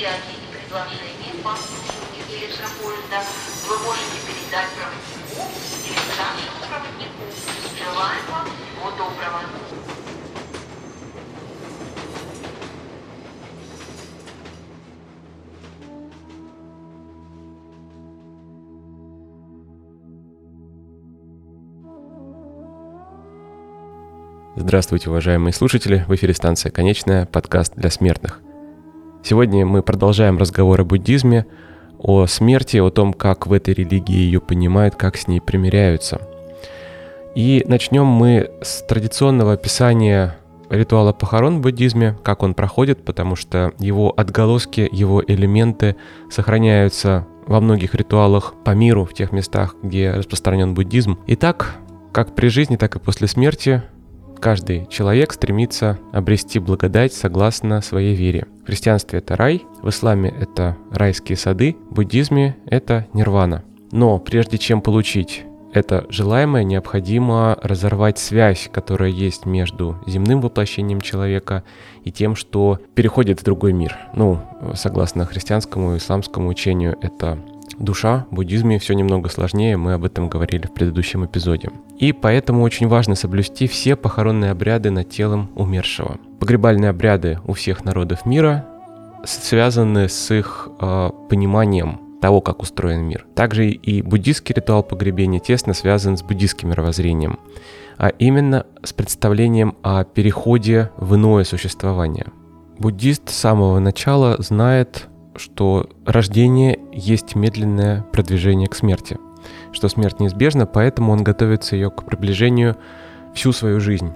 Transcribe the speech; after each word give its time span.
замечаний 0.00 0.40
и 0.40 0.56
предложений 0.56 1.42
по 1.44 1.52
обслуживанию 1.52 2.24
электропоезда 2.30 3.20
вы 3.68 3.78
можете 3.84 4.16
передать 4.26 4.70
проводнику 4.72 5.50
или 5.84 6.00
старшему 6.14 6.60
проводнику. 6.68 7.22
Желаем 7.76 8.24
вам 8.30 8.46
всего 8.46 8.90
доброго. 8.92 9.40
Здравствуйте, 24.56 25.10
уважаемые 25.10 25.52
слушатели! 25.52 26.04
В 26.06 26.14
эфире 26.14 26.34
станция 26.34 26.70
«Конечная», 26.70 27.26
подкаст 27.26 27.74
для 27.76 27.90
смертных. 27.90 28.40
Сегодня 29.22 29.66
мы 29.66 29.82
продолжаем 29.82 30.38
разговор 30.38 30.80
о 30.80 30.84
буддизме, 30.84 31.46
о 31.98 32.26
смерти, 32.26 32.78
о 32.78 32.90
том, 32.90 33.12
как 33.12 33.46
в 33.46 33.52
этой 33.52 33.74
религии 33.74 34.16
ее 34.16 34.40
понимают, 34.40 34.96
как 34.96 35.16
с 35.16 35.28
ней 35.28 35.40
примиряются. 35.40 36.20
И 37.34 37.62
начнем 37.66 38.06
мы 38.06 38.50
с 38.62 38.82
традиционного 38.82 39.52
описания 39.52 40.36
ритуала 40.70 41.12
похорон 41.12 41.58
в 41.58 41.60
буддизме, 41.60 42.16
как 42.22 42.42
он 42.42 42.54
проходит, 42.54 43.04
потому 43.04 43.36
что 43.36 43.72
его 43.78 44.12
отголоски, 44.16 44.88
его 44.90 45.22
элементы 45.24 45.96
сохраняются 46.30 47.26
во 47.46 47.60
многих 47.60 47.94
ритуалах 47.94 48.54
по 48.64 48.70
миру, 48.70 49.04
в 49.04 49.12
тех 49.12 49.32
местах, 49.32 49.76
где 49.82 50.12
распространен 50.12 50.72
буддизм. 50.72 51.18
Итак, 51.26 51.76
как 52.12 52.34
при 52.34 52.48
жизни, 52.48 52.76
так 52.76 52.96
и 52.96 52.98
после 52.98 53.28
смерти 53.28 53.82
Каждый 54.40 54.86
человек 54.86 55.34
стремится 55.34 55.98
обрести 56.12 56.58
благодать 56.58 57.12
согласно 57.12 57.82
своей 57.82 58.14
вере. 58.14 58.46
В 58.62 58.66
христианстве 58.66 59.18
это 59.18 59.36
рай, 59.36 59.62
в 59.82 59.90
исламе 59.90 60.30
это 60.30 60.78
райские 60.90 61.36
сады, 61.36 61.76
в 61.90 61.94
буддизме 61.94 62.56
это 62.64 63.06
нирвана. 63.12 63.64
Но 63.92 64.18
прежде 64.18 64.56
чем 64.56 64.80
получить 64.80 65.44
это 65.72 66.06
желаемое, 66.08 66.64
необходимо 66.64 67.56
разорвать 67.62 68.18
связь, 68.18 68.70
которая 68.72 69.10
есть 69.10 69.46
между 69.46 69.98
земным 70.06 70.40
воплощением 70.40 71.00
человека 71.00 71.62
и 72.02 72.10
тем, 72.10 72.34
что 72.34 72.78
переходит 72.94 73.40
в 73.40 73.44
другой 73.44 73.72
мир. 73.72 73.96
Ну, 74.14 74.40
согласно 74.74 75.26
христианскому 75.26 75.94
и 75.94 75.98
исламскому 75.98 76.48
учению, 76.48 76.96
это 77.02 77.38
душа, 77.80 78.26
в 78.30 78.34
буддизме 78.34 78.78
все 78.78 78.94
немного 78.94 79.28
сложнее, 79.28 79.76
мы 79.76 79.94
об 79.94 80.04
этом 80.04 80.28
говорили 80.28 80.66
в 80.66 80.72
предыдущем 80.72 81.24
эпизоде. 81.24 81.70
И 81.98 82.12
поэтому 82.12 82.62
очень 82.62 82.88
важно 82.88 83.14
соблюсти 83.14 83.66
все 83.66 83.96
похоронные 83.96 84.50
обряды 84.52 84.90
над 84.90 85.08
телом 85.10 85.50
умершего. 85.56 86.18
Погребальные 86.38 86.90
обряды 86.90 87.38
у 87.46 87.54
всех 87.54 87.84
народов 87.84 88.24
мира 88.26 88.66
связаны 89.24 90.08
с 90.08 90.30
их 90.34 90.68
э, 90.80 91.10
пониманием 91.28 92.00
того, 92.20 92.40
как 92.40 92.62
устроен 92.62 93.02
мир. 93.02 93.26
Также 93.34 93.70
и 93.70 94.02
буддийский 94.02 94.54
ритуал 94.54 94.82
погребения 94.82 95.40
тесно 95.40 95.74
связан 95.74 96.16
с 96.16 96.22
буддийским 96.22 96.70
мировоззрением, 96.70 97.38
а 97.96 98.08
именно 98.08 98.66
с 98.82 98.92
представлением 98.92 99.76
о 99.82 100.04
переходе 100.04 100.90
в 100.96 101.16
иное 101.16 101.44
существование. 101.44 102.26
Буддист 102.78 103.28
с 103.28 103.34
самого 103.34 103.78
начала 103.78 104.36
знает 104.38 105.09
что 105.40 105.88
рождение 106.04 106.78
есть 106.92 107.34
медленное 107.34 108.02
продвижение 108.12 108.68
к 108.68 108.74
смерти, 108.74 109.18
что 109.72 109.88
смерть 109.88 110.20
неизбежна, 110.20 110.66
поэтому 110.66 111.12
он 111.12 111.24
готовится 111.24 111.74
ее 111.76 111.90
к 111.90 112.04
приближению 112.04 112.76
всю 113.34 113.52
свою 113.52 113.80
жизнь. 113.80 114.12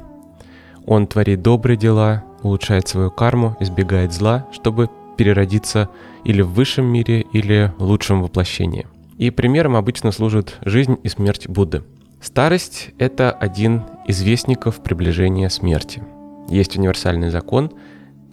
Он 0.86 1.06
творит 1.06 1.42
добрые 1.42 1.78
дела, 1.78 2.24
улучшает 2.42 2.86
свою 2.88 3.10
карму, 3.10 3.56
избегает 3.58 4.12
зла, 4.12 4.46
чтобы 4.52 4.90
переродиться 5.16 5.88
или 6.24 6.42
в 6.42 6.50
высшем 6.50 6.84
мире, 6.84 7.24
или 7.32 7.72
в 7.78 7.84
лучшем 7.84 8.22
воплощении. 8.22 8.86
И 9.16 9.30
примером 9.30 9.76
обычно 9.76 10.12
служит 10.12 10.58
жизнь 10.62 10.98
и 11.02 11.08
смерть 11.08 11.48
Будды. 11.48 11.84
Старость– 12.20 12.90
это 12.98 13.30
один 13.30 13.84
из 14.06 14.20
вестников 14.22 14.82
приближения 14.82 15.48
смерти. 15.48 16.02
Есть 16.48 16.76
универсальный 16.76 17.30
закон– 17.30 17.72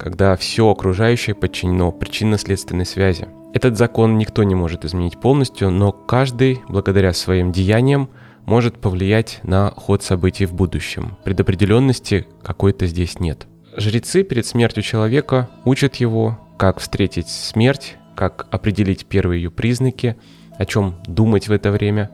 когда 0.01 0.35
все 0.35 0.67
окружающее 0.67 1.35
подчинено 1.35 1.91
причинно-следственной 1.91 2.87
связи. 2.87 3.27
Этот 3.53 3.77
закон 3.77 4.17
никто 4.17 4.41
не 4.41 4.55
может 4.55 4.83
изменить 4.83 5.19
полностью, 5.19 5.69
но 5.69 5.91
каждый, 5.91 6.61
благодаря 6.67 7.13
своим 7.13 7.51
деяниям, 7.51 8.09
может 8.47 8.79
повлиять 8.79 9.39
на 9.43 9.69
ход 9.69 10.01
событий 10.01 10.47
в 10.47 10.55
будущем. 10.55 11.17
Предопределенности 11.23 12.25
какой-то 12.41 12.87
здесь 12.87 13.19
нет. 13.19 13.45
Жрецы 13.77 14.23
перед 14.23 14.47
смертью 14.47 14.81
человека 14.81 15.51
учат 15.65 15.97
его, 15.97 16.39
как 16.57 16.79
встретить 16.79 17.29
смерть, 17.29 17.97
как 18.15 18.47
определить 18.49 19.05
первые 19.05 19.43
ее 19.43 19.51
признаки, 19.51 20.17
о 20.57 20.65
чем 20.65 20.95
думать 21.05 21.47
в 21.47 21.51
это 21.51 21.69
время. 21.69 22.09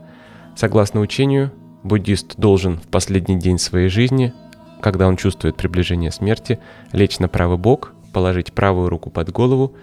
Согласно 0.57 0.99
учению, 0.99 1.53
буддист 1.83 2.35
должен 2.35 2.79
в 2.79 2.87
последний 2.87 3.39
день 3.39 3.57
своей 3.57 3.87
жизни 3.87 4.33
когда 4.81 5.07
он 5.07 5.17
чувствует 5.17 5.55
приближение 5.55 6.11
смерти, 6.11 6.59
лечь 6.91 7.19
на 7.19 7.27
правый 7.27 7.57
бок, 7.57 7.93
положить 8.13 8.53
правую 8.53 8.89
руку 8.89 9.09
под 9.09 9.31
голову 9.31 9.75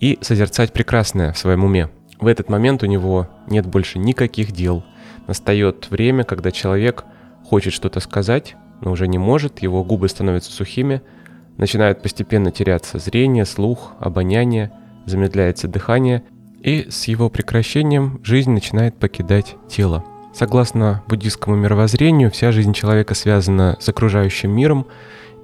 и 0.00 0.18
созерцать 0.20 0.72
прекрасное 0.72 1.32
в 1.32 1.38
своем 1.38 1.64
уме. 1.64 1.90
В 2.20 2.26
этот 2.26 2.48
момент 2.48 2.82
у 2.82 2.86
него 2.86 3.28
нет 3.48 3.66
больше 3.66 3.98
никаких 3.98 4.52
дел. 4.52 4.84
Настает 5.26 5.90
время, 5.90 6.24
когда 6.24 6.50
человек 6.50 7.04
хочет 7.44 7.72
что-то 7.72 8.00
сказать, 8.00 8.56
но 8.80 8.92
уже 8.92 9.08
не 9.08 9.18
может, 9.18 9.60
его 9.60 9.84
губы 9.84 10.08
становятся 10.08 10.52
сухими, 10.52 11.02
начинают 11.56 12.02
постепенно 12.02 12.50
теряться 12.50 12.98
зрение, 12.98 13.44
слух, 13.44 13.92
обоняние, 13.98 14.72
замедляется 15.06 15.68
дыхание, 15.68 16.22
и 16.60 16.86
с 16.88 17.04
его 17.04 17.28
прекращением 17.28 18.20
жизнь 18.22 18.50
начинает 18.50 18.96
покидать 18.96 19.56
тело. 19.68 20.04
Согласно 20.32 21.02
буддийскому 21.08 21.56
мировоззрению, 21.56 22.30
вся 22.30 22.52
жизнь 22.52 22.72
человека 22.72 23.14
связана 23.14 23.76
с 23.80 23.88
окружающим 23.88 24.50
миром 24.50 24.86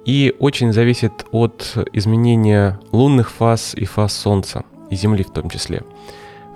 и 0.03 0.35
очень 0.39 0.73
зависит 0.73 1.27
от 1.31 1.77
изменения 1.93 2.79
лунных 2.91 3.29
фаз 3.29 3.75
и 3.75 3.85
фаз 3.85 4.13
Солнца, 4.13 4.63
и 4.89 4.95
Земли 4.95 5.23
в 5.23 5.29
том 5.29 5.49
числе. 5.49 5.83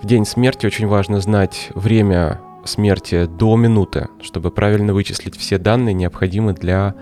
В 0.02 0.06
день 0.06 0.24
смерти 0.24 0.66
очень 0.66 0.88
важно 0.88 1.20
знать 1.20 1.70
время 1.74 2.40
смерти 2.64 3.26
до 3.26 3.56
минуты, 3.56 4.08
чтобы 4.20 4.50
правильно 4.50 4.92
вычислить 4.94 5.36
все 5.36 5.58
данные, 5.58 5.94
необходимые 5.94 6.56
для 6.56 6.94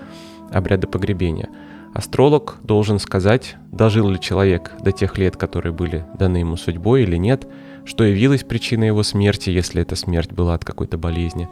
обряда 0.53 0.87
погребения. 0.87 1.49
Астролог 1.94 2.56
должен 2.62 2.99
сказать, 2.99 3.56
дожил 3.70 4.09
ли 4.10 4.20
человек 4.20 4.72
до 4.81 4.93
тех 4.93 5.16
лет, 5.16 5.37
которые 5.38 5.72
были 5.72 6.04
даны 6.19 6.38
ему 6.38 6.56
судьбой 6.56 7.04
или 7.04 7.16
нет– 7.16 7.47
что 7.84 8.04
явилось 8.04 8.44
причиной 8.44 8.88
его 8.88 9.03
смерти, 9.03 9.50
если 9.50 9.82
эта 9.82 9.97
смерть 9.97 10.32
была 10.32 10.54
от 10.54 10.65
какой-то 10.65 10.98
болезни, 10.98 11.48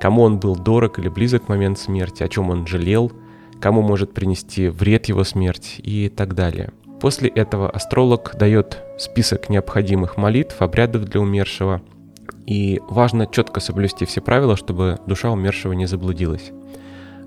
кому 0.00 0.22
он 0.22 0.38
был 0.38 0.56
дорог 0.56 0.98
или 0.98 1.08
близок 1.08 1.44
в 1.44 1.48
момент 1.48 1.78
смерти, 1.78 2.22
о 2.22 2.28
чем 2.28 2.50
он 2.50 2.66
жалел, 2.66 3.12
кому 3.60 3.82
может 3.82 4.12
принести 4.12 4.68
вред 4.68 5.06
его 5.06 5.24
смерть 5.24 5.76
и 5.78 6.08
так 6.08 6.34
далее. 6.34 6.70
После 7.00 7.28
этого 7.28 7.70
астролог 7.70 8.34
дает 8.38 8.82
список 8.98 9.48
необходимых 9.48 10.16
молитв, 10.16 10.60
обрядов 10.60 11.04
для 11.04 11.20
умершего, 11.20 11.80
и 12.46 12.80
важно 12.88 13.26
четко 13.26 13.60
соблюсти 13.60 14.04
все 14.04 14.20
правила, 14.20 14.56
чтобы 14.56 14.98
душа 15.06 15.30
умершего 15.30 15.72
не 15.72 15.86
заблудилась. 15.86 16.52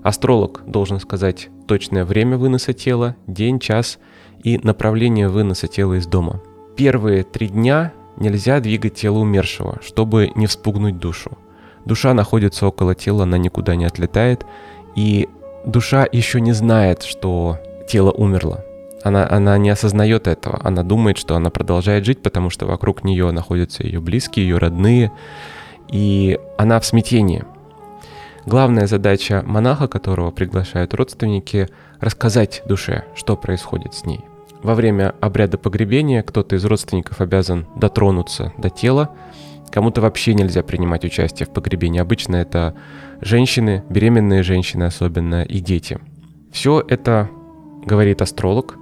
Астролог 0.02 0.62
должен 0.66 1.00
сказать 1.00 1.48
точное 1.66 2.04
время 2.04 2.36
выноса 2.36 2.72
тела, 2.72 3.16
день, 3.26 3.58
час 3.58 3.98
и 4.42 4.58
направление 4.58 5.28
выноса 5.28 5.66
тела 5.66 5.94
из 5.94 6.06
дома. 6.06 6.42
Первые 6.76 7.22
три 7.22 7.48
дня 7.48 7.92
Нельзя 8.16 8.60
двигать 8.60 8.94
тело 8.94 9.18
умершего, 9.18 9.78
чтобы 9.82 10.30
не 10.34 10.46
вспугнуть 10.46 10.98
душу. 10.98 11.38
Душа 11.84 12.14
находится 12.14 12.66
около 12.66 12.94
тела, 12.94 13.24
она 13.24 13.38
никуда 13.38 13.74
не 13.74 13.84
отлетает, 13.84 14.46
и 14.94 15.28
душа 15.66 16.06
еще 16.10 16.40
не 16.40 16.52
знает, 16.52 17.02
что 17.02 17.58
тело 17.88 18.10
умерло. 18.10 18.64
Она, 19.02 19.28
она 19.28 19.58
не 19.58 19.68
осознает 19.68 20.26
этого, 20.26 20.58
она 20.62 20.82
думает, 20.82 21.18
что 21.18 21.36
она 21.36 21.50
продолжает 21.50 22.06
жить, 22.06 22.22
потому 22.22 22.48
что 22.48 22.66
вокруг 22.66 23.04
нее 23.04 23.30
находятся 23.32 23.82
ее 23.82 24.00
близкие, 24.00 24.48
ее 24.48 24.58
родные, 24.58 25.12
и 25.88 26.38
она 26.56 26.80
в 26.80 26.86
смятении. 26.86 27.44
Главная 28.46 28.86
задача 28.86 29.42
монаха, 29.44 29.88
которого 29.88 30.30
приглашают 30.30 30.94
родственники, 30.94 31.68
рассказать 32.00 32.62
душе, 32.66 33.04
что 33.14 33.36
происходит 33.36 33.94
с 33.94 34.04
ней. 34.04 34.20
Во 34.64 34.74
время 34.74 35.14
обряда 35.20 35.58
погребения 35.58 36.22
кто-то 36.22 36.56
из 36.56 36.64
родственников 36.64 37.20
обязан 37.20 37.66
дотронуться 37.76 38.54
до 38.56 38.70
тела, 38.70 39.10
кому-то 39.70 40.00
вообще 40.00 40.32
нельзя 40.32 40.62
принимать 40.62 41.04
участие 41.04 41.46
в 41.46 41.50
погребении. 41.50 42.00
Обычно 42.00 42.36
это 42.36 42.74
женщины, 43.20 43.84
беременные 43.90 44.42
женщины 44.42 44.84
особенно, 44.84 45.42
и 45.42 45.60
дети. 45.60 45.98
Все 46.50 46.82
это 46.88 47.28
говорит 47.84 48.22
астролог. 48.22 48.78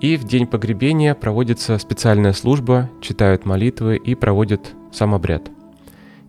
И 0.00 0.16
в 0.16 0.22
день 0.22 0.46
погребения 0.46 1.12
проводится 1.16 1.76
специальная 1.78 2.32
служба, 2.32 2.88
читают 3.00 3.44
молитвы 3.44 3.96
и 3.96 4.14
проводят 4.14 4.74
сам 4.92 5.12
обряд. 5.12 5.50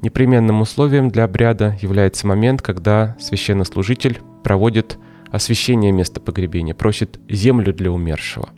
Непременным 0.01 0.61
условием 0.61 1.09
для 1.09 1.25
обряда 1.25 1.77
является 1.83 2.25
момент, 2.25 2.63
когда 2.63 3.15
священнослужитель 3.19 4.21
проводит 4.44 4.97
освящение 5.29 5.91
места 5.91 6.19
погребения, 6.19 6.73
просит 6.73 7.19
землю 7.29 7.73
для 7.75 7.91
умершего. 7.91 8.49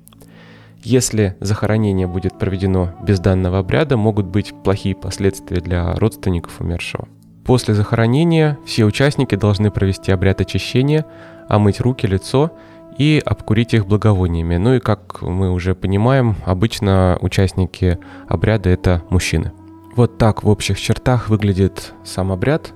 Если 0.84 1.36
захоронение 1.42 2.08
будет 2.08 2.38
проведено 2.40 2.94
без 3.04 3.20
данного 3.20 3.60
обряда, 3.60 3.98
могут 3.98 4.26
быть 4.28 4.54
плохие 4.64 4.96
последствия 4.96 5.60
для 5.60 5.94
родственников 5.96 6.62
умершего. 6.62 7.08
После 7.44 7.74
захоронения 7.74 8.58
все 8.66 8.86
участники 8.86 9.36
должны 9.36 9.72
провести 9.72 10.12
обряд 10.12 10.40
очищения, 10.40 11.06
омыть 11.50 11.81
руки, 11.81 12.06
лицо 12.06 12.52
и 12.98 13.22
обкурить 13.26 13.74
их 13.74 13.88
благовониями. 13.88 14.58
Ну 14.58 14.76
и 14.76 14.80
как 14.80 15.22
мы 15.22 15.52
уже 15.52 15.76
понимаем, 15.76 16.36
обычно 16.46 17.18
участники 17.22 17.98
обряда 18.28 18.70
это 18.70 19.04
мужчины. 19.10 19.52
Вот 19.96 20.18
так 20.18 20.44
в 20.44 20.50
общих 20.50 20.80
чертах 20.80 21.28
выглядит 21.28 21.94
сам 22.06 22.32
обряд, 22.32 22.74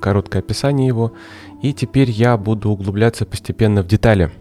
короткое 0.00 0.40
описание 0.40 0.88
его. 0.88 1.12
И 1.62 1.72
теперь 1.72 2.10
я 2.10 2.36
буду 2.36 2.70
углубляться 2.70 3.26
постепенно 3.26 3.82
в 3.82 3.86
детали– 3.86 4.30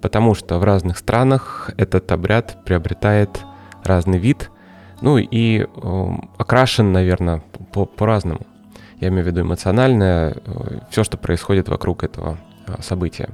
потому 0.00 0.34
что 0.34 0.58
в 0.58 0.64
разных 0.64 0.98
странах 0.98 1.70
этот 1.76 2.10
обряд 2.12 2.58
приобретает 2.64 3.40
разный 3.84 4.18
вид, 4.18 4.50
ну 5.00 5.18
и 5.18 5.60
э, 5.62 6.10
окрашен, 6.38 6.92
наверное, 6.92 7.42
по- 7.72 7.86
по-разному. 7.86 8.40
Я 9.00 9.08
имею 9.08 9.24
в 9.24 9.26
виду 9.26 9.42
эмоциональное, 9.42 10.34
э, 10.44 10.78
все, 10.90 11.04
что 11.04 11.16
происходит 11.16 11.68
вокруг 11.68 12.04
этого 12.04 12.38
э, 12.66 12.82
события. 12.82 13.30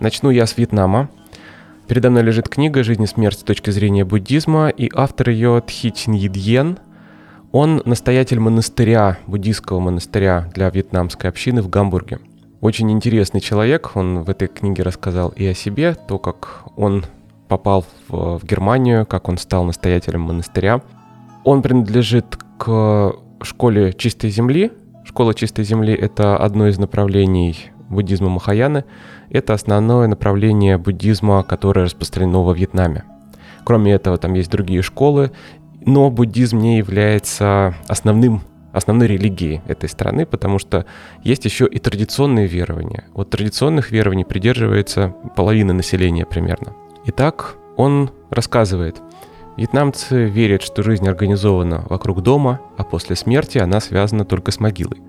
Начну 0.00 0.30
я 0.30 0.46
с 0.46 0.56
Вьетнама. 0.56 1.08
Передо 1.88 2.10
мной 2.10 2.22
лежит 2.22 2.48
книга 2.48 2.82
«Жизнь 2.82 3.02
и 3.02 3.06
смерть 3.06 3.38
с 3.38 3.42
точки 3.42 3.70
зрения 3.70 4.04
буддизма», 4.04 4.68
и 4.68 4.90
автор 4.94 5.30
ее 5.30 5.62
Тхи 5.66 5.92
Чин 5.92 6.14
Йидьен. 6.14 6.78
Он 7.52 7.82
настоятель 7.84 8.40
монастыря, 8.40 9.18
буддийского 9.26 9.80
монастыря 9.80 10.50
для 10.54 10.70
вьетнамской 10.70 11.30
общины 11.30 11.62
в 11.62 11.68
Гамбурге– 11.68 12.18
очень 12.64 12.90
интересный 12.90 13.42
человек, 13.42 13.90
он 13.94 14.22
в 14.22 14.30
этой 14.30 14.48
книге 14.48 14.84
рассказал 14.84 15.28
и 15.36 15.44
о 15.44 15.52
себе, 15.52 15.94
то, 16.08 16.18
как 16.18 16.64
он 16.76 17.04
попал 17.46 17.84
в, 18.08 18.38
в 18.38 18.44
Германию, 18.46 19.04
как 19.04 19.28
он 19.28 19.36
стал 19.36 19.64
настоятелем 19.64 20.22
монастыря. 20.22 20.80
Он 21.44 21.60
принадлежит 21.60 22.38
к 22.56 23.16
школе 23.42 23.92
чистой 23.92 24.30
земли. 24.30 24.72
Школа 25.04 25.34
чистой 25.34 25.62
земли— 25.66 25.92
это 25.94 26.38
одно 26.38 26.66
из 26.66 26.78
направлений 26.78 27.66
буддизма 27.90 28.30
Махаяны. 28.30 28.86
Это 29.28 29.52
основное 29.52 30.08
направление 30.08 30.78
буддизма, 30.78 31.42
которое 31.42 31.84
распространено 31.84 32.42
во 32.44 32.54
Вьетнаме. 32.54 33.04
Кроме 33.64 33.92
этого, 33.92 34.16
там 34.16 34.32
есть 34.32 34.50
другие 34.50 34.80
школы, 34.80 35.32
но 35.84 36.10
буддизм 36.10 36.60
не 36.60 36.78
является 36.78 37.74
основным 37.88 38.40
основной 38.74 39.06
религии 39.06 39.62
этой 39.66 39.88
страны, 39.88 40.26
потому 40.26 40.58
что 40.58 40.84
есть 41.22 41.44
еще 41.44 41.66
и 41.66 41.78
традиционные 41.78 42.46
верования. 42.46 43.04
Вот 43.14 43.30
традиционных 43.30 43.90
верований 43.90 44.24
придерживается 44.24 45.14
половина 45.36 45.72
населения 45.72 46.26
примерно. 46.26 46.74
Итак, 47.06 47.56
он 47.76 48.10
рассказывает, 48.30 49.00
вьетнамцы 49.56 50.24
верят, 50.24 50.62
что 50.62 50.82
жизнь 50.82 51.08
организована 51.08 51.84
вокруг 51.88 52.22
дома, 52.22 52.60
а 52.76 52.84
после 52.84 53.16
смерти 53.16 53.58
она 53.58 53.80
связана 53.80 54.24
только 54.24 54.50
с 54.50 54.60
могилой. 54.60 55.00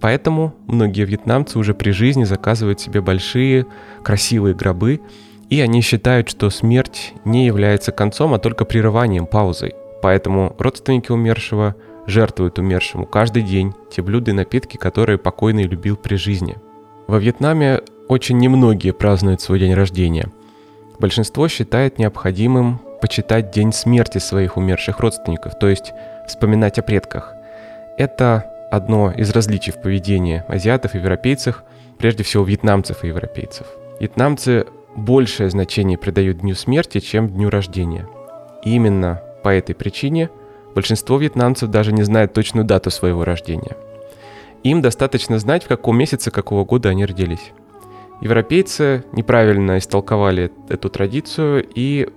Поэтому 0.00 0.54
многие 0.66 1.04
вьетнамцы 1.04 1.58
уже 1.58 1.74
при 1.74 1.90
жизни 1.90 2.24
заказывают 2.24 2.80
себе 2.80 3.00
большие, 3.00 3.66
красивые 4.02 4.54
гробы, 4.54 5.00
и 5.48 5.60
они 5.60 5.80
считают, 5.80 6.28
что 6.28 6.50
смерть 6.50 7.14
не 7.24 7.46
является 7.46 7.92
концом, 7.92 8.34
а 8.34 8.38
только 8.38 8.64
прерыванием, 8.64 9.26
паузой. 9.26 9.74
Поэтому 10.02 10.54
родственники 10.58 11.12
умершего 11.12 11.76
жертвуют 12.06 12.58
умершему 12.58 13.06
каждый 13.06 13.42
день 13.42 13.74
те 13.90 14.02
блюда 14.02 14.30
и 14.30 14.34
напитки, 14.34 14.76
которые 14.76 15.18
покойный 15.18 15.64
любил 15.64 15.96
при 15.96 16.16
жизни. 16.16 16.56
Во 17.06 17.18
Вьетнаме 17.18 17.80
очень 18.08 18.38
немногие 18.38 18.92
празднуют 18.92 19.40
свой 19.40 19.58
день 19.58 19.74
рождения. 19.74 20.28
Большинство 20.98 21.48
считает 21.48 21.98
необходимым 21.98 22.80
почитать 23.00 23.50
день 23.50 23.72
смерти 23.72 24.18
своих 24.18 24.56
умерших 24.56 25.00
родственников, 25.00 25.58
то 25.58 25.68
есть 25.68 25.92
вспоминать 26.26 26.78
о 26.78 26.82
предках. 26.82 27.34
Это 27.98 28.50
одно 28.70 29.12
из 29.12 29.30
различий 29.30 29.72
в 29.72 29.80
поведении 29.82 30.42
азиатов 30.48 30.94
и 30.94 30.98
европейцев, 30.98 31.62
прежде 31.98 32.22
всего 32.22 32.44
вьетнамцев 32.44 33.04
и 33.04 33.08
европейцев. 33.08 33.66
Вьетнамцы 34.00 34.66
большее 34.94 35.50
значение 35.50 35.98
придают 35.98 36.38
дню 36.38 36.54
смерти, 36.54 37.00
чем 37.00 37.28
дню 37.28 37.50
рождения. 37.50 38.06
И 38.64 38.74
именно 38.74 39.22
по 39.42 39.50
этой 39.50 39.74
причине– 39.74 40.30
Большинство 40.76 41.16
вьетнамцев 41.16 41.70
даже 41.70 41.90
не 41.90 42.02
знает 42.02 42.34
точную 42.34 42.66
дату 42.66 42.90
своего 42.90 43.24
рождения. 43.24 43.74
Им 44.62 44.82
достаточно 44.82 45.38
знать, 45.38 45.64
в 45.64 45.68
каком 45.68 45.96
месяце 45.96 46.30
какого 46.30 46.66
года 46.66 46.90
они 46.90 47.06
родились. 47.06 47.52
Европейцы 48.20 49.02
неправильно 49.12 49.78
истолковали 49.78 50.52
эту 50.68 50.90
традицию 50.90 51.64
и 51.74 52.10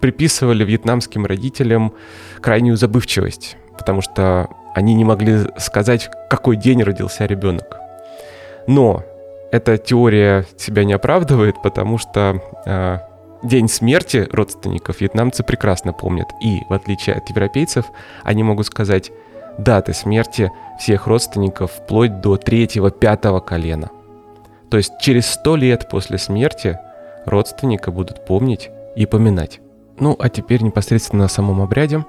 приписывали 0.00 0.64
вьетнамским 0.64 1.26
родителям 1.26 1.92
крайнюю 2.40 2.78
забывчивость, 2.78 3.58
потому 3.76 4.00
что 4.00 4.48
они 4.74 4.94
не 4.94 5.04
могли 5.04 5.40
сказать, 5.58 6.08
какой 6.30 6.56
день 6.56 6.82
родился 6.82 7.26
ребенок. 7.26 7.76
Но 8.66 9.04
эта 9.52 9.76
теория 9.76 10.46
себя 10.56 10.84
не 10.84 10.94
оправдывает, 10.94 11.60
потому 11.62 11.98
что 11.98 12.40
э, 12.64 12.98
День 13.42 13.68
смерти 13.68 14.26
родственников 14.32 15.00
вьетнамцы 15.00 15.42
прекрасно 15.42 15.92
помнят. 15.92 16.28
И, 16.40 16.62
в 16.68 16.72
отличие 16.72 17.16
от 17.16 17.28
европейцев, 17.28 17.86
они 18.24 18.42
могут 18.42 18.66
сказать 18.66 19.12
даты 19.58 19.92
смерти 19.92 20.50
всех 20.78 21.06
родственников 21.06 21.72
вплоть 21.72 22.20
до 22.20 22.36
третьего-пятого 22.36 23.40
колена. 23.40 23.90
То 24.70 24.76
есть 24.76 24.92
через 25.00 25.26
сто 25.26 25.56
лет 25.56 25.88
после 25.88 26.18
смерти 26.18 26.78
родственника 27.24 27.90
будут 27.90 28.24
помнить 28.24 28.70
и 28.96 29.06
поминать. 29.06 29.60
Ну, 29.98 30.16
а 30.18 30.28
теперь 30.28 30.62
непосредственно 30.62 31.24
о 31.24 31.28
самом 31.28 31.62
обряде. 31.62 32.04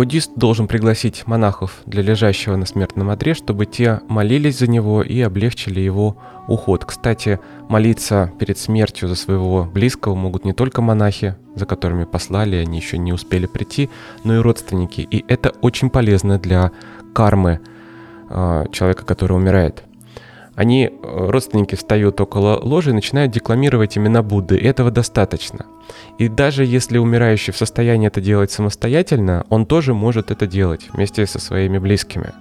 Буддист 0.00 0.32
должен 0.34 0.66
пригласить 0.66 1.26
монахов 1.26 1.82
для 1.84 2.00
лежащего 2.00 2.56
на 2.56 2.64
смертном 2.64 3.10
одре, 3.10 3.34
чтобы 3.34 3.66
те 3.66 4.00
молились 4.08 4.58
за 4.58 4.66
него 4.66 5.02
и 5.02 5.20
облегчили 5.20 5.78
его 5.78 6.16
уход. 6.48 6.86
Кстати, 6.86 7.38
молиться 7.68 8.32
перед 8.38 8.56
смертью 8.56 9.10
за 9.10 9.14
своего 9.14 9.64
близкого 9.64 10.14
могут 10.14 10.46
не 10.46 10.54
только 10.54 10.80
монахи, 10.80 11.36
за 11.54 11.66
которыми 11.66 12.04
послали, 12.04 12.56
они 12.56 12.78
еще 12.78 12.96
не 12.96 13.12
успели 13.12 13.44
прийти, 13.44 13.90
но 14.24 14.36
и 14.36 14.38
родственники. 14.38 15.02
И 15.02 15.22
это 15.28 15.50
очень 15.60 15.90
полезно 15.90 16.38
для 16.38 16.70
кармы 17.12 17.60
э, 18.30 18.64
человека, 18.72 19.04
который 19.04 19.36
умирает. 19.36 19.84
Они, 20.60 20.90
э, 20.90 21.30
родственники, 21.30 21.74
встают 21.74 22.20
около 22.20 22.60
ложи 22.62 22.90
и 22.90 22.92
начинают 22.92 23.32
декламировать 23.32 23.96
имена 23.96 24.22
Будды. 24.22 24.58
И 24.58 24.66
этого 24.66 24.90
достаточно. 24.90 25.64
И 26.18 26.28
даже 26.28 26.66
если 26.66 26.98
умирающий 26.98 27.50
в 27.54 27.56
состоянии 27.56 28.08
это 28.08 28.20
делать 28.20 28.50
самостоятельно, 28.50 29.46
он 29.48 29.64
тоже 29.64 29.94
может 29.94 30.30
это 30.30 30.46
делать 30.46 30.90
вместе 30.92 31.24
со 31.24 31.38
своими 31.38 31.78
близкими. 31.78 32.34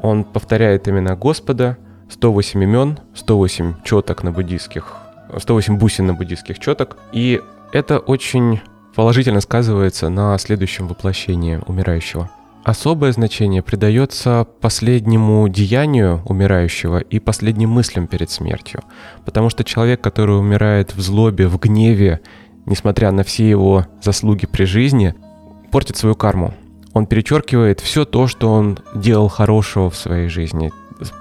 Он 0.00 0.24
повторяет 0.24 0.88
имена 0.88 1.14
Господа, 1.14 1.76
108 2.08 2.62
имен, 2.62 2.98
108 3.12 3.74
четок 3.84 4.22
на 4.22 4.32
буддийских, 4.32 4.96
108 5.36 5.76
бусин 5.76 6.06
на 6.06 6.14
буддийских 6.14 6.58
четок. 6.58 6.96
И 7.12 7.38
это 7.74 7.98
очень 7.98 8.62
положительно 8.94 9.42
сказывается 9.42 10.08
на 10.08 10.38
следующем 10.38 10.88
воплощении 10.88 11.60
умирающего. 11.66 12.30
Особое 12.64 13.10
значение 13.10 13.60
придается 13.60 14.46
последнему 14.60 15.48
деянию 15.48 16.22
умирающего 16.26 16.98
и 16.98 17.18
последним 17.18 17.70
мыслям 17.70 18.06
перед 18.06 18.30
смертью. 18.30 18.82
Потому 19.24 19.50
что 19.50 19.64
человек, 19.64 20.00
который 20.00 20.38
умирает 20.38 20.94
в 20.94 21.00
злобе, 21.00 21.48
в 21.48 21.58
гневе, 21.58 22.20
несмотря 22.66 23.10
на 23.10 23.24
все 23.24 23.48
его 23.48 23.86
заслуги 24.00 24.46
при 24.46 24.64
жизни, 24.64 25.14
портит 25.72 25.96
свою 25.96 26.14
карму. 26.14 26.54
Он 26.92 27.06
перечеркивает 27.06 27.80
все 27.80 28.04
то, 28.04 28.28
что 28.28 28.52
он 28.52 28.78
делал 28.94 29.28
хорошего 29.28 29.90
в 29.90 29.96
своей 29.96 30.28
жизни, 30.28 30.70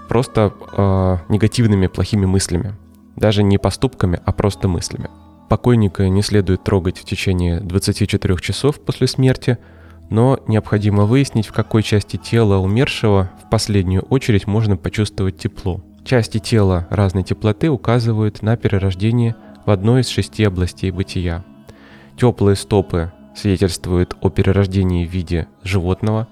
просто 0.09 0.53
э, 0.73 1.17
негативными, 1.29 1.87
плохими 1.87 2.27
мыслями. 2.27 2.75
Даже 3.15 3.41
не 3.41 3.57
поступками, 3.57 4.19
а 4.25 4.31
просто 4.31 4.67
мыслями. 4.67 5.09
Покойника 5.49 6.07
не 6.07 6.21
следует 6.21 6.63
трогать 6.63 6.99
в 6.99 7.05
течение 7.05 7.61
24 7.61 8.37
часов 8.37 8.79
после 8.79 9.07
смерти– 9.07 9.57
но 10.11 10.37
необходимо 10.45 11.05
выяснить, 11.05 11.47
в 11.47 11.53
какой 11.53 11.83
части 11.83 12.17
тела 12.17 12.57
умершего 12.57 13.31
в 13.43 13.49
последнюю 13.49 14.03
очередь 14.03 14.45
можно 14.45 14.75
почувствовать 14.75 15.37
тепло. 15.37 15.81
Части 16.03 16.37
тела 16.37 16.85
разной 16.89 17.23
теплоты 17.23 17.69
указывают 17.69 18.41
на 18.41 18.57
перерождение 18.57 19.37
в 19.65 19.71
одной 19.71 20.01
из 20.01 20.09
шести 20.09 20.43
областей 20.43 20.91
бытия. 20.91 21.45
Теплые 22.19 22.57
стопы 22.57 23.13
свидетельствуют 23.35 24.17
о 24.19 24.29
перерождении 24.29 25.07
в 25.07 25.09
виде 25.09 25.47
животного. 25.63 26.27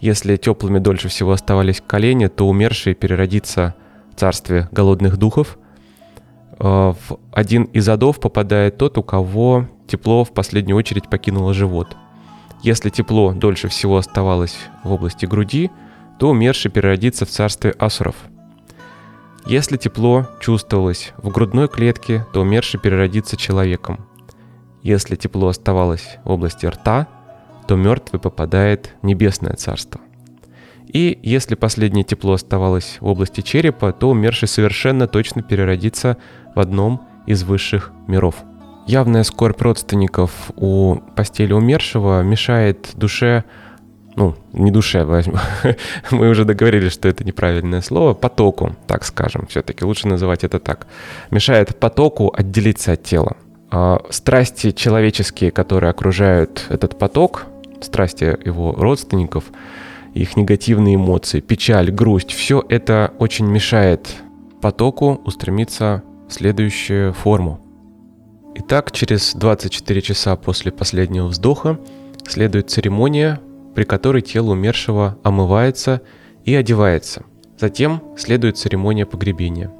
Если 0.00 0.36
теплыми 0.36 0.80
дольше 0.80 1.06
всего 1.06 1.30
оставались 1.30 1.80
колени, 1.86 2.26
то 2.26 2.48
умерший 2.48 2.94
переродится 2.94 3.76
в 4.12 4.18
царстве 4.18 4.68
голодных 4.72 5.16
духов. 5.16 5.58
Э, 6.58 6.92
в 6.92 7.18
один 7.30 7.64
из 7.64 7.88
адов 7.88 8.18
попадает 8.18 8.78
тот, 8.78 8.98
у 8.98 9.04
кого 9.04 9.68
тепло 9.86 10.24
в 10.24 10.32
последнюю 10.32 10.76
очередь 10.76 11.08
покинуло 11.08 11.54
живот– 11.54 11.96
если 12.62 12.90
тепло 12.90 13.32
дольше 13.32 13.68
всего 13.68 13.96
оставалось 13.98 14.56
в 14.82 14.92
области 14.92 15.26
груди, 15.26 15.70
то 16.18 16.30
умерший 16.30 16.70
переродится 16.70 17.26
в 17.26 17.30
царстве 17.30 17.74
асуров. 17.78 18.16
Если 19.46 19.76
тепло 19.76 20.26
чувствовалось 20.40 21.12
в 21.18 21.28
грудной 21.30 21.68
клетке, 21.68 22.26
то 22.32 22.40
умерший 22.40 22.80
переродится 22.80 23.36
человеком. 23.36 24.06
Если 24.82 25.14
тепло 25.16 25.48
оставалось 25.48 26.18
в 26.24 26.30
области 26.30 26.66
рта, 26.66 27.06
то 27.68 27.76
мертвый 27.76 28.20
попадает 28.20 28.94
в 29.02 29.06
небесное 29.06 29.54
царство. 29.54 30.00
И 30.86 31.18
если 31.22 31.56
последнее 31.56 32.04
тепло 32.04 32.32
оставалось 32.32 32.98
в 33.00 33.06
области 33.06 33.40
черепа, 33.40 33.92
то 33.92 34.10
умерший 34.10 34.48
совершенно 34.48 35.06
точно 35.06 35.42
переродится 35.42 36.16
в 36.54 36.60
одном 36.60 37.02
из 37.26 37.42
высших 37.42 37.92
миров. 38.06 38.36
Явная 38.86 39.24
скорбь 39.24 39.60
родственников 39.60 40.52
у 40.54 40.96
постели 41.16 41.52
умершего 41.52 42.22
мешает 42.22 42.90
душе, 42.94 43.42
ну, 44.14 44.36
не 44.52 44.70
душе, 44.70 45.04
возьму, 45.04 45.38
мы 46.12 46.28
уже 46.28 46.44
договорились, 46.44 46.92
что 46.92 47.08
это 47.08 47.24
неправильное 47.24 47.80
слово, 47.80 48.14
потоку, 48.14 48.76
так 48.86 49.04
скажем, 49.04 49.48
все-таки 49.48 49.84
лучше 49.84 50.06
называть 50.06 50.44
это 50.44 50.60
так, 50.60 50.86
мешает 51.32 51.76
потоку 51.80 52.32
отделиться 52.32 52.92
от 52.92 53.02
тела. 53.02 53.36
А 53.72 54.00
страсти 54.10 54.70
человеческие, 54.70 55.50
которые 55.50 55.90
окружают 55.90 56.66
этот 56.68 56.96
поток, 56.96 57.46
страсти 57.80 58.38
его 58.44 58.72
родственников, 58.72 59.46
их 60.14 60.36
негативные 60.36 60.94
эмоции, 60.94 61.40
печаль, 61.40 61.90
грусть, 61.90 62.30
все 62.30 62.64
это 62.68 63.12
очень 63.18 63.46
мешает 63.46 64.14
потоку 64.62 65.20
устремиться 65.24 66.04
в 66.28 66.32
следующую 66.32 67.12
форму. 67.12 67.65
Итак, 68.58 68.90
через 68.90 69.34
24 69.34 70.00
часа 70.00 70.34
после 70.34 70.72
последнего 70.72 71.26
вздоха 71.26 71.78
следует 72.26 72.70
церемония, 72.70 73.38
при 73.74 73.84
которой 73.84 74.22
тело 74.22 74.52
умершего 74.52 75.18
омывается 75.22 76.00
и 76.46 76.54
одевается. 76.54 77.24
Затем 77.58 78.02
следует 78.16 78.56
церемония 78.56 79.04
погребения. 79.04 79.70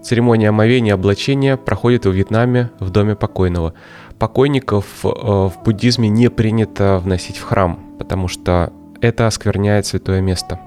Церемония 0.00 0.50
омовения 0.50 0.92
и 0.92 0.94
облачения 0.94 1.56
проходит 1.56 2.06
в 2.06 2.12
Вьетнаме 2.12 2.70
в 2.78 2.90
доме 2.90 3.16
покойного. 3.16 3.74
Покойников 4.20 4.86
э, 5.02 5.08
в 5.08 5.54
буддизме 5.64 6.08
не 6.08 6.30
принято 6.30 7.00
вносить 7.02 7.36
в 7.36 7.42
храм, 7.42 7.80
потому 7.98 8.28
что 8.28 8.72
это 9.00 9.26
оскверняет 9.26 9.86
святое 9.86 10.20
место. 10.20 10.60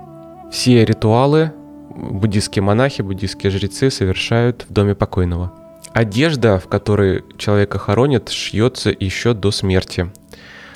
Все 0.51 0.83
ритуалы 0.83 1.53
буддийские 1.95 2.61
монахи, 2.61 3.01
буддийские 3.01 3.51
жрецы 3.51 3.89
совершают 3.89 4.65
в 4.67 4.73
доме 4.73 4.95
покойного. 4.95 5.60
Одежда, 5.93 6.57
в 6.57 6.67
которой 6.67 7.23
человека 7.37 7.77
хоронят, 7.77 8.29
шьется 8.29 8.95
еще 8.97 9.33
до 9.33 9.51
смерти. 9.51 10.11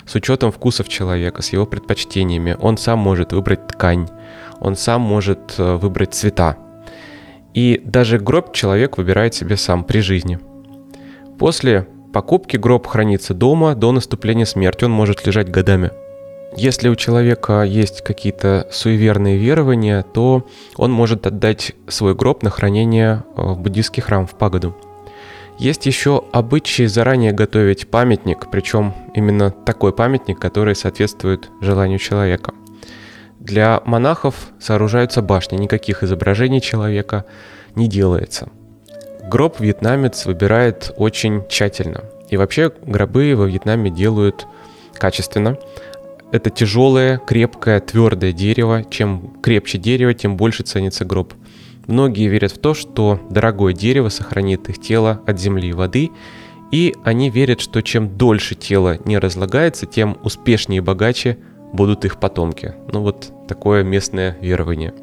С 0.05 0.15
учетом 0.15 0.51
вкусов 0.51 0.89
человека, 0.89 1.41
с 1.41 1.53
его 1.53 1.65
предпочтениями. 1.65 2.57
Он 2.59 2.77
сам 2.77 2.99
может 2.99 3.33
выбрать 3.33 3.67
ткань, 3.67 4.07
он 4.59 4.75
сам 4.75 5.01
может 5.01 5.55
э, 5.57 5.75
выбрать 5.75 6.13
цвета. 6.13 6.57
И 7.53 7.81
даже 7.83 8.19
гроб 8.19 8.53
человек 8.53 8.97
выбирает 8.97 9.33
себе 9.33 9.57
сам 9.57 9.83
при 9.83 9.99
жизни. 9.99 10.39
После 11.39 11.87
покупки 12.13 12.57
гроб 12.57 12.85
хранится 12.85 13.33
дома 13.33 13.73
до 13.73 13.91
наступления 13.91 14.45
смерти, 14.45 14.83
он 14.83 14.91
может 14.91 15.25
лежать 15.25 15.49
годами– 15.49 15.91
если 16.57 16.87
у 16.87 16.95
человека 16.95 17.63
есть 17.63 18.01
какие-то 18.01 18.67
суеверные 18.71 19.37
верования, 19.37 20.03
то 20.13 20.47
он 20.77 20.89
может 20.89 21.27
отдать 21.27 21.73
свой 21.89 22.15
гроб 22.15 22.43
на 22.43 22.49
хранение 22.49 23.23
э, 23.35 23.41
в 23.41 23.59
буддийский 23.59 24.01
храм 24.01 24.25
в 24.25 24.35
пагоду. 24.35 24.73
Есть 25.57 25.85
еще 25.85 26.23
обычаи 26.33 26.85
заранее 26.85 27.31
готовить 27.31 27.87
памятник, 27.87 28.49
причем 28.51 28.93
именно 29.13 29.51
такой 29.51 29.93
памятник, 29.93 30.37
который 30.39 30.75
соответствует 30.75 31.49
желанию 31.61 31.97
человека. 31.97 32.53
Для 33.39 33.81
монахов 33.85 34.35
сооружаются 34.59 35.21
башни, 35.21 35.55
никаких 35.57 36.03
изображений 36.03 36.61
человека 36.61 37.25
не 37.75 37.87
делается. 37.87 38.49
Гроб 39.23 39.59
вьетнамец 39.59 40.25
выбирает 40.25 40.93
очень 40.97 41.43
тщательно. 41.47 42.03
И 42.29 42.37
вообще 42.37 42.71
гробы 42.85 43.35
во 43.35 43.45
Вьетнаме 43.45 43.89
делают 43.89 44.45
качественно. 44.93 45.57
Это 46.31 46.49
тяжелое, 46.49 47.17
крепкое, 47.17 47.79
твердое 47.79 48.33
дерево. 48.33 48.83
Чем 48.89 49.37
крепче 49.41 49.77
дерево, 49.77 50.13
тем 50.13 50.37
больше 50.37 50.63
ценится 50.63 51.05
гроб. 51.05 51.33
Многие 51.87 52.27
верят 52.27 52.51
в 52.51 52.57
то, 52.57 52.73
что 52.73 53.19
дорогое 53.29 53.73
дерево 53.73 54.09
сохранит 54.09 54.69
их 54.69 54.79
тело 54.79 55.21
от 55.25 55.39
земли 55.39 55.69
и 55.69 55.73
воды, 55.73 56.11
и 56.71 56.93
они 57.03 57.29
верят, 57.29 57.61
что 57.61 57.81
чем 57.81 58.17
дольше 58.17 58.55
тело 58.55 58.97
не 59.05 59.17
разлагается, 59.17 59.85
тем 59.85 60.17
успешнее 60.23 60.77
и 60.77 60.81
богаче 60.81 61.37
будут 61.73 62.05
их 62.05 62.19
потомки. 62.19 62.73
Ну 62.91 63.01
вот 63.01 63.31
такое 63.47 63.83
местное 63.83 64.37
верование. 64.41 64.93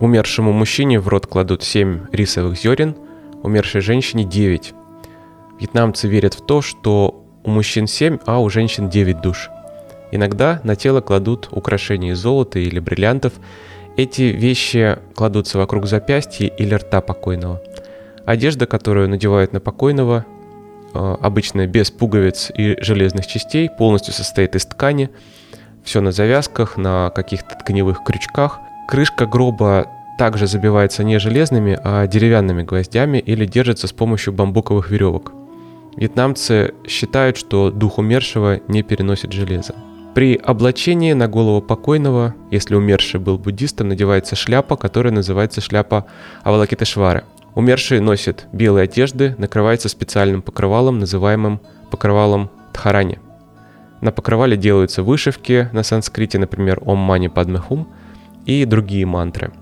Умершему 0.00 0.52
мужчине 0.52 0.98
в 0.98 1.08
рот 1.08 1.26
кладут 1.26 1.62
7 1.62 2.06
рисовых 2.10 2.58
зерен, 2.58 2.96
умершей 3.42 3.80
женщине 3.80 4.24
9. 4.24 4.74
Вьетнамцы 5.60 6.08
верят 6.08 6.34
в 6.34 6.44
то, 6.44 6.60
что 6.60 7.24
у 7.44 7.50
мужчин 7.50 7.86
7, 7.86 8.18
а 8.26 8.40
у 8.40 8.48
женщин 8.50 8.88
9 8.88 9.20
душ– 9.20 9.48
Иногда 10.12 10.60
на 10.62 10.76
тело 10.76 11.00
кладут 11.00 11.48
украшения 11.50 12.12
из 12.12 12.18
золота 12.18 12.58
или 12.58 12.78
бриллиантов. 12.78 13.32
Эти 13.96 14.22
вещи 14.22 14.98
кладутся 15.14 15.58
вокруг 15.58 15.86
запястья 15.86 16.46
или 16.46 16.74
рта 16.74 17.00
покойного. 17.00 17.60
Одежда, 18.24 18.66
которую 18.66 19.08
надевают 19.08 19.52
на 19.52 19.60
покойного, 19.60 20.24
э, 20.94 21.16
обычно 21.20 21.66
без 21.66 21.90
пуговиц 21.90 22.50
и 22.56 22.76
железных 22.80 23.26
частей, 23.26 23.68
полностью 23.68 24.14
состоит 24.14 24.54
из 24.54 24.64
ткани. 24.64 25.10
Все 25.84 26.00
на 26.00 26.12
завязках, 26.12 26.76
на 26.76 27.10
каких-то 27.10 27.54
тканевых 27.56 28.02
крючках. 28.04 28.60
Крышка 28.88 29.26
гроба 29.26 29.86
также 30.18 30.46
забивается 30.46 31.04
не 31.04 31.18
железными, 31.18 31.78
а 31.82 32.06
деревянными 32.06 32.62
гвоздями 32.62 33.18
или 33.18 33.44
держится 33.44 33.88
с 33.88 33.92
помощью 33.92 34.32
бамбуковых 34.32 34.90
веревок. 34.90 35.32
Вьетнамцы 35.96 36.72
считают, 36.86 37.36
что 37.36 37.70
дух 37.70 37.98
умершего 37.98 38.60
не 38.68 38.82
переносит 38.82 39.32
железо. 39.32 39.74
При 40.14 40.36
облачении 40.36 41.14
на 41.14 41.26
голову 41.26 41.62
покойного, 41.62 42.34
если 42.50 42.74
умерший 42.74 43.18
был 43.18 43.38
буддистом, 43.38 43.88
надевается 43.88 44.36
шляпа, 44.36 44.76
которая 44.76 45.12
называется 45.12 45.62
шляпа 45.62 46.04
Авалакитешвары. 46.42 47.24
Умерший 47.54 48.00
носит 48.00 48.46
белые 48.52 48.84
одежды, 48.84 49.34
накрывается 49.38 49.88
специальным 49.88 50.42
покрывалом, 50.42 50.98
называемым 50.98 51.60
покрывалом 51.90 52.50
Тхарани. 52.74 53.20
На 54.02 54.12
покрывале 54.12 54.58
делаются 54.58 55.02
вышивки 55.02 55.70
на 55.72 55.82
санскрите, 55.82 56.38
например, 56.38 56.82
Ом 56.84 56.98
Мани 56.98 57.28
Падме 57.28 57.58
Хум 57.58 57.88
и 58.44 58.66
другие 58.66 59.06
мантры. 59.06 59.52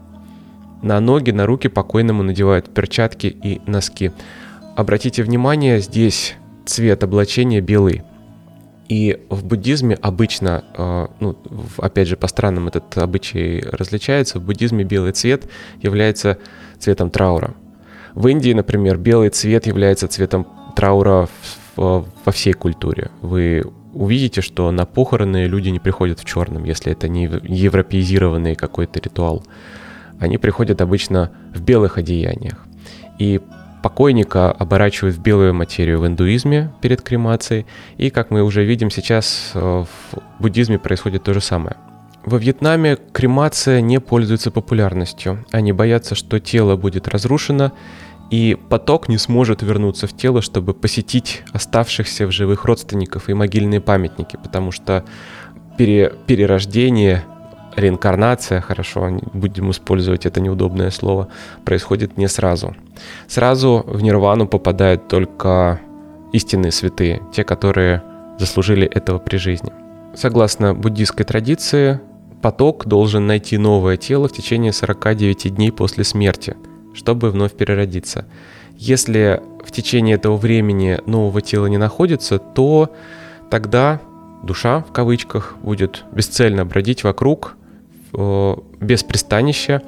На 0.83 0.99
ноги, 0.99 1.31
на 1.31 1.47
руки 1.47 1.69
покойному 1.69 2.25
надевают 2.25 2.75
перчатки 2.75 3.27
и 3.27 3.61
носки. 3.67 4.11
Обратите 4.77 5.23
внимание, 5.23 5.79
здесь 5.81 6.35
цвет 6.65 7.05
облачения 7.05 7.61
белый– 7.61 8.03
и 8.91 9.25
в 9.31 9.45
буддизме 9.45 9.95
обычно, 9.95 10.65
э, 10.77 11.07
ну, 11.21 11.37
опять 11.79 12.09
же, 12.09 12.17
по 12.17 12.27
странам 12.27 12.67
этот 12.67 12.99
обычай 12.99 13.65
различается, 13.71 14.41
в 14.41 14.43
буддизме 14.43 14.83
белый 14.83 15.13
цвет 15.13 15.49
является 15.81 16.39
цветом 16.81 17.09
траура. 17.09 17.55
В 18.15 18.27
Индии, 18.27 18.53
например, 18.53 18.99
белый 18.99 19.29
цвет 19.29 19.69
является 19.69 20.09
цветом 20.09 20.45
траура 20.75 21.29
во 21.77 22.33
всей 22.33 22.53
культуре. 22.53 23.13
Вы 23.23 23.63
увидите, 23.95 24.41
что 24.41 24.69
на 24.73 24.87
похороны 24.87 25.47
люди 25.47 25.69
не 25.69 25.79
приходят 25.79 26.19
в 26.19 26.25
черном, 26.25 26.65
если 26.65 26.91
это 26.91 27.07
не 27.07 27.27
европеизированный 27.27 28.57
какой-то 28.57 28.99
ритуал. 28.99 29.45
Они 30.19 30.37
приходят 30.37 30.81
обычно 30.81 31.31
в 31.55 31.63
белых 31.63 31.97
одеяниях. 31.97 32.67
И 33.21 33.41
покойника 33.83 34.51
оборачивают 34.51 35.17
в 35.17 35.21
белую 35.21 35.55
материю 35.55 36.01
в 36.01 36.07
индуизме 36.07 36.73
перед 36.81 37.03
кремацией, 37.03 37.67
и, 37.97 38.11
как 38.11 38.31
мы 38.31 38.43
уже 38.43 38.65
видим 38.65 38.91
сейчас, 38.91 39.53
э, 39.55 39.59
в 39.61 40.19
буддизме 40.39 40.79
происходит 40.79 41.25
то 41.25 41.35
же 41.35 41.41
самое. 41.41 41.77
Во 42.25 42.39
Вьетнаме 42.39 42.97
кремация 43.13 43.81
не 43.81 43.99
пользуется 43.99 44.51
популярностью. 44.51 45.45
Они 45.53 45.73
боятся, 45.73 46.15
что 46.15 46.39
тело 46.39 46.77
будет 46.77 47.09
разрушено, 47.09 47.73
и 48.31 48.57
поток 48.69 49.09
не 49.09 49.19
сможет 49.19 49.63
вернуться 49.63 50.07
в 50.07 50.17
тело, 50.17 50.43
чтобы 50.43 50.75
посетить 50.75 51.43
оставшихся 51.53 52.27
в 52.27 52.33
живых 52.33 52.65
родственников 52.65 53.29
и 53.29 53.35
могильные 53.35 53.81
памятники, 53.81 54.39
потому 54.43 54.71
что 54.71 55.05
пере, 55.77 56.13
перерождение 56.27 57.25
реинкарнация, 57.77 58.61
хорошо, 58.61 59.11
будем 59.33 59.71
использовать 59.71 60.27
это 60.27 60.41
неудобное 60.41 60.91
слово, 60.91 61.29
происходит 61.65 62.17
не 62.17 62.29
сразу. 62.29 62.75
Сразу 63.29 63.85
в 63.87 64.03
нирвану 64.03 64.47
попадают 64.47 65.09
только 65.09 65.81
истинные 66.33 66.73
святые, 66.73 67.23
те, 67.33 67.45
которые 67.45 68.03
заслужили 68.39 68.87
этого 68.87 69.19
при 69.19 69.37
жизни. 69.37 69.73
Согласно 70.15 70.75
буддийской 70.75 71.25
традиции, 71.25 72.01
поток 72.43 72.87
должен 72.87 73.27
найти 73.27 73.59
новое 73.59 73.97
тело 73.97 74.29
в 74.29 74.33
течение 74.33 74.73
49 74.73 75.55
дней 75.55 75.71
после 75.71 76.05
смерти, 76.05 76.57
чтобы 76.95 77.31
вновь 77.31 77.53
переродиться. 77.53 78.27
Если 78.77 79.43
в 79.65 79.71
течение 79.71 80.17
этого 80.17 80.37
времени 80.37 80.99
нового 81.07 81.43
тела 81.43 81.67
не 81.67 81.77
находится, 81.77 82.39
то 82.39 82.91
тогда 83.51 84.01
душа, 84.43 84.81
в 84.81 84.93
кавычках, 84.93 85.57
будет 85.63 86.05
бесцельно 86.13 86.65
бродить 86.65 87.05
вокруг, 87.05 87.57
без 88.13 89.05
пристанища. 89.05 89.83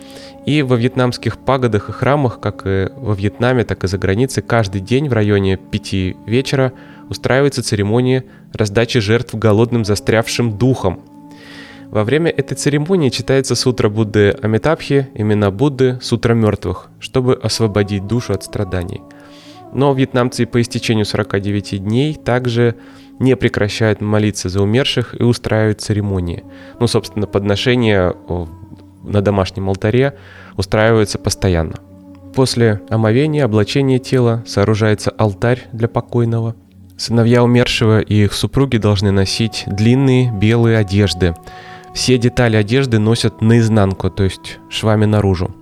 И 0.47 0.63
во 0.63 0.77
вьетнамских 0.77 1.39
пагодах 1.39 1.89
и 1.89 1.93
храмах, 1.93 2.41
как 2.41 2.63
и 2.67 2.89
во 2.97 3.15
Вьетнаме, 3.15 3.65
так 3.65 3.85
и 3.85 3.89
за 3.89 3.99
границей, 3.99 4.43
каждый 4.43 4.81
день 4.81 5.09
в 5.09 5.13
районе 5.13 5.57
пяти 5.57 6.17
вечера 6.27 6.73
устраивается 7.09 7.63
церемония 7.63 8.25
раздачи 8.53 9.01
жертв 9.01 9.35
голодным 9.35 9.85
застрявшим 9.85 10.59
духом. 10.59 11.01
Во 11.91 12.05
время 12.05 12.31
этой 12.31 12.55
церемонии 12.55 13.11
читается 13.11 13.55
сутра 13.55 13.91
Будды 13.91 14.31
Амитабхи, 14.41 15.09
имена 15.15 15.51
Будды, 15.51 15.99
сутра 16.01 16.33
мертвых, 16.33 16.89
чтобы 17.01 17.35
освободить 17.35 18.07
душу 18.07 18.33
от 18.33 18.43
страданий. 18.43 19.03
Но 19.75 19.93
вьетнамцы 19.93 20.47
по 20.47 20.61
истечению 20.61 21.05
49 21.05 21.85
дней 21.85 22.15
также 22.15 22.77
не 23.19 23.37
прекращают 23.37 24.01
молиться 24.01 24.49
за 24.49 24.63
умерших 24.63 25.19
и 25.19 25.23
устраивают 25.23 25.81
церемонии. 25.81 26.45
Ну, 26.81 26.87
собственно, 26.87 27.27
подношения 27.27 28.15
на 29.03 29.21
домашнем 29.21 29.69
алтаре 29.69 30.19
устраиваются 30.57 31.19
постоянно. 31.19 31.77
После 32.35 32.81
омовения, 32.89 33.45
облачения 33.45 33.99
тела 33.99 34.43
сооружается 34.47 35.11
алтарь 35.11 35.65
для 35.73 35.89
покойного. 35.89 36.55
Сыновья 36.97 37.43
умершего 37.43 38.01
и 38.01 38.25
их 38.25 38.33
супруги 38.33 38.79
должны 38.79 39.11
носить 39.11 39.65
длинные 39.67 40.33
белые 40.33 40.79
одежды. 40.79 41.35
Все 41.95 42.17
детали 42.17 42.57
одежды 42.57 42.99
носят 42.99 43.43
наизнанку, 43.43 44.09
то 44.09 44.25
есть 44.25 44.59
швами 44.71 45.05
наружу. 45.05 45.55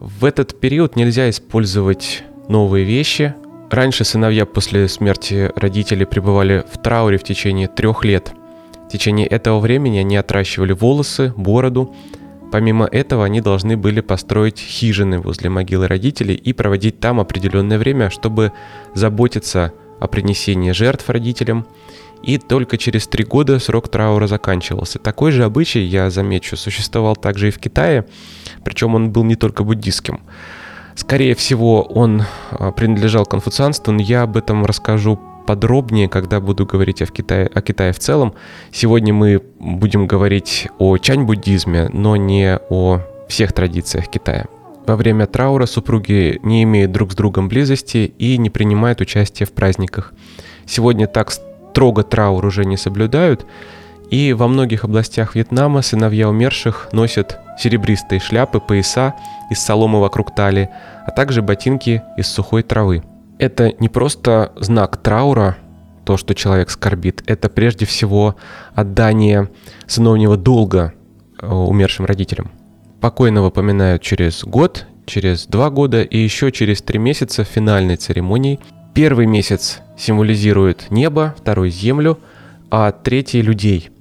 В 0.00 0.24
этот 0.24 0.58
период 0.58 0.96
нельзя 0.96 1.28
использовать 1.30 2.24
новые 2.48 2.84
вещи, 2.84 3.34
Раньше 3.70 4.04
сыновья 4.04 4.46
после 4.46 4.88
смерти 4.88 5.52
родителей 5.54 6.06
пребывали 6.06 6.64
в 6.72 6.78
трауре 6.78 7.18
в 7.18 7.22
течение 7.22 7.68
трех 7.68 8.02
лет. 8.02 8.32
В 8.86 8.88
течение 8.90 9.26
этого 9.26 9.60
времени 9.60 9.98
они 9.98 10.16
отращивали 10.16 10.72
волосы, 10.72 11.34
бороду. 11.36 11.94
Помимо 12.50 12.86
этого, 12.86 13.26
они 13.26 13.42
должны 13.42 13.76
были 13.76 14.00
построить 14.00 14.58
хижины 14.58 15.18
возле 15.18 15.50
могилы 15.50 15.86
родителей 15.86 16.34
и 16.34 16.54
проводить 16.54 16.98
там 16.98 17.20
определенное 17.20 17.78
время, 17.78 18.08
чтобы 18.08 18.52
заботиться 18.94 19.74
о 20.00 20.06
принесении 20.06 20.72
жертв 20.72 21.10
родителям. 21.10 21.66
И 22.22 22.38
только 22.38 22.78
через 22.78 23.06
три 23.06 23.24
года 23.24 23.58
срок 23.58 23.88
траура 23.88 24.26
заканчивался. 24.26 24.98
Такой 24.98 25.30
же 25.30 25.44
обычай, 25.44 25.80
я 25.80 26.08
замечу, 26.08 26.56
существовал 26.56 27.16
также 27.16 27.48
и 27.48 27.50
в 27.50 27.58
Китае, 27.58 28.06
причем 28.64 28.94
он 28.94 29.10
был 29.10 29.24
не 29.24 29.36
только 29.36 29.62
буддийским. 29.62 30.20
Скорее 30.98 31.36
всего, 31.36 31.82
он 31.82 32.24
а, 32.50 32.72
принадлежал 32.72 33.24
конфуцианству, 33.24 33.92
но 33.92 34.02
я 34.02 34.22
об 34.22 34.36
этом 34.36 34.64
расскажу 34.64 35.16
подробнее, 35.46 36.08
когда 36.08 36.40
буду 36.40 36.66
говорить 36.66 37.02
о, 37.02 37.06
Китае, 37.06 37.46
о 37.46 37.62
Китае 37.62 37.92
в 37.92 38.00
целом. 38.00 38.34
Сегодня 38.72 39.14
мы 39.14 39.40
будем 39.60 40.08
говорить 40.08 40.66
о 40.78 40.98
чань-буддизме, 40.98 41.88
но 41.92 42.16
не 42.16 42.58
о 42.68 43.02
всех 43.28 43.52
традициях 43.52 44.08
Китая. 44.08 44.46
Во 44.88 44.96
время 44.96 45.28
траура 45.28 45.66
супруги 45.66 46.40
не 46.42 46.64
имеют 46.64 46.90
друг 46.90 47.12
с 47.12 47.14
другом 47.14 47.48
близости 47.48 48.12
и 48.18 48.36
не 48.36 48.50
принимают 48.50 49.00
участие 49.00 49.46
в 49.46 49.52
праздниках. 49.52 50.12
Сегодня 50.66 51.06
так 51.06 51.30
строго 51.30 52.02
траур 52.02 52.44
уже 52.44 52.64
не 52.64 52.76
соблюдают, 52.76 53.46
и 54.10 54.32
во 54.32 54.48
многих 54.48 54.84
областях 54.84 55.34
Вьетнама 55.34 55.82
сыновья 55.82 56.28
умерших 56.28 56.88
носят 56.92 57.38
серебристые 57.58 58.20
шляпы, 58.20 58.60
пояса 58.60 59.14
из 59.50 59.58
соломы 59.58 60.00
вокруг 60.00 60.34
талии, 60.34 60.70
а 61.06 61.10
также 61.10 61.42
ботинки 61.42 62.02
из 62.16 62.26
сухой 62.28 62.62
травы. 62.62 63.02
Это 63.38 63.72
не 63.78 63.88
просто 63.88 64.52
знак 64.56 64.96
траура, 64.96 65.56
то, 66.04 66.16
что 66.16 66.34
человек 66.34 66.70
скорбит, 66.70 67.22
это 67.26 67.50
прежде 67.50 67.84
всего 67.84 68.36
отдание 68.74 69.50
сыновнего 69.86 70.38
долга 70.38 70.94
э, 71.40 71.46
умершим 71.46 72.06
родителям. 72.06 72.50
Покойного 73.02 73.50
поминают 73.50 74.00
через 74.00 74.42
год, 74.42 74.86
через 75.04 75.46
два 75.46 75.68
года 75.68 76.02
и 76.02 76.16
еще 76.16 76.50
через 76.50 76.80
три 76.80 76.98
месяца 76.98 77.44
финальной 77.44 77.96
церемонии. 77.96 78.58
Первый 78.94 79.26
месяц 79.26 79.80
символизирует 79.98 80.90
небо, 80.90 81.34
второй– 81.38 81.68
землю, 81.70 82.18
а 82.70 82.90
третий– 82.90 83.42
людей– 83.42 83.90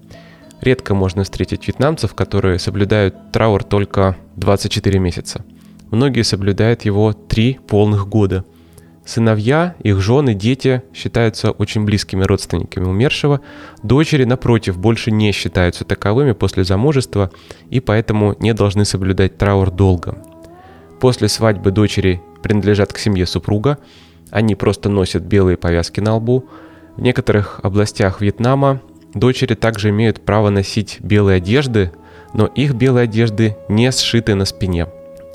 Редко 0.62 0.96
можно 0.96 1.24
встретить 1.24 1.68
вьетнамцев, 1.68 2.14
которые 2.14 2.60
соблюдают 2.60 3.32
траур 3.32 3.64
только 3.64 4.18
24 4.36 5.00
месяца. 5.00 5.46
Многие 5.92 6.24
соблюдают 6.24 6.84
его 6.84 7.14
3 7.14 7.60
полных 7.68 8.08
года. 8.08 8.44
Сыновья, 9.06 9.76
их 9.80 10.02
жены, 10.02 10.34
дети 10.34 10.82
считаются 10.94 11.52
очень 11.52 11.86
близкими 11.86 12.24
родственниками 12.24 12.86
умершего. 12.86 13.40
Дочери, 13.82 14.26
напротив, 14.26 14.78
больше 14.78 15.12
не 15.12 15.32
считаются 15.32 15.86
таковыми 15.86 16.34
после 16.34 16.66
замужества 16.66 17.32
и 17.70 17.80
поэтому 17.80 18.36
не 18.40 18.54
должны 18.54 18.84
соблюдать 18.84 19.38
траур 19.38 19.72
долго. 19.72 20.18
После 21.00 21.30
свадьбы 21.30 21.72
дочери 21.72 22.22
принадлежат 22.44 22.92
к 22.92 22.98
семье 22.98 23.26
супруга. 23.26 23.78
Они 24.30 24.56
просто 24.56 24.90
носят 24.90 25.24
белые 25.24 25.56
повязки 25.56 26.02
на 26.02 26.16
лбу. 26.16 26.50
В 26.98 27.02
некоторых 27.02 27.62
областях 27.64 28.20
Вьетнама 28.20 28.82
Дочери 29.14 29.56
также 29.56 29.90
имеют 29.90 30.26
право 30.26 30.50
носить 30.50 30.98
белые 31.00 31.38
одежды, 31.38 31.92
но 32.34 32.46
их 32.48 32.74
белые 32.74 33.06
одежды 33.06 33.56
не 33.70 33.92
сшиты 33.92 34.36
на 34.36 34.46
спине. 34.46 34.88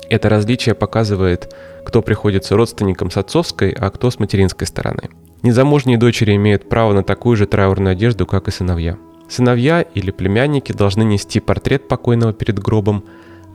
Это 0.09 0.29
различие 0.29 0.75
показывает, 0.75 1.53
кто 1.85 2.01
приходится 2.01 2.55
родственникам 2.55 3.09
с 3.09 3.17
отцовской, 3.17 3.71
а 3.71 3.89
кто 3.89 4.11
с 4.11 4.19
материнской 4.19 4.67
стороны. 4.67 5.09
Незамужние 5.41 5.97
дочери 5.97 6.35
имеют 6.35 6.69
право 6.69 6.93
на 6.93 7.03
такую 7.03 7.35
же 7.35 7.47
траурную 7.47 7.93
одежду, 7.93 8.25
как 8.25 8.47
и 8.47 8.51
сыновья. 8.51 8.97
Сыновья 9.27 9.81
или 9.81 10.11
племянники 10.11 10.71
должны 10.71 11.03
нести 11.03 11.39
портрет 11.39 11.87
покойного 11.87 12.33
перед 12.33 12.59
гробом. 12.59 13.03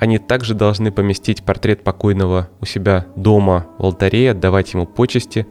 Они 0.00 0.18
также 0.18 0.54
должны 0.54 0.92
поместить 0.92 1.44
портрет 1.44 1.85
покойного 1.85 2.50
у 2.61 2.66
себя 2.66 3.07
дома 3.16 3.66
в 3.78 3.85
алтаре, 3.85 4.33
отдавать 4.33 4.74
ему 4.74 4.87
почести. 4.87 5.46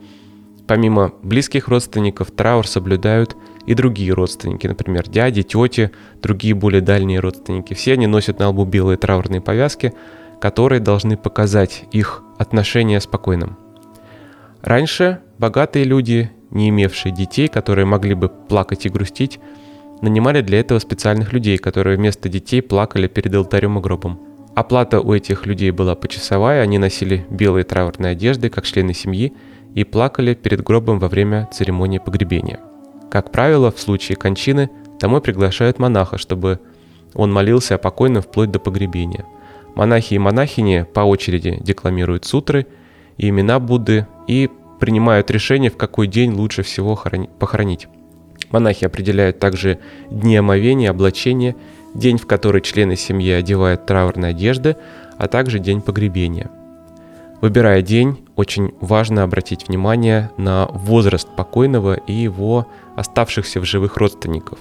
Помимо 0.68 1.14
близких 1.24 1.70
родственников, 1.70 2.32
траур 2.32 2.68
соблюдают 2.68 3.36
и 3.68 3.74
другие 3.74 4.14
родственники, 4.14 4.66
например, 4.66 5.08
дяди, 5.08 5.44
тети, 5.44 5.92
другие 6.22 6.56
более 6.56 6.82
дальние 6.82 7.20
родственники. 7.20 7.74
Все 7.74 7.94
они 7.94 8.08
носят 8.08 8.40
на 8.40 8.50
лбу 8.50 8.66
белые 8.66 8.98
траурные 8.98 9.42
повязки, 9.42 9.94
которые 10.40 10.80
должны 10.80 11.18
показать 11.18 11.84
их 11.92 12.24
отношение 12.40 13.00
с 13.00 13.06
покойным. 13.06 13.58
Раньше 14.62 15.20
богатые 15.38 15.84
люди, 15.84 16.32
не 16.50 16.70
имевшие 16.70 17.14
детей, 17.14 17.50
которые 17.50 17.86
могли 17.86 18.14
бы 18.14 18.30
плакать 18.30 18.86
и 18.86 18.90
грустить, 18.90 19.40
нанимали 20.02 20.42
для 20.42 20.60
этого 20.62 20.80
специальных 20.80 21.34
людей, 21.34 21.58
которые 21.58 21.98
вместо 21.98 22.30
детей 22.30 22.62
плакали 22.62 23.08
перед 23.08 23.36
алтарем 23.36 23.78
и 23.78 23.82
гробом. 23.82 24.20
Оплата 24.56 25.02
у 25.02 25.14
этих 25.14 25.46
людей 25.46 25.72
была 25.72 25.96
почасовая, 25.96 26.62
они 26.62 26.78
носили 26.78 27.26
белые 27.30 27.66
траурные 27.66 28.14
одежды, 28.14 28.50
как 28.50 28.66
члены 28.66 28.94
семьи, 28.94 29.34
и 29.76 29.84
плакали 29.84 30.34
перед 30.34 30.64
гробом 30.64 31.00
во 31.00 31.10
время 31.10 31.50
церемонии 31.52 32.00
погребения. 32.00 32.60
Как 33.10 33.32
правило, 33.32 33.72
в 33.72 33.80
случае 33.80 34.16
кончины 34.16 34.70
домой 35.00 35.22
приглашают 35.22 35.80
монаха, 35.80 36.18
чтобы 36.18 36.60
он 37.14 37.32
молился 37.32 37.76
о 37.76 37.78
покойном 37.78 38.22
вплоть 38.22 38.52
до 38.52 38.60
погребения. 38.60 39.26
Монахи 39.76 40.16
и 40.16 40.20
монахини 40.20 40.86
по 40.94 41.02
очереди 41.02 41.58
декламируют 41.62 42.26
сутры 42.26 42.68
и 43.18 43.30
имена 43.30 43.60
Будды 43.60 44.08
и 44.28 44.50
принимают 44.80 45.32
решение, 45.32 45.72
в 45.72 45.78
какой 45.78 46.08
день 46.08 46.34
лучше 46.34 46.64
всего 46.64 47.00
похоронить. 47.40 47.88
Монахи 48.52 48.86
определяют 48.86 49.40
также 49.40 49.80
дни 50.10 50.38
омовения, 50.38 50.90
облачения, 50.90 51.56
день, 51.94 52.18
в 52.18 52.28
который 52.28 52.62
члены 52.62 52.96
семьи 52.96 53.32
одевают 53.32 53.86
траурные 53.86 54.32
одежды, 54.32 54.78
а 55.18 55.28
также 55.28 55.60
день 55.60 55.82
погребения. 55.82 56.50
Выбирая 57.42 57.82
день, 57.82 58.27
очень 58.38 58.74
важно 58.80 59.24
обратить 59.24 59.68
внимание 59.68 60.32
на 60.38 60.68
возраст 60.68 61.28
покойного 61.36 61.96
и 61.96 62.14
его 62.14 62.68
оставшихся 62.96 63.60
в 63.60 63.66
живых 63.66 63.98
родственников. 63.98 64.60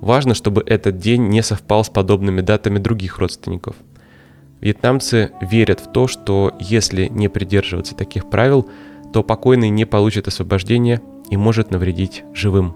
Важно, 0.00 0.34
чтобы 0.34 0.62
этот 0.66 0.98
день 0.98 1.28
не 1.28 1.42
совпал 1.42 1.84
с 1.84 1.88
подобными 1.88 2.42
датами 2.42 2.78
других 2.78 3.18
родственников. 3.18 3.76
Вьетнамцы 4.60 5.30
верят 5.40 5.80
в 5.80 5.92
то, 5.92 6.08
что 6.08 6.52
если 6.58 7.06
не 7.06 7.28
придерживаться 7.28 7.94
таких 7.94 8.28
правил, 8.28 8.68
то 9.12 9.22
покойный 9.22 9.70
не 9.70 9.84
получит 9.84 10.26
освобождения 10.26 11.00
и 11.30 11.36
может 11.36 11.70
навредить 11.70 12.24
живым. 12.34 12.74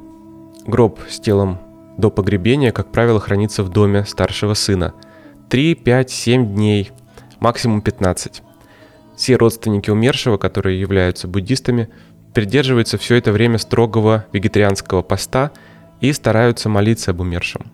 Гроб 0.64 1.01
с 1.09 1.19
телом 1.19 1.59
до 1.99 2.09
погребения, 2.11 2.71
как 2.71 2.93
правило, 2.93 3.19
хранится 3.19 3.64
в 3.64 3.69
доме 3.69 4.05
старшего 4.05 4.55
сына. 4.55 4.95
3, 5.49 5.75
5, 5.75 6.11
7 6.11 6.55
дней, 6.55 6.93
максимум 7.40 7.83
15. 7.83 8.43
Все 9.20 9.37
родственники 9.37 9.90
умершего, 9.90 10.38
которые 10.38 10.80
являются 10.80 11.28
буддистами, 11.28 11.90
придерживаются 12.33 12.96
все 12.96 13.16
это 13.16 13.33
время 13.33 13.59
строгого 13.59 14.24
вегетарианского 14.33 15.02
поста 15.02 15.50
и 16.00 16.11
стараются 16.14 16.70
молиться 16.70 17.11
об 17.11 17.20
умершем. 17.20 17.66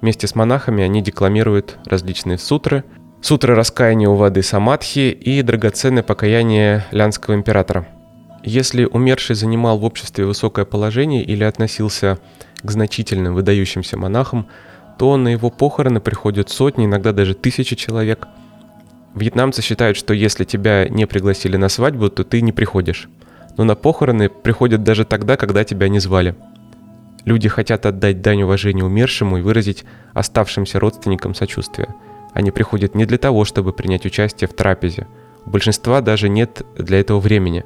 Вместе 0.00 0.26
с 0.26 0.34
монахами 0.34 0.82
они 0.82 1.00
декламируют 1.00 1.78
различные 1.84 2.36
сутры, 2.36 2.82
сутры 3.20 3.54
раскаяния 3.54 4.08
у 4.08 4.16
воды 4.16 4.42
Самадхи 4.42 5.10
и 5.12 5.40
драгоценное 5.42 6.02
покаяние 6.02 6.84
Лянского 6.90 7.36
императора. 7.36 7.86
Если 8.42 8.84
умерший 8.84 9.36
занимал 9.36 9.78
в 9.78 9.84
обществе 9.84 10.26
высокое 10.26 10.64
положение 10.64 11.22
или 11.22 11.44
относился 11.44 12.18
к 12.60 12.68
значительным 12.68 13.34
выдающимся 13.34 13.96
монахам, 13.96 14.48
то 14.98 15.16
на 15.16 15.28
его 15.28 15.48
похороны 15.48 16.00
приходят 16.00 16.50
сотни, 16.50 16.86
иногда 16.86 17.12
даже 17.12 17.34
тысячи 17.34 17.76
человек. 17.76 18.26
Вьетнамцы 19.14 19.62
считают, 19.62 19.96
что 19.96 20.14
если 20.14 20.44
тебя 20.44 20.88
не 20.88 21.06
пригласили 21.06 21.56
на 21.56 21.68
свадьбу, 21.68 22.08
то 22.08 22.24
ты 22.24 22.40
не 22.40 22.52
приходишь. 22.52 23.08
Но 23.56 23.64
на 23.64 23.74
похороны 23.74 24.30
приходят 24.30 24.82
даже 24.82 25.04
тогда, 25.04 25.36
когда 25.36 25.64
тебя 25.64 25.88
не 25.88 25.98
звали. 25.98 26.34
Люди 27.24 27.48
хотят 27.48 27.86
отдать 27.86 28.22
дань 28.22 28.42
уважения 28.42 28.84
умершему 28.84 29.38
и 29.38 29.42
выразить 29.42 29.84
оставшимся 30.12 30.80
родственникам 30.80 31.34
сочувствие. 31.34 31.94
Они 32.32 32.50
приходят 32.50 32.94
не 32.94 33.04
для 33.04 33.18
того, 33.18 33.44
чтобы 33.44 33.72
принять 33.72 34.06
участие 34.06 34.48
в 34.48 34.54
трапезе. 34.54 35.06
У 35.44 35.50
большинства 35.50 36.00
даже 36.00 36.28
нет 36.28 36.62
для 36.76 36.98
этого 37.00 37.20
времени. 37.20 37.64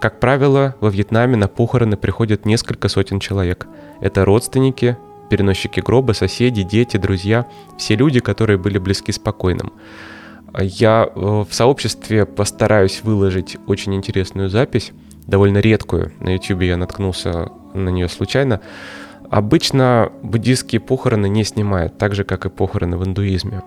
Как 0.00 0.20
правило, 0.20 0.76
во 0.80 0.90
Вьетнаме 0.90 1.36
на 1.36 1.48
похороны 1.48 1.96
приходят 1.96 2.46
несколько 2.46 2.88
сотен 2.88 3.18
человек. 3.18 3.66
Это 4.00 4.24
родственники, 4.24 4.96
переносчики 5.30 5.80
гроба, 5.80 6.12
соседи, 6.12 6.62
дети, 6.62 6.96
друзья, 6.96 7.46
все 7.78 7.96
люди, 7.96 8.20
которые 8.20 8.58
были 8.58 8.78
близки 8.78 9.10
с 9.10 9.18
покойным. 9.18 9.72
Я 10.58 11.08
э, 11.14 11.44
в 11.48 11.48
сообществе 11.50 12.24
постараюсь 12.24 13.02
выложить 13.02 13.56
очень 13.66 13.94
интересную 13.94 14.48
запись, 14.48 14.92
довольно 15.26 15.58
редкую. 15.58 16.12
На 16.20 16.30
YouTube 16.30 16.62
я 16.62 16.76
наткнулся 16.76 17.50
на 17.74 17.90
нее 17.90 18.08
случайно. 18.08 18.60
Обычно 19.30 20.12
буддийские 20.22 20.80
похороны 20.80 21.28
не 21.28 21.44
снимают, 21.44 21.98
так 21.98 22.14
же, 22.14 22.24
как 22.24 22.46
и 22.46 22.48
похороны 22.48 22.96
в 22.96 23.04
индуизме. 23.04 23.62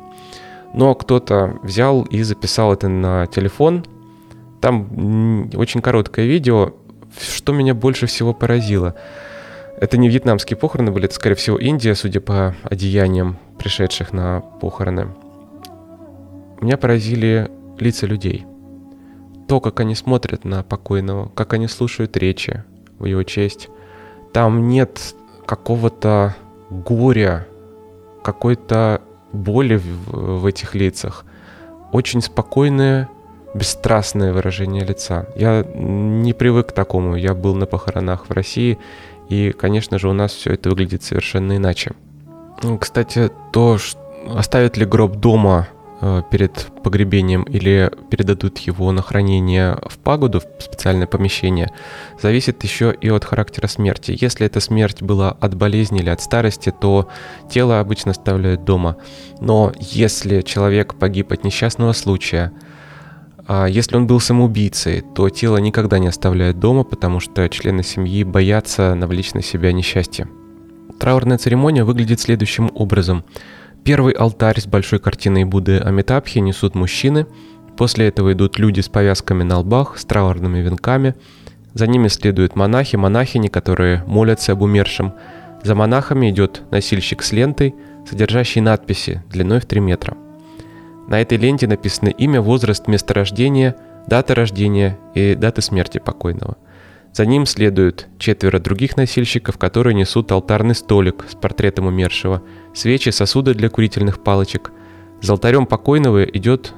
Но 0.73 0.95
кто-то 0.95 1.59
взял 1.63 2.03
и 2.03 2.21
записал 2.23 2.73
это 2.73 2.87
на 2.87 3.27
телефон. 3.27 3.85
Там 4.61 5.49
очень 5.55 5.81
короткое 5.81 6.25
видео. 6.25 6.73
Что 7.19 7.53
меня 7.53 7.73
больше 7.73 8.05
всего 8.05 8.33
поразило? 8.33 8.95
Это 9.79 9.97
не 9.97 10.09
вьетнамские 10.09 10.57
похороны 10.57 10.91
были, 10.91 11.05
это, 11.05 11.15
скорее 11.15 11.35
всего, 11.35 11.57
Индия, 11.57 11.95
судя 11.95 12.19
по 12.19 12.55
одеяниям 12.63 13.37
пришедших 13.57 14.11
на 14.13 14.41
похороны. 14.41 15.07
Меня 16.61 16.77
поразили 16.77 17.49
лица 17.77 18.05
людей. 18.05 18.45
То, 19.47 19.59
как 19.59 19.79
они 19.79 19.95
смотрят 19.95 20.45
на 20.45 20.63
покойного, 20.63 21.29
как 21.29 21.53
они 21.53 21.67
слушают 21.67 22.17
речи 22.17 22.63
в 22.99 23.05
его 23.05 23.23
честь. 23.23 23.69
Там 24.33 24.67
нет 24.67 25.15
какого-то 25.45 26.35
горя, 26.69 27.47
какой-то 28.23 29.01
боли 29.31 29.77
в, 29.77 30.41
в 30.41 30.45
этих 30.45 30.75
лицах. 30.75 31.25
Очень 31.91 32.21
спокойное, 32.21 33.09
бесстрастное 33.55 34.33
выражение 34.33 34.83
лица. 34.83 35.27
Я 35.35 35.65
не 35.73 36.33
привык 36.33 36.67
к 36.67 36.71
такому. 36.71 37.15
Я 37.15 37.33
был 37.33 37.55
на 37.55 37.65
похоронах 37.65 38.29
в 38.29 38.31
России, 38.31 38.77
и, 39.29 39.51
конечно 39.51 39.97
же, 39.97 40.09
у 40.09 40.13
нас 40.13 40.31
все 40.33 40.53
это 40.53 40.69
выглядит 40.69 41.03
совершенно 41.03 41.57
иначе. 41.57 41.93
Кстати, 42.79 43.31
то, 43.51 43.77
что 43.77 43.99
оставят 44.35 44.77
ли 44.77 44.85
гроб 44.85 45.15
дома 45.15 45.67
перед 46.31 46.67
погребением 46.83 47.43
или 47.43 47.91
передадут 48.09 48.57
его 48.59 48.91
на 48.91 49.01
хранение 49.01 49.77
в 49.85 49.97
пагоду, 49.97 50.39
в 50.39 50.63
специальное 50.63 51.07
помещение, 51.07 51.71
зависит 52.21 52.63
еще 52.63 52.95
и 52.99 53.09
от 53.09 53.25
характера 53.25 53.67
смерти. 53.67 54.17
Если 54.19 54.45
эта 54.45 54.59
смерть 54.59 55.01
была 55.01 55.31
от 55.31 55.55
болезни 55.55 55.99
или 55.99 56.09
от 56.09 56.21
старости, 56.21 56.73
то 56.79 57.09
тело 57.49 57.79
обычно 57.79 58.11
оставляют 58.11 58.63
дома. 58.63 58.95
Но 59.41 59.73
если 59.79 60.41
человек 60.41 60.95
погиб 60.95 61.31
от 61.33 61.43
несчастного 61.43 61.91
случая, 61.91 62.53
а 63.47 63.65
если 63.65 63.97
он 63.97 64.07
был 64.07 64.19
самоубийцей, 64.19 65.01
то 65.15 65.29
тело 65.29 65.57
никогда 65.57 65.99
не 65.99 66.07
оставляют 66.07 66.59
дома, 66.59 66.83
потому 66.83 67.19
что 67.19 67.49
члены 67.49 67.83
семьи 67.83 68.23
боятся 68.23 68.95
навлечь 68.95 69.33
на 69.33 69.41
себя 69.41 69.73
несчастье. 69.73 70.29
Траурная 70.99 71.37
церемония 71.37 71.83
выглядит 71.83 72.19
следующим 72.19 72.71
образом– 72.73 73.25
Первый 73.89 74.13
алтарь 74.13 74.61
с 74.61 74.67
большой 74.67 74.99
картиной 74.99 75.45
Будды 75.45 75.79
Амитабхи 75.79 76.37
несут 76.37 76.75
мужчины. 76.75 77.25
После 77.75 78.07
этого 78.07 78.33
идут 78.33 78.59
люди 78.59 78.81
с 78.81 78.87
повязками 78.87 79.41
на 79.41 79.57
лбах, 79.61 79.97
с 79.97 80.05
траурными 80.05 80.59
венками. 80.59 81.15
За 81.73 81.87
ними 81.87 82.07
следуют 82.07 82.55
монахи, 82.55 82.97
монахини, 82.97 83.47
которые 83.47 84.03
молятся 84.05 84.51
об 84.51 84.61
умершем. 84.61 85.15
За 85.63 85.73
монахами 85.73 86.29
идет 86.29 86.61
носильщик 86.69 87.23
с 87.23 87.31
лентой, 87.31 87.73
содержащей 88.07 88.61
надписи 88.61 89.23
длиной 89.31 89.59
в 89.59 89.65
3 89.65 89.79
метра. 89.79 90.15
На 91.07 91.19
этой 91.19 91.39
ленте 91.39 91.65
написано 91.65 92.09
имя, 92.09 92.41
возраст, 92.41 92.87
место 92.87 93.15
рождения, 93.15 93.75
дата 94.05 94.35
рождения 94.35 94.99
и 95.15 95.33
дата 95.33 95.61
смерти 95.61 95.97
покойного– 95.97 96.57
за 97.13 97.25
ним 97.25 97.45
следуют 97.45 98.07
четверо 98.17 98.59
других 98.59 98.95
носильщиков, 98.95 99.57
которые 99.57 99.93
несут 99.93 100.31
алтарный 100.31 100.75
столик 100.75 101.25
с 101.29 101.35
портретом 101.35 101.87
умершего, 101.87 102.43
свечи, 102.73 103.09
сосуды 103.09 103.53
для 103.53 103.69
курительных 103.69 104.23
палочек. 104.23 104.71
За 105.21 105.33
алтарем 105.33 105.65
покойного 105.65 106.23
идет 106.23 106.73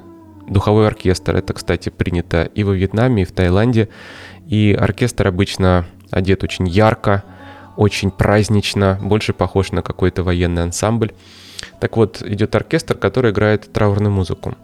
духовой 0.48 0.86
оркестр. 0.86 1.36
Это, 1.36 1.52
кстати, 1.52 1.90
принято 1.90 2.44
и 2.44 2.64
во 2.64 2.72
Вьетнаме, 2.72 3.22
и 3.22 3.26
в 3.26 3.32
Таиланде. 3.32 3.88
И 4.48 4.76
оркестр 4.78 5.28
обычно 5.28 5.86
одет 6.10 6.42
очень 6.42 6.66
ярко, 6.66 7.24
очень 7.76 8.10
празднично, 8.10 8.98
больше 9.02 9.32
похож 9.34 9.70
на 9.70 9.82
какой-то 9.82 10.22
военный 10.24 10.62
ансамбль. 10.62 11.12
Так 11.78 11.96
вот, 11.96 12.22
идет 12.22 12.54
оркестр, 12.54 12.96
который 12.96 13.30
играет 13.30 13.72
траурную 13.72 14.10
музыку. 14.10 14.56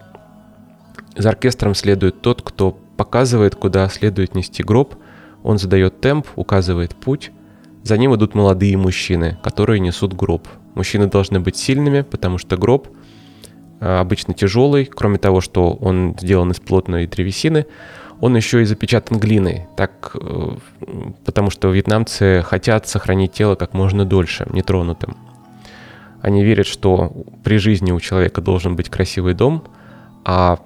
За 1.16 1.28
оркестром 1.28 1.74
следует 1.74 2.20
тот, 2.20 2.42
кто 2.42 2.72
показывает, 2.96 3.54
куда 3.54 3.88
следует 3.90 4.34
нести 4.34 4.62
гроб– 4.62 4.96
он 5.42 5.58
задает 5.58 6.00
темп, 6.00 6.26
указывает 6.36 6.94
путь. 6.94 7.30
За 7.82 7.96
ним 7.96 8.14
идут 8.14 8.34
молодые 8.34 8.76
мужчины, 8.76 9.38
которые 9.42 9.80
несут 9.80 10.14
гроб. 10.14 10.48
Мужчины 10.74 11.06
должны 11.06 11.40
быть 11.40 11.56
сильными, 11.56 12.02
потому 12.02 12.38
что 12.38 12.56
гроб 12.56 12.88
а, 13.80 14.00
обычно 14.00 14.34
тяжелый, 14.34 14.84
кроме 14.84 15.18
того, 15.18 15.40
что 15.40 15.72
он 15.72 16.16
сделан 16.20 16.50
из 16.50 16.60
плотной 16.60 17.06
древесины, 17.06 17.66
он 18.20 18.34
еще 18.36 18.62
и 18.62 18.64
запечатан 18.64 19.18
глиной, 19.18 19.68
так, 19.76 20.16
э, 20.20 20.56
потому 21.24 21.50
что 21.50 21.70
вьетнамцы 21.70 22.42
хотят 22.44 22.88
сохранить 22.88 23.32
тело 23.32 23.54
как 23.54 23.74
можно 23.74 24.04
дольше, 24.04 24.44
нетронутым. 24.50 25.16
Они 26.20 26.42
верят, 26.42 26.66
что 26.66 27.12
при 27.44 27.58
жизни 27.58 27.92
у 27.92 28.00
человека 28.00 28.40
должен 28.40 28.74
быть 28.74 28.88
красивый 28.88 29.34
дом, 29.34 29.62
а 30.24 30.58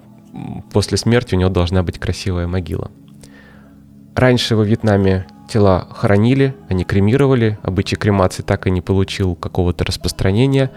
после 0.71 0.97
смерти 0.97 1.35
у 1.35 1.37
него 1.37 1.51
должна 1.51 1.83
быть 1.83 1.99
красивая 1.99 2.47
могила– 2.47 2.89
Раньше 4.15 4.55
во 4.55 4.63
Вьетнаме 4.63 5.25
тела 5.47 5.87
хоронили, 5.91 6.55
они 6.69 6.83
кремировали. 6.83 7.57
Обычай 7.63 7.95
кремации 7.95 8.43
так 8.43 8.67
и 8.67 8.71
не 8.71 8.81
получил 8.81 9.35
какого-то 9.35 9.85
распространения. 9.85 10.71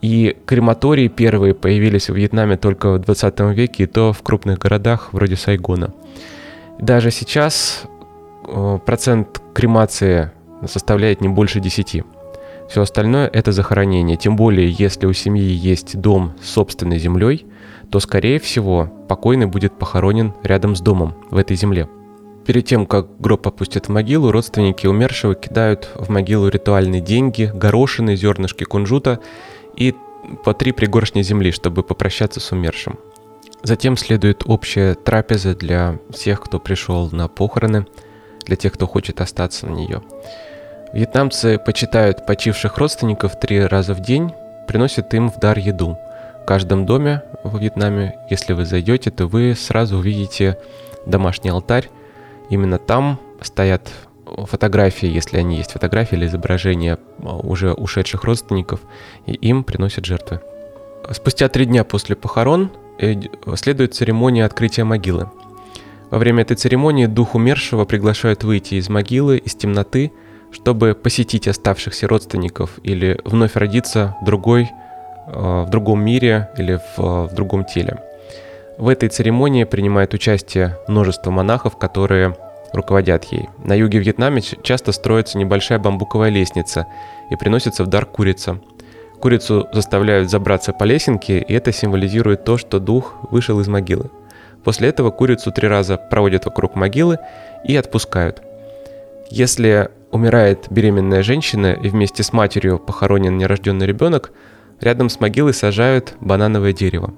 И 0.00 0.36
крематории 0.46 1.06
первые 1.08 1.54
появились 1.54 2.10
в 2.10 2.14
Вьетнаме 2.14 2.56
только 2.56 2.94
в 2.94 2.98
20 2.98 3.40
веке, 3.54 3.84
и 3.84 3.86
то 3.86 4.12
в 4.12 4.22
крупных 4.22 4.58
городах 4.58 5.12
вроде 5.12 5.36
Сайгона. 5.36 5.94
Даже 6.80 7.12
сейчас 7.12 7.84
э, 8.48 8.78
процент 8.84 9.40
кремации 9.54 10.32
составляет 10.66 11.20
не 11.20 11.28
больше 11.28 11.60
10. 11.60 12.02
Все 12.68 12.82
остальное 12.82 13.28
это 13.28 13.52
захоронение. 13.52 14.16
Тем 14.16 14.34
более, 14.34 14.68
если 14.68 15.06
у 15.06 15.12
семьи 15.12 15.52
есть 15.52 16.00
дом 16.00 16.32
с 16.42 16.50
собственной 16.50 16.98
землей, 16.98 17.46
то, 17.90 18.00
скорее 18.00 18.40
всего, 18.40 18.90
покойный 19.08 19.46
будет 19.46 19.78
похоронен 19.78 20.32
рядом 20.42 20.74
с 20.74 20.80
домом 20.80 21.14
в 21.30 21.36
этой 21.36 21.54
земле. 21.56 21.86
Перед 22.44 22.66
тем, 22.66 22.86
как 22.86 23.20
гроб 23.20 23.46
опустят 23.46 23.86
в 23.86 23.88
могилу, 23.90 24.32
родственники 24.32 24.86
умершего 24.86 25.34
кидают 25.34 25.88
в 25.94 26.08
могилу 26.10 26.48
ритуальные 26.48 27.00
деньги, 27.00 27.50
горошины, 27.54 28.16
зернышки 28.16 28.64
кунжута 28.64 29.20
и 29.76 29.94
по 30.44 30.52
три 30.52 30.72
пригоршни 30.72 31.22
земли, 31.22 31.52
чтобы 31.52 31.82
попрощаться 31.82 32.40
с 32.40 32.50
умершим. 32.52 32.98
Затем 33.62 33.96
следует 33.96 34.42
общая 34.46 34.94
трапеза 34.94 35.54
для 35.54 35.98
всех, 36.10 36.40
кто 36.40 36.58
пришел 36.58 37.08
на 37.12 37.28
похороны, 37.28 37.86
для 38.44 38.56
тех, 38.56 38.72
кто 38.72 38.88
хочет 38.88 39.20
остаться 39.20 39.66
на 39.66 39.74
нее. 39.74 40.02
Вьетнамцы 40.92 41.58
почитают 41.58 42.26
почивших 42.26 42.76
родственников 42.76 43.38
три 43.38 43.64
раза 43.64 43.94
в 43.94 44.00
день, 44.00 44.32
приносят 44.66 45.14
им 45.14 45.30
в 45.30 45.38
дар 45.38 45.58
еду. 45.58 45.96
В 46.42 46.44
каждом 46.44 46.86
доме 46.86 47.22
во 47.44 47.56
Вьетнаме, 47.56 48.16
если 48.28 48.52
вы 48.52 48.64
зайдете, 48.64 49.12
то 49.12 49.26
вы 49.26 49.54
сразу 49.54 49.98
увидите 49.98 50.58
домашний 51.06 51.50
алтарь, 51.50 51.88
Именно 52.52 52.76
там 52.76 53.18
стоят 53.40 53.90
фотографии, 54.26 55.08
если 55.08 55.38
они 55.38 55.56
есть 55.56 55.72
фотографии 55.72 56.16
или 56.16 56.26
изображения 56.26 56.98
а, 57.22 57.38
уже 57.38 57.72
ушедших 57.72 58.24
родственников, 58.24 58.80
и 59.24 59.32
им 59.32 59.64
приносят 59.64 60.04
жертвы. 60.04 60.40
Спустя 61.12 61.48
три 61.48 61.64
дня 61.64 61.82
после 61.82 62.14
похорон 62.14 62.70
следует 63.54 63.94
церемония 63.94 64.44
открытия 64.44 64.84
могилы. 64.84 65.30
Во 66.10 66.18
время 66.18 66.42
этой 66.42 66.58
церемонии 66.58 67.06
дух 67.06 67.34
умершего 67.34 67.86
приглашают 67.86 68.44
выйти 68.44 68.74
из 68.74 68.90
могилы, 68.90 69.38
из 69.38 69.54
темноты, 69.54 70.12
чтобы 70.50 70.94
посетить 70.94 71.48
оставшихся 71.48 72.06
родственников 72.06 72.78
или 72.82 73.18
вновь 73.24 73.56
родиться 73.56 74.14
в 74.20 74.26
другой, 74.26 74.70
а, 75.26 75.64
в 75.64 75.70
другом 75.70 76.04
мире 76.04 76.50
или 76.58 76.74
в, 76.74 76.98
а, 76.98 77.28
в 77.28 77.34
другом 77.34 77.64
теле. 77.64 78.02
В 78.78 78.88
этой 78.88 79.08
церемонии 79.08 79.64
принимает 79.64 80.14
участие 80.14 80.78
множество 80.88 81.30
монахов, 81.30 81.76
которые 81.76 82.36
руководят 82.72 83.24
ей. 83.24 83.48
На 83.62 83.74
юге 83.74 83.98
Вьетнаме 83.98 84.40
часто 84.40 84.92
строится 84.92 85.38
небольшая 85.38 85.78
бамбуковая 85.78 86.30
лестница 86.30 86.86
и 87.30 87.36
приносится 87.36 87.84
в 87.84 87.88
дар 87.88 88.06
курица. 88.06 88.60
Курицу 89.20 89.68
заставляют 89.72 90.30
забраться 90.30 90.72
по 90.72 90.84
лесенке, 90.84 91.38
и 91.38 91.52
это 91.52 91.70
символизирует 91.70 92.44
то, 92.44 92.56
что 92.56 92.80
дух 92.80 93.14
вышел 93.30 93.60
из 93.60 93.68
могилы. 93.68 94.10
После 94.64 94.88
этого 94.88 95.10
курицу 95.10 95.52
три 95.52 95.68
раза 95.68 95.96
проводят 95.96 96.46
вокруг 96.46 96.74
могилы 96.74 97.18
и 97.64 97.76
отпускают. 97.76 98.42
Если 99.30 99.90
умирает 100.10 100.66
беременная 100.70 101.22
женщина 101.22 101.72
и 101.72 101.88
вместе 101.88 102.22
с 102.22 102.32
матерью 102.32 102.78
похоронен 102.78 103.36
нерожденный 103.38 103.86
ребенок, 103.86 104.32
рядом 104.80 105.08
с 105.08 105.20
могилой 105.20 105.54
сажают 105.54 106.14
банановое 106.20 106.72
дерево. 106.72 107.14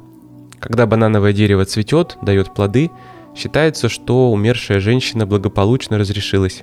Когда 0.65 0.87
банановое 0.87 1.35
дерево 1.35 1.67
цветет, 1.67 2.17
дает 2.23 2.55
плоды, 2.55 2.91
считается, 3.37 3.91
что 3.91 4.33
умершая 4.33 4.81
женщина 4.81 5.27
благополучно 5.27 5.99
разрешилась. 5.99 6.63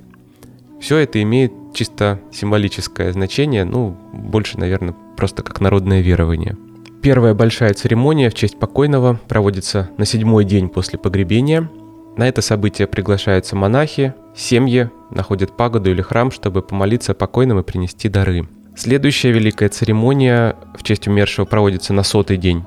Все 0.80 0.96
это 0.96 1.22
имеет 1.22 1.52
чисто 1.72 2.18
символическое 2.32 3.12
значение, 3.12 3.64
ну, 3.64 3.96
больше, 4.12 4.58
наверное, 4.58 4.96
просто 5.16 5.44
как 5.44 5.60
народное 5.60 6.00
верование. 6.00 6.56
Первая 7.00 7.32
большая 7.34 7.74
церемония 7.74 8.28
в 8.28 8.34
честь 8.34 8.58
покойного 8.58 9.20
проводится 9.28 9.88
на 9.98 10.04
седьмой 10.04 10.44
день 10.44 10.68
после 10.68 10.98
погребения. 10.98 11.70
На 12.16 12.26
это 12.26 12.42
событие 12.42 12.88
приглашаются 12.88 13.54
монахи, 13.54 14.14
семьи, 14.34 14.90
находят 15.12 15.56
пагоду 15.56 15.92
или 15.92 16.02
храм, 16.02 16.32
чтобы 16.32 16.62
помолиться 16.62 17.12
о 17.12 17.42
и 17.60 17.62
принести 17.62 18.08
дары. 18.08 18.48
Следующая 18.74 19.30
великая 19.30 19.68
церемония 19.68 20.56
в 20.76 20.82
честь 20.82 21.06
умершего 21.06 21.44
проводится 21.44 21.92
на 21.92 22.02
сотый 22.02 22.36
день. 22.36 22.64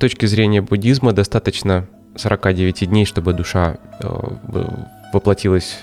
Точки 0.00 0.24
зрения 0.24 0.62
буддизма 0.62 1.12
достаточно 1.12 1.86
49 2.16 2.88
дней, 2.88 3.04
чтобы 3.04 3.34
душа 3.34 3.76
э, 4.00 4.08
воплотилась, 5.12 5.80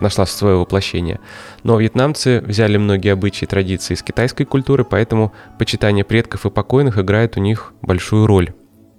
нашла 0.00 0.26
свое 0.26 0.56
воплощение. 0.56 1.20
Но 1.62 1.78
вьетнамцы 1.78 2.40
взяли 2.40 2.78
многие 2.78 3.12
обычаи 3.12 3.44
и 3.44 3.48
традиции 3.48 3.94
из 3.94 4.02
китайской 4.02 4.42
культуры, 4.42 4.84
поэтому 4.84 5.32
почитание 5.56 6.04
предков 6.04 6.46
и 6.46 6.50
покойных 6.50 6.98
играет 6.98 7.36
у 7.36 7.40
них 7.40 7.74
большую 7.80 8.26
роль. 8.26 8.52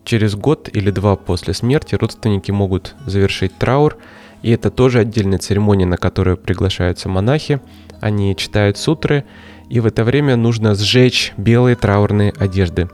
Через 0.06 0.36
год 0.36 0.70
или 0.72 0.90
два 0.90 1.18
после 1.18 1.54
смерти 1.54 1.96
родственники 1.96 2.52
могут 2.52 2.96
завершить 3.06 3.58
траур, 3.58 3.98
и 4.42 4.52
это 4.52 4.72
тоже 4.72 5.00
отдельная 5.00 5.40
церемония, 5.40 5.86
на 5.86 5.98
которую 5.98 6.38
приглашаются 6.38 7.10
монахи. 7.10 7.60
Они 8.00 8.34
читают 8.38 8.78
сутры, 8.78 9.26
и 9.70 9.82
в 9.82 9.86
это 9.86 10.06
время 10.06 10.38
нужно 10.38 10.76
сжечь 10.76 11.34
белые 11.36 11.76
траурные 11.76 12.34
одежды. 12.38 12.88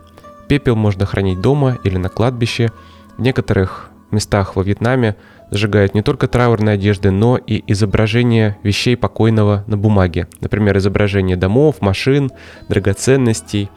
Пепел 0.51 0.75
можно 0.75 1.05
хранить 1.05 1.39
дома 1.39 1.77
или 1.85 1.95
на 1.95 2.09
кладбище. 2.09 2.73
В 3.15 3.21
некоторых 3.21 3.89
местах 4.11 4.57
во 4.57 4.63
Вьетнаме 4.63 5.15
сжигают 5.49 5.93
не 5.93 6.01
только 6.01 6.27
траурные 6.27 6.73
одежды, 6.73 7.09
но 7.09 7.37
и 7.37 7.63
изображения 7.71 8.57
вещей 8.61 8.97
покойного 8.97 9.63
на 9.67 9.77
бумаге. 9.77 10.27
Например, 10.41 10.77
изображение 10.77 11.37
домов, 11.37 11.77
машин, 11.79 12.31
драгоценностей. 12.67 13.69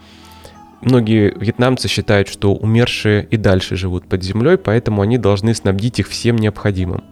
Многие 0.81 1.33
вьетнамцы 1.39 1.87
считают, 1.87 2.27
что 2.27 2.53
умершие 2.53 3.25
и 3.31 3.37
дальше 3.37 3.77
живут 3.77 4.09
под 4.09 4.25
землей, 4.25 4.59
поэтому 4.59 5.03
они 5.03 5.17
должны 5.17 5.55
снабдить 5.55 6.01
их 6.01 6.09
всем 6.09 6.35
необходимым. 6.35 7.05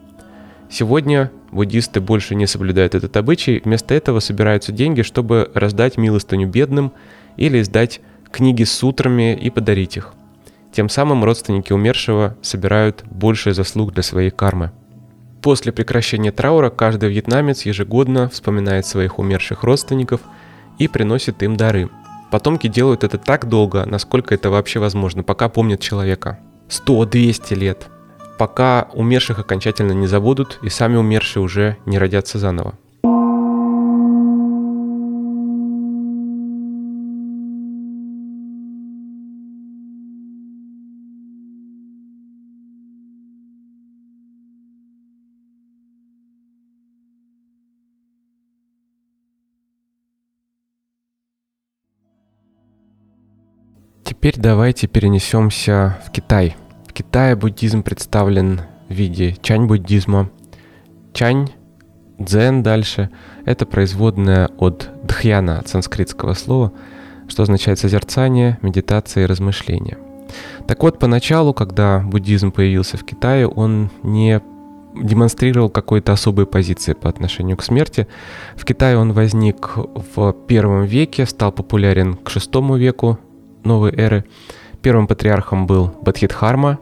Сегодня 0.68 1.31
буддисты 1.53 2.01
больше 2.01 2.35
не 2.35 2.48
соблюдают 2.48 2.96
этот 2.96 3.16
обычай, 3.16 3.62
вместо 3.64 3.94
этого 3.94 4.18
собираются 4.18 4.72
деньги, 4.72 5.03
чтобы 5.03 5.53
раздать 5.55 5.98
милостыню 5.98 6.48
бедным 6.48 6.90
или 7.37 7.61
издать 7.61 8.01
книги 8.33 8.64
с 8.64 8.73
сутрами 8.73 9.37
и 9.37 9.51
подарить 9.51 9.97
их. 9.97 10.12
Тем 10.73 10.88
самым 10.88 11.23
родственники 11.23 11.73
умершего 11.73 12.37
собирают 12.42 13.05
больше 13.05 13.53
заслуг 13.53 13.92
для 13.92 14.03
своей 14.03 14.31
кармы. 14.31 14.73
После 15.42 15.73
прекращения 15.73 16.33
траура 16.33 16.71
каждый 16.71 17.11
вьетнамец 17.11 17.62
ежегодно 17.66 18.29
вспоминает 18.29 18.87
своих 18.87 19.18
умерших 19.18 19.62
родственников 19.62 20.21
и 20.79 20.88
приносит 20.88 21.42
им 21.42 21.57
дары. 21.57 21.90
Потомки 22.31 22.68
делают 22.68 23.05
это 23.05 23.18
так 23.18 23.49
долго, 23.49 23.85
насколько 23.85 24.35
это 24.35 24.51
вообще 24.51 24.79
возможно, 24.79 25.23
пока 25.23 25.49
помнят 25.49 25.81
человека. 25.81 26.38
100-200 26.68 27.55
лет– 27.55 27.88
пока 28.42 28.88
умерших 28.92 29.38
окончательно 29.38 29.92
не 29.92 30.09
забудут 30.09 30.59
и 30.62 30.68
сами 30.68 30.97
умершие 30.97 31.45
уже 31.45 31.77
не 31.87 31.97
родятся 31.97 32.40
заново. 32.40 32.77
Теперь 54.23 54.41
давайте 54.41 54.87
перенесемся 54.87 55.99
в 56.07 56.13
Китай– 56.13 56.55
в 56.87 56.93
Китае 56.93 57.35
буддизм 57.35 57.83
представлен 57.83 58.61
в 58.89 58.95
виде 58.95 59.35
чань-буддизма. 59.43 60.31
Чань, 61.13 61.51
дзен 62.21 62.63
дальше— 62.63 63.11
это 63.47 63.67
производная 63.67 64.49
от 64.59 64.91
дхьяна, 65.03 65.59
от 65.59 65.67
санскритского 65.67 66.35
слова, 66.35 66.71
что 67.27 67.43
означает 67.43 67.81
созерцание, 67.81 68.61
медитация 68.63 69.25
и 69.25 69.27
размышление. 69.27 69.99
Так 70.69 70.85
вот, 70.85 71.01
поначалу, 71.01 71.53
когда 71.53 71.99
буддизм 71.99 72.53
появился 72.53 72.97
в 72.99 73.05
Китае, 73.05 73.49
он 73.49 73.91
не 74.05 74.41
демонстрировал 74.95 75.69
какой-то 75.69 76.13
особой 76.13 76.47
позиции 76.47 76.93
по 76.93 77.09
отношению 77.09 77.57
к 77.57 77.65
смерти. 77.65 78.07
В 78.55 78.65
Китае 78.65 78.99
он 78.99 79.15
возник 79.15 79.73
в 79.77 80.33
первом 80.47 80.85
веке, 80.85 81.27
стал 81.27 81.51
популярен 81.51 82.15
к 82.15 82.31
шестому 82.31 82.77
веку 82.77 83.19
новой 83.64 83.92
эры. 83.94 84.25
Первым 84.83 85.07
патриархом 85.07 85.66
был 85.66 85.94
Бадхидхарма, 86.03 86.79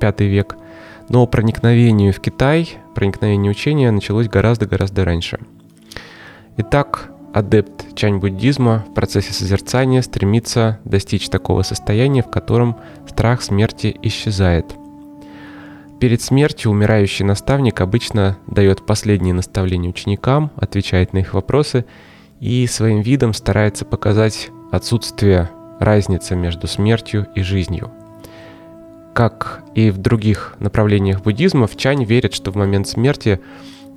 пятый 0.00 0.28
век, 0.28 0.56
но 1.08 1.26
проникновение 1.26 2.12
в 2.12 2.20
Китай, 2.20 2.78
проникновение 2.94 3.50
учения 3.50 3.90
началось 3.90 4.28
гораздо-гораздо 4.28 5.04
раньше. 5.04 5.38
Итак, 6.56 7.10
адепт 7.32 7.94
чань-буддизма 7.94 8.84
в 8.88 8.94
процессе 8.94 9.32
созерцания 9.32 10.02
стремится 10.02 10.78
достичь 10.84 11.28
такого 11.28 11.62
состояния, 11.62 12.22
в 12.22 12.30
котором 12.30 12.76
страх 13.08 13.42
смерти 13.42 13.96
исчезает. 14.02 14.74
Перед 16.00 16.22
смертью 16.22 16.70
умирающий 16.70 17.24
наставник 17.24 17.80
обычно 17.80 18.36
дает 18.46 18.84
последние 18.84 19.34
наставления 19.34 19.90
ученикам, 19.90 20.50
отвечает 20.56 21.12
на 21.12 21.18
их 21.18 21.34
вопросы 21.34 21.86
и 22.40 22.66
своим 22.66 23.00
видом 23.00 23.32
старается 23.32 23.84
показать 23.84 24.50
отсутствие 24.70 25.50
разница 25.80 26.34
между 26.34 26.66
смертью 26.66 27.26
и 27.34 27.42
жизнью. 27.42 27.90
Как 29.14 29.62
и 29.74 29.90
в 29.90 29.98
других 29.98 30.56
направлениях 30.58 31.22
буддизма, 31.22 31.66
в 31.66 31.76
Чань 31.76 32.04
верят, 32.04 32.34
что 32.34 32.50
в 32.50 32.56
момент 32.56 32.88
смерти, 32.88 33.40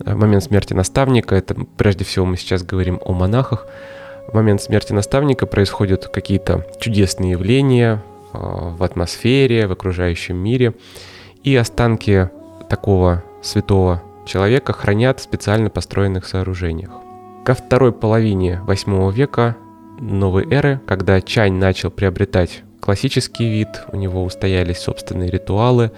э, 0.06 0.14
в 0.14 0.18
момент 0.18 0.44
смерти 0.44 0.74
наставника, 0.74 1.36
это 1.36 1.56
прежде 1.78 2.06
всего 2.06 2.26
мы 2.26 2.38
сейчас 2.38 2.64
говорим 2.64 3.00
о 3.04 3.14
монахах, 3.14 3.68
в 4.28 4.36
момент 4.36 4.62
смерти 4.62 4.94
наставника 4.94 5.46
происходят 5.46 6.08
какие-то 6.08 6.66
чудесные 6.80 7.32
явления 7.32 8.04
э, 8.34 8.38
в 8.38 8.84
атмосфере, 8.84 9.68
в 9.68 9.72
окружающем 9.72 10.38
мире, 10.38 10.74
и 11.44 11.56
останки 11.56 12.30
такого 12.70 13.24
святого 13.42 14.04
человека 14.26 14.74
хранят 14.74 15.20
в 15.20 15.24
специально 15.24 15.70
построенных 15.70 16.28
сооружениях. 16.28 16.92
Ко 17.46 17.54
второй 17.54 17.94
половине 17.94 18.60
восьмого 18.64 19.10
века 19.10 19.56
новой 20.00 20.48
эры, 20.50 20.80
когда 20.86 21.22
Чань 21.22 21.54
начал 21.54 21.92
приобретать 21.92 22.64
классический 22.80 23.50
вид, 23.50 23.68
у 23.92 23.98
него 23.98 24.24
устоялись 24.24 24.80
собственные 24.80 25.30
ритуалы, 25.30 25.92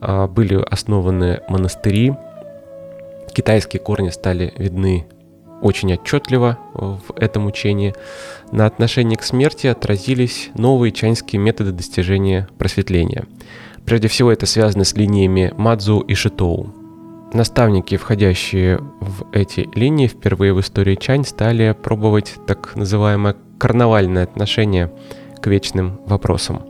а, 0.00 0.26
были 0.26 0.56
основаны 0.56 1.40
монастыри, 1.48 2.14
китайские 3.34 3.80
корни 3.80 4.10
стали 4.10 4.52
видны 4.56 5.06
очень 5.60 5.94
отчетливо 5.94 6.58
в 6.74 7.16
этом 7.16 7.46
учении. 7.46 7.94
На 8.52 8.66
отношении 8.66 9.16
к 9.16 9.22
смерти 9.22 9.66
отразились 9.66 10.50
новые 10.54 10.92
чаньские 10.92 11.40
методы 11.40 11.72
достижения 11.72 12.48
просветления. 12.58 13.24
Прежде 13.86 14.08
всего 14.08 14.30
это 14.30 14.46
связано 14.46 14.84
с 14.84 14.94
линиями 14.94 15.52
Мадзу 15.56 16.00
и 16.00 16.14
Шитоу. 16.14 16.83
Наставники, 17.34 17.96
входящие 17.96 18.78
в 19.00 19.24
эти 19.32 19.68
линии, 19.74 20.06
впервые 20.06 20.54
в 20.54 20.60
истории 20.60 20.94
Чань 20.94 21.24
стали 21.24 21.72
пробовать 21.82 22.36
так 22.46 22.76
называемое 22.76 23.34
карнавальное 23.58 24.22
отношение 24.22 24.92
к 25.42 25.48
вечным 25.48 25.98
вопросам. 26.06 26.62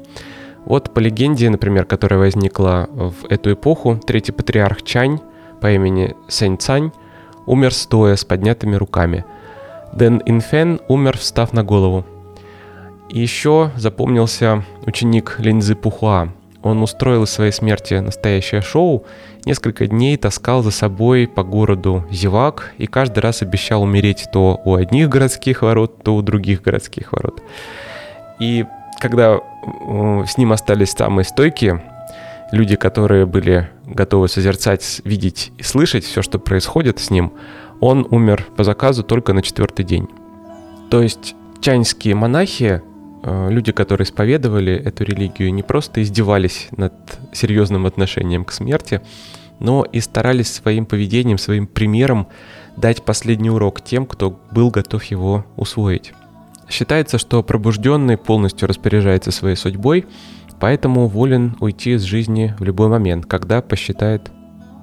Вот 0.64 0.94
по 0.94 1.00
легенде, 1.00 1.50
например, 1.50 1.84
которая 1.84 2.18
возникла 2.18 2.88
в 2.90 3.26
эту 3.28 3.52
эпоху, 3.52 4.00
третий 4.06 4.32
патриарх 4.32 4.82
Чань 4.84 5.20
по 5.60 5.70
имени 5.70 6.16
Сэнь 6.28 6.56
Цань 6.56 6.92
умер 7.44 7.74
стоя 7.74 8.16
с 8.16 8.24
поднятыми 8.24 8.76
руками. 8.76 9.26
Дэн 9.92 10.22
Инфен 10.24 10.80
умер, 10.88 11.18
встав 11.18 11.52
на 11.52 11.62
голову. 11.62 12.06
И 13.10 13.20
еще 13.20 13.70
запомнился 13.76 14.64
ученик 14.86 15.36
Линзы 15.40 15.74
Пухуа, 15.74 16.30
он 16.64 16.82
устроил 16.82 17.24
из 17.24 17.30
своей 17.30 17.52
смерти 17.52 17.94
настоящее 17.94 18.62
шоу, 18.62 19.04
несколько 19.44 19.86
дней 19.86 20.16
таскал 20.16 20.62
за 20.62 20.70
собой 20.70 21.28
по 21.28 21.42
городу 21.42 22.04
зевак 22.10 22.72
и 22.78 22.86
каждый 22.86 23.20
раз 23.20 23.42
обещал 23.42 23.82
умереть 23.82 24.26
то 24.32 24.60
у 24.64 24.74
одних 24.74 25.10
городских 25.10 25.62
ворот, 25.62 26.02
то 26.02 26.16
у 26.16 26.22
других 26.22 26.62
городских 26.62 27.12
ворот. 27.12 27.42
И 28.40 28.64
когда 28.98 29.40
с 30.26 30.38
ним 30.38 30.52
остались 30.52 30.92
самые 30.92 31.26
стойкие, 31.26 31.82
люди, 32.50 32.76
которые 32.76 33.26
были 33.26 33.68
готовы 33.86 34.28
созерцать, 34.28 35.02
видеть 35.04 35.52
и 35.58 35.62
слышать 35.62 36.04
все, 36.04 36.22
что 36.22 36.38
происходит 36.38 36.98
с 36.98 37.10
ним, 37.10 37.34
он 37.80 38.06
умер 38.10 38.46
по 38.56 38.64
заказу 38.64 39.02
только 39.02 39.34
на 39.34 39.42
четвертый 39.42 39.84
день. 39.84 40.08
То 40.90 41.02
есть 41.02 41.34
чайнские 41.60 42.14
монахи, 42.14 42.80
люди, 43.24 43.72
которые 43.72 44.04
исповедовали 44.04 44.72
эту 44.72 45.04
религию, 45.04 45.52
не 45.52 45.62
просто 45.62 46.02
издевались 46.02 46.68
над 46.76 46.92
серьезным 47.32 47.86
отношением 47.86 48.44
к 48.44 48.52
смерти, 48.52 49.00
но 49.60 49.84
и 49.84 50.00
старались 50.00 50.52
своим 50.52 50.84
поведением, 50.84 51.38
своим 51.38 51.66
примером 51.66 52.26
дать 52.76 53.04
последний 53.04 53.50
урок 53.50 53.82
тем, 53.82 54.04
кто 54.06 54.38
был 54.50 54.70
готов 54.70 55.02
его 55.04 55.46
усвоить. 55.56 56.12
Считается, 56.68 57.18
что 57.18 57.42
пробужденный 57.42 58.16
полностью 58.16 58.68
распоряжается 58.68 59.30
своей 59.30 59.56
судьбой, 59.56 60.06
поэтому 60.60 61.08
волен 61.08 61.56
уйти 61.60 61.92
из 61.92 62.02
жизни 62.02 62.54
в 62.58 62.64
любой 62.64 62.88
момент, 62.88 63.26
когда 63.26 63.60
посчитает 63.62 64.30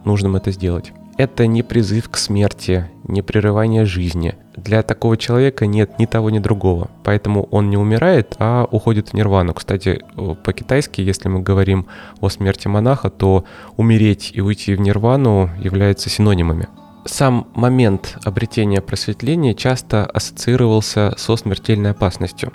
нужным 0.05 0.35
это 0.35 0.51
сделать. 0.51 0.93
Это 1.17 1.45
не 1.47 1.63
призыв 1.63 2.09
к 2.09 2.17
смерти, 2.17 2.89
не 3.11 3.21
прерывание 3.21 3.85
жизни. 3.85 4.35
Для 4.55 4.81
такого 4.83 5.17
человека 5.17 5.67
нет 5.67 5.99
ни 5.99 6.05
того, 6.05 6.29
ни 6.29 6.39
другого. 6.39 6.89
Поэтому 7.03 7.43
он 7.51 7.69
не 7.69 7.77
умирает, 7.77 8.35
а 8.39 8.67
уходит 8.71 9.09
в 9.09 9.13
нирвану. 9.13 9.53
Кстати, 9.53 10.01
по-китайски, 10.43 11.01
если 11.01 11.27
мы 11.27 11.41
говорим 11.41 11.87
о 12.19 12.29
смерти 12.29 12.67
монаха, 12.67 13.09
то 13.09 13.45
умереть 13.77 14.31
и 14.33 14.41
уйти 14.41 14.73
в 14.75 14.81
нирвану 14.81 15.49
являются 15.59 16.09
синонимами. 16.09 16.67
Сам 17.03 17.47
момент 17.55 18.17
обретения 18.23 18.79
просветления 18.79 19.55
часто 19.55 20.05
ассоциировался 20.05 21.13
со 21.17 21.35
смертельной 21.35 21.91
опасностью. 21.91 22.53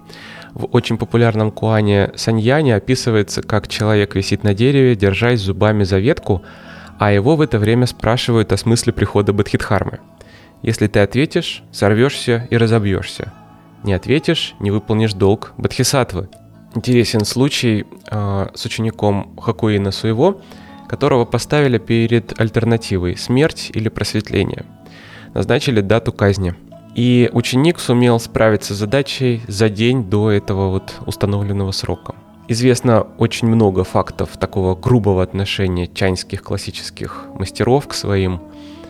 В 0.55 0.67
очень 0.71 0.99
популярном 0.99 1.51
куане 1.51 2.13
Саньяне 2.15 2.77
описывается, 2.77 3.43
как 3.43 3.67
человек 3.67 4.15
висит 4.15 4.45
на 4.45 4.55
дереве, 4.55 4.95
держась 4.95 5.41
зубами 5.41 5.83
за 5.83 5.99
ветку, 5.99 6.43
а 6.99 7.11
его 7.11 7.35
в 7.35 7.41
это 7.41 7.59
время 7.59 7.87
спрашивают 7.87 8.53
о 8.53 8.57
смысле 8.57 8.93
прихода 8.93 9.33
Бадхидхармы. 9.33 9.99
Если 10.63 10.87
ты 10.87 11.01
ответишь, 11.01 11.63
сорвешься 11.73 12.47
и 12.51 12.57
разобьешься. 12.57 13.33
Не 13.85 13.93
ответишь, 13.93 14.55
не 14.59 14.71
выполнишь 14.71 15.13
долг 15.13 15.53
Бадхисатвы. 15.59 16.29
Интересен 16.75 17.25
случай 17.25 17.87
э, 18.11 18.47
с 18.55 18.65
учеником 18.65 19.35
Хакуина 19.39 19.91
Суево, 19.91 20.43
которого 20.89 21.25
поставили 21.25 21.79
перед 21.79 22.39
альтернативой 22.41 23.17
смерть 23.17 23.71
или 23.73 23.89
просветление. 23.89 24.65
Назначили 25.35 25.81
дату 25.81 26.13
казни. 26.13 26.55
И 26.95 27.29
ученик 27.33 27.79
сумел 27.79 28.19
справиться 28.19 28.75
с 28.75 28.79
задачей 28.79 29.43
за 29.49 29.69
день 29.69 30.05
до 30.05 30.31
этого 30.31 30.71
вот 30.71 30.95
установленного 31.05 31.71
срока. 31.73 32.15
Известно 32.49 33.03
очень 33.19 33.49
много 33.49 33.85
фактов 33.85 34.37
такого 34.39 34.75
грубого 34.75 35.23
отношения 35.23 35.89
чаньских 35.89 36.43
классических 36.43 37.27
мастеров 37.39 37.89
к 37.89 37.93
своим 37.93 38.41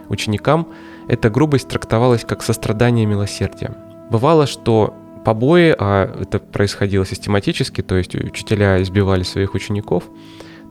ученикам. 0.08 0.68
Эта 1.08 1.30
грубость 1.30 1.68
трактовалась 1.68 2.24
как 2.24 2.42
сострадание 2.42 3.04
и 3.04 3.06
милосердие. 3.06 3.74
Бывало, 4.10 4.46
что 4.46 4.94
побои, 5.24 5.74
а 5.78 6.10
это 6.20 6.38
происходило 6.38 7.04
систематически, 7.04 7.82
то 7.82 7.96
есть 7.96 8.14
учителя 8.14 8.82
избивали 8.82 9.22
своих 9.22 9.54
учеников, 9.54 10.04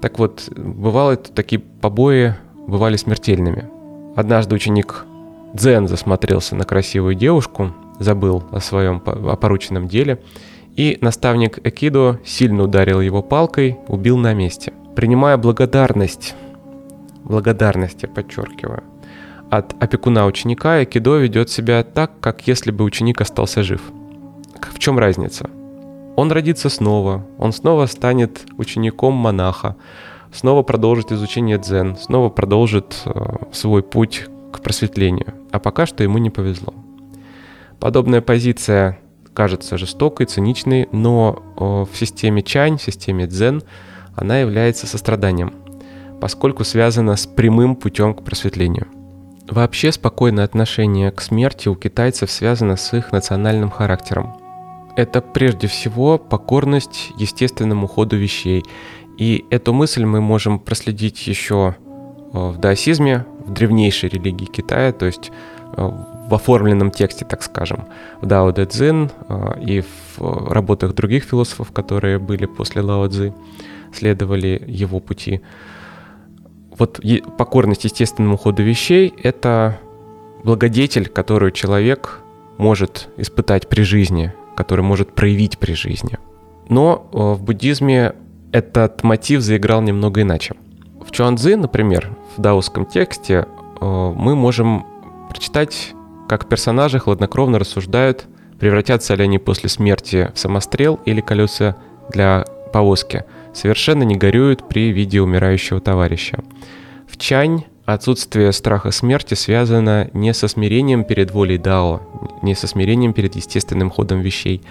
так 0.02 0.20
вот, 0.20 0.50
бывало, 0.56 1.16
такие 1.16 1.60
побои 1.60 2.36
бывали 2.68 2.98
смертельными. 2.98 3.70
Однажды 4.16 4.56
ученик 4.56 5.06
Дзен 5.54 5.88
засмотрелся 5.88 6.56
на 6.56 6.64
красивую 6.66 7.16
девушку, 7.16 7.74
забыл 8.00 8.44
о 8.52 8.60
своем 8.60 9.02
о 9.06 9.36
порученном 9.36 9.88
деле, 9.88 10.22
и 10.76 10.98
наставник 11.02 11.66
Экидо 11.66 12.20
сильно 12.26 12.64
ударил 12.64 13.00
его 13.00 13.22
палкой, 13.22 13.78
убил 13.88 14.18
на 14.18 14.34
месте. 14.34 14.74
Принимая 14.96 15.38
благодарность, 15.38 16.36
благодарность 17.24 18.04
я 18.04 18.10
подчеркиваю, 18.10 18.84
от 19.50 19.76
опекуна 19.82 20.26
ученика, 20.26 20.84
Экидо 20.84 21.18
ведет 21.18 21.50
себя 21.50 21.84
так, 21.84 22.20
как 22.20 22.48
если 22.48 22.72
бы 22.72 22.84
ученик 22.84 23.22
остался 23.22 23.64
жив. 23.64 23.82
В 24.74 24.80
чем 24.80 25.00
разница? 25.00 25.50
Он 26.16 26.32
родится 26.32 26.70
снова, 26.70 27.26
он 27.38 27.52
снова 27.52 27.86
станет 27.88 28.46
учеником 28.58 29.14
монаха, 29.14 29.76
снова 30.32 30.64
продолжит 30.64 31.12
изучение 31.12 31.58
дзен, 31.58 31.98
снова 31.98 32.30
продолжит 32.30 33.02
э, 33.06 33.36
свой 33.52 33.84
путь 33.84 34.26
к 34.52 34.62
просветлению. 34.62 35.34
А 35.52 35.60
пока 35.60 35.86
что 35.86 36.04
ему 36.04 36.18
не 36.18 36.30
повезло. 36.30 36.74
Подобная 37.80 38.22
позиция 38.22 39.00
кажется 39.34 39.78
жестокой, 39.78 40.26
циничной, 40.26 40.88
но 40.92 41.44
э, 41.58 41.86
в 41.92 41.98
системе 41.98 42.42
чань, 42.42 42.78
в 42.78 42.82
системе 42.82 43.28
дзен, 43.28 43.64
она 44.16 44.40
является 44.40 44.88
состраданием, 44.88 45.54
поскольку 46.22 46.64
связана 46.64 47.18
с 47.18 47.28
прямым 47.28 47.76
путем 47.76 48.14
к 48.14 48.24
просветлению. 48.24 48.88
Вообще 49.48 49.92
спокойное 49.92 50.44
отношение 50.44 51.12
к 51.12 51.22
смерти 51.22 51.70
у 51.70 51.76
китайцев 51.76 52.32
связано 52.32 52.78
с 52.78 52.94
их 52.94 53.12
национальным 53.12 53.70
характером– 53.70 54.38
это 54.96 55.22
прежде 55.22 55.68
всего 55.68 56.18
покорность 56.18 57.12
естественному 57.18 57.88
ходу 57.88 58.16
вещей. 58.16 58.64
И 59.18 59.46
эту 59.50 59.74
мысль 59.74 60.06
мы 60.06 60.22
можем 60.22 60.60
проследить 60.60 61.28
еще 61.28 61.76
э, 62.34 62.38
в 62.38 62.58
даосизме, 62.58 63.26
в 63.46 63.52
древнейшей 63.52 64.10
религии 64.10 64.46
Китая, 64.46 64.92
то 64.94 65.06
есть 65.06 65.32
э, 65.78 65.82
в 66.28 66.34
оформленном 66.34 66.92
тексте, 66.92 67.26
так 67.26 67.44
скажем, 67.44 67.86
в 68.22 68.26
Дао 68.26 68.52
Дэ 68.52 68.66
Цзин 68.66 69.12
э, 69.30 69.62
и 69.62 69.84
в 70.18 70.52
работах 70.52 70.96
других 70.96 71.24
философов, 71.24 71.72
которые 71.72 72.18
были 72.18 72.46
после 72.46 72.82
Лао 72.82 73.08
Цзы, 73.08 73.34
следовали 73.94 74.64
его 74.66 75.00
пути. 75.00 75.42
Вот 76.78 77.00
покорность 77.38 77.86
естественному 77.86 78.38
ходу 78.38 78.64
вещей— 78.64 79.14
это 79.24 79.80
благодетель, 80.44 81.08
которую 81.08 81.52
человек 81.52 82.20
может 82.58 83.10
испытать 83.18 83.68
при 83.68 83.82
жизни, 83.84 84.34
который 84.56 84.82
может 84.82 85.14
проявить 85.14 85.58
при 85.58 85.74
жизни. 85.74 86.18
Но 86.70 87.08
э, 87.12 87.18
в 87.18 87.44
буддизме 87.44 88.14
этот 88.52 89.04
мотив 89.04 89.42
заиграл 89.42 89.82
немного 89.82 90.22
иначе. 90.22 90.56
В 91.06 91.12
Чуанзы, 91.12 91.56
например, 91.56 92.16
в 92.36 92.42
даосском 92.42 92.86
тексте 92.86 93.46
э, 93.80 94.14
мы 94.16 94.36
можем 94.36 94.86
прочитать, 95.30 95.94
как 96.28 96.48
персонажи 96.48 97.00
хладнокровно 97.00 97.60
рассуждают, 97.60 98.26
превратятся 98.60 99.16
ли 99.16 99.24
они 99.24 99.38
после 99.40 99.70
смерти 99.70 100.32
в 100.34 100.40
самострел 100.40 101.00
или 101.06 101.22
колеса 101.22 101.76
для 102.10 102.46
повозки, 102.72 103.26
совершенно 103.56 104.04
не 104.04 104.16
горюют 104.16 104.68
при 104.68 104.92
виде 104.92 105.22
умирающего 105.22 105.80
товарища. 105.80 106.44
В 107.08 107.18
Чань 107.18 107.64
Отсутствие 107.86 108.52
страха 108.52 108.90
смерти 108.90 109.36
связано 109.36 110.10
не 110.14 110.34
со 110.34 110.48
смирением 110.48 111.04
перед 111.04 111.30
волей 111.30 111.60
Дао, 111.60 112.02
не 112.42 112.56
со 112.56 112.66
смирением 112.66 113.14
перед 113.14 113.36
естественным 113.36 113.92
ходом 113.92 114.22
вещей, 114.22 114.64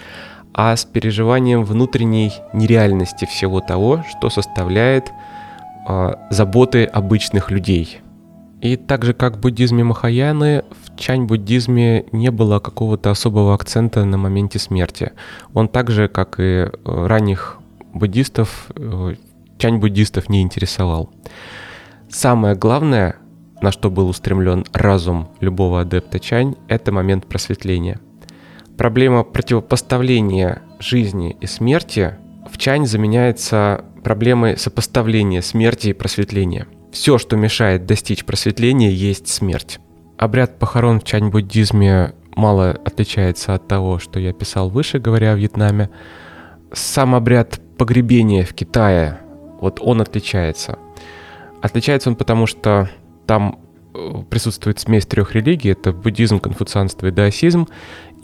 а 0.53 0.75
с 0.75 0.83
переживанием 0.83 1.63
внутренней 1.63 2.33
нереальности 2.51 3.23
всего 3.23 3.61
того, 3.61 4.03
что 4.09 4.29
составляет 4.29 5.13
э, 5.87 6.13
заботы 6.29 6.83
обычных 6.83 7.51
людей. 7.51 8.01
И 8.59 8.75
так 8.75 9.05
же, 9.05 9.13
как 9.13 9.37
в 9.37 9.39
буддизме 9.39 9.85
Махаяны, 9.85 10.63
в 10.83 10.99
чань-буддизме 10.99 12.07
не 12.11 12.31
было 12.31 12.59
какого-то 12.59 13.11
особого 13.11 13.53
акцента 13.53 14.03
на 14.03 14.17
моменте 14.17 14.59
смерти. 14.59 15.13
Он 15.53 15.69
так 15.69 15.89
же, 15.89 16.09
как 16.09 16.37
и 16.39 16.43
э, 16.43 16.69
ранних 16.83 17.59
буддистов, 17.95 18.67
э, 18.75 19.15
чань-буддистов 19.57 20.29
не 20.29 20.41
интересовал. 20.41 21.09
Самое 22.09 22.55
главное, 22.55 23.15
на 23.61 23.71
что 23.71 23.89
был 23.89 24.07
устремлен 24.09 24.65
разум 24.73 25.29
любого 25.39 25.81
адепта 25.81 26.19
Чань, 26.19 26.55
это 26.67 26.91
момент 26.91 27.25
просветления. 27.25 27.99
Проблема 28.77 29.23
противопоставления 29.23 30.61
жизни 30.79 31.35
и 31.39 31.47
смерти 31.47 32.15
в 32.51 32.57
Чань 32.57 32.85
заменяется 32.85 33.85
проблемой 34.03 34.57
сопоставления 34.57 35.41
смерти 35.41 35.89
и 35.89 35.93
просветления. 35.93 36.67
Все, 36.91 37.17
что 37.17 37.35
мешает 37.35 37.85
достичь 37.85 38.23
просветления, 38.23 38.89
есть 38.89 39.27
смерть. 39.27 39.79
Обряд 40.17 40.59
похорон 40.59 40.99
в 40.99 41.03
чань-буддизме 41.03 42.13
мало 42.35 42.71
отличается 42.71 43.55
от 43.55 43.67
того, 43.67 43.99
что 43.99 44.19
я 44.19 44.31
писал 44.31 44.69
выше, 44.69 44.99
говоря 44.99 45.33
о 45.33 45.35
Вьетнаме. 45.35 45.89
Сам 46.75 47.15
обряд 47.15 47.61
погребения 47.77 48.43
в 48.43 48.53
Китае, 48.53 49.19
вот 49.61 49.79
он 49.81 50.01
отличается. 50.01 50.77
Отличается 51.61 52.09
он 52.09 52.17
потому, 52.17 52.47
что 52.47 52.89
там 53.25 53.59
э, 53.93 54.23
присутствует 54.29 54.77
смесь 54.79 55.05
трех 55.05 55.33
религий, 55.33 55.69
это 55.69 55.93
буддизм, 55.93 56.39
конфуцианство 56.39 57.07
и 57.07 57.11
даосизм, 57.11 57.69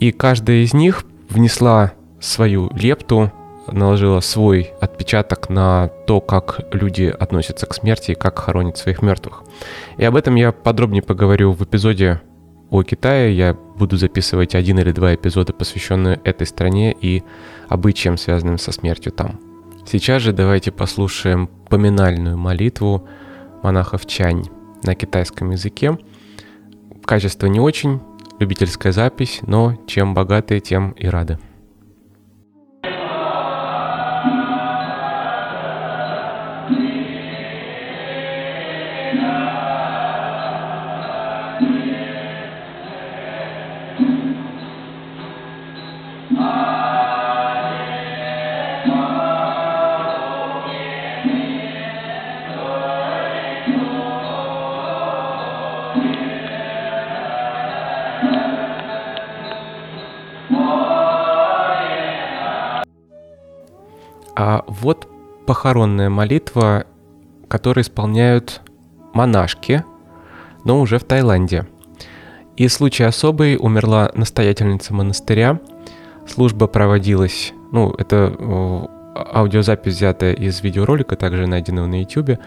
и 0.00 0.12
каждая 0.12 0.58
из 0.58 0.74
них 0.74 1.04
внесла 1.30 1.94
свою 2.20 2.70
лепту, 2.74 3.32
наложила 3.70 4.20
свой 4.20 4.72
отпечаток 4.82 5.48
на 5.48 5.88
то, 6.06 6.20
как 6.20 6.60
люди 6.72 7.04
относятся 7.04 7.64
к 7.64 7.72
смерти 7.72 8.10
и 8.10 8.16
как 8.16 8.38
хоронят 8.38 8.76
своих 8.76 9.00
мертвых. 9.00 9.44
И 9.96 10.04
об 10.04 10.14
этом 10.14 10.34
я 10.34 10.52
подробнее 10.52 11.02
поговорю 11.02 11.52
в 11.52 11.62
эпизоде 11.64 12.20
о 12.68 12.82
Китае. 12.82 13.34
Я 13.34 13.56
буду 13.82 13.96
записывать 13.96 14.54
один 14.54 14.78
или 14.78 14.92
два 14.92 15.12
эпизода, 15.12 15.52
посвященные 15.52 16.20
этой 16.22 16.46
стране 16.46 16.94
и 17.00 17.24
обычаям, 17.68 18.16
связанным 18.16 18.56
со 18.56 18.70
смертью 18.70 19.10
там. 19.10 19.40
Сейчас 19.84 20.22
же 20.22 20.32
давайте 20.32 20.70
послушаем 20.70 21.48
поминальную 21.68 22.38
молитву 22.38 23.08
монахов 23.64 24.06
Чань 24.06 24.44
на 24.84 24.94
китайском 24.94 25.50
языке. 25.50 25.98
Качество 27.04 27.48
не 27.48 27.58
очень, 27.58 28.00
любительская 28.38 28.92
запись, 28.92 29.40
но 29.42 29.76
чем 29.88 30.14
богатые, 30.14 30.60
тем 30.60 30.92
и 30.92 31.08
рады. 31.08 31.40
Вот 64.66 65.08
похоронная 65.46 66.10
молитва, 66.10 66.84
которую 67.48 67.84
исполняют 67.84 68.62
монашки, 69.12 69.84
но 70.64 70.80
уже 70.80 70.98
в 70.98 71.04
Таиланде. 71.04 71.66
И 72.56 72.68
случай 72.68 73.04
особый, 73.04 73.56
умерла 73.58 74.10
настоятельница 74.14 74.94
монастыря, 74.94 75.60
служба 76.26 76.66
проводилась, 76.66 77.52
ну, 77.72 77.92
это 77.96 78.88
аудиозапись 79.14 79.96
взятая 79.96 80.32
из 80.34 80.62
видеоролика, 80.62 81.16
также 81.16 81.46
найденного 81.46 81.86
на 81.86 82.00
YouTube. 82.00 82.38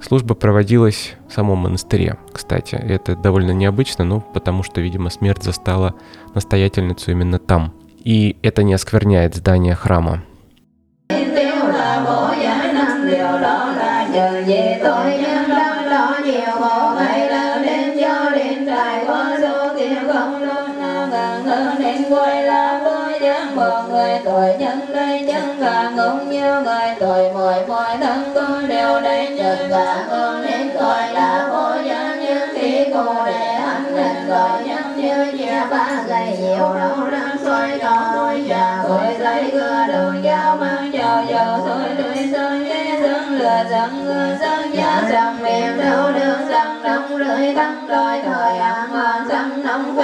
Служба 0.00 0.34
проводилась 0.34 1.14
в 1.28 1.32
самом 1.32 1.58
монастыре, 1.58 2.18
кстати. 2.32 2.74
Это 2.74 3.16
довольно 3.16 3.52
необычно, 3.52 4.04
ну, 4.04 4.20
потому 4.20 4.62
что, 4.62 4.80
видимо, 4.80 5.08
смерть 5.10 5.42
застала 5.42 5.94
настоятельницу 6.34 7.10
именно 7.10 7.38
там. 7.38 7.72
И 8.04 8.36
это 8.42 8.62
не 8.62 8.74
оскверняет 8.74 9.34
здание 9.34 9.74
храма. 9.74 10.22
Trời 14.16 14.42
về 14.42 14.80
tội 14.84 15.18
nhân 15.18 15.48
đau 15.48 15.90
đó 15.90 16.16
nhiều 16.24 16.50
khổ 16.58 16.92
ngày 16.96 17.28
lớn 17.28 17.62
đến 17.62 17.98
cho 18.00 18.30
đến 18.30 18.66
trải 18.66 19.04
qua 19.06 19.38
số 19.42 19.74
tiền 19.78 19.96
không 20.12 20.42
luôn 20.42 20.80
gần 21.10 21.44
hơn 21.44 21.74
đến 21.78 22.02
quay 22.10 22.42
là 22.42 22.80
vui 22.84 23.20
dân 23.20 23.56
một 23.56 23.82
người 23.90 24.18
tội 24.24 24.54
nhân 24.58 24.80
đây 24.92 25.20
nhân 25.20 25.56
cả 25.60 25.92
cũng 25.96 26.30
như 26.30 26.62
người 26.62 26.94
tội 27.00 27.30
mỗi 27.34 27.54
mỗi 27.68 27.96
thân 28.00 28.32
con 28.34 28.68
đều 28.68 29.00
đây 29.00 29.28
nhân 29.28 29.58
cả 29.70 30.06
con 30.10 30.42
đến 30.42 30.70
gọi 30.74 31.12
là 31.12 31.48
vô 31.52 31.82
nhân 31.82 32.20
như 32.20 32.40
khi 32.54 32.84
cô 32.94 33.14
để 33.26 33.46
anh 33.46 33.94
lên 33.94 34.28
gọi 34.28 34.64
nhân 34.64 34.96
như 34.96 35.38
chia 35.38 35.60
ba 35.70 36.02
ngày 36.08 36.38
nhiều 36.40 36.74
đâu 36.74 37.10
đang 37.10 37.36
xoay 37.44 37.78
đó 37.78 38.12
môi 38.16 38.44
già 38.48 38.84
khỏi 38.88 39.16
giấy 39.18 39.50
cưa 39.52 39.86
đôi 39.92 40.15
rằng 43.86 44.04
người 44.04 44.36
dân 44.40 44.72
nhớ 44.72 45.02
rằng 45.08 45.42
niềm 45.42 45.76
đau 45.78 46.12
đớn 46.12 46.48
rằng 46.50 46.82
đông 46.82 47.16
lưỡi 47.16 47.54
tăng 47.54 47.88
đôi 47.88 48.20
thời 48.22 48.58
ám 48.58 48.90
hoàng 48.90 49.26
rằng 49.28 49.62
nóng 49.62 49.96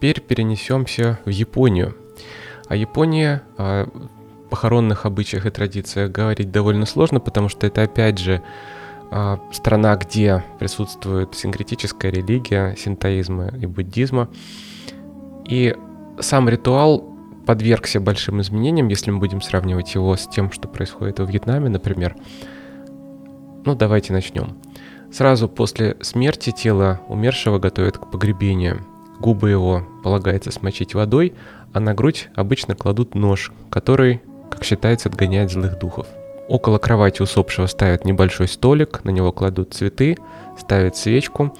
Теперь 0.00 0.22
перенесемся 0.22 1.18
в 1.26 1.28
Японию. 1.28 1.94
О 2.68 2.74
Японии, 2.74 3.40
о 3.58 3.86
похоронных 4.48 5.04
обычаях 5.04 5.44
и 5.44 5.50
традициях 5.50 6.10
говорить 6.10 6.50
довольно 6.50 6.86
сложно, 6.86 7.20
потому 7.20 7.50
что 7.50 7.66
это 7.66 7.82
опять 7.82 8.16
же 8.16 8.42
а, 9.10 9.38
страна, 9.52 9.94
где 9.96 10.42
присутствует 10.58 11.34
синкретическая 11.34 12.10
религия 12.10 12.74
синтоизма 12.78 13.48
и 13.48 13.66
буддизма. 13.66 14.30
И 15.46 15.76
сам 16.18 16.48
ритуал 16.48 17.04
подвергся 17.44 18.00
большим 18.00 18.40
изменениям, 18.40 18.88
если 18.88 19.10
мы 19.10 19.18
будем 19.18 19.42
сравнивать 19.42 19.94
его 19.94 20.16
с 20.16 20.26
тем, 20.26 20.50
что 20.50 20.66
происходит 20.66 21.18
во 21.18 21.26
Вьетнаме, 21.26 21.68
например. 21.68 22.16
Ну, 23.66 23.74
давайте 23.74 24.14
начнем. 24.14 24.56
Сразу 25.12 25.46
после 25.46 25.98
смерти 26.00 26.52
тело 26.52 27.02
умершего 27.06 27.58
готовят 27.58 27.98
к 27.98 28.10
погребению. 28.10 28.86
Губы 29.20 29.50
его 29.50 29.86
полагается 30.02 30.50
смочить 30.50 30.94
водой, 30.94 31.34
а 31.74 31.80
на 31.80 31.94
грудь 31.94 32.30
обычно 32.34 32.74
кладут 32.74 33.14
нож, 33.14 33.52
который, 33.68 34.22
как 34.50 34.64
считается, 34.64 35.10
отгоняет 35.10 35.50
злых 35.50 35.78
духов. 35.78 36.06
Около 36.48 36.78
кровати 36.78 37.20
усопшего 37.20 37.66
ставят 37.66 38.06
небольшой 38.06 38.48
столик, 38.48 39.04
на 39.04 39.10
него 39.10 39.30
кладут 39.30 39.74
цветы, 39.74 40.16
ставят 40.58 40.96
свечку. 40.96 41.54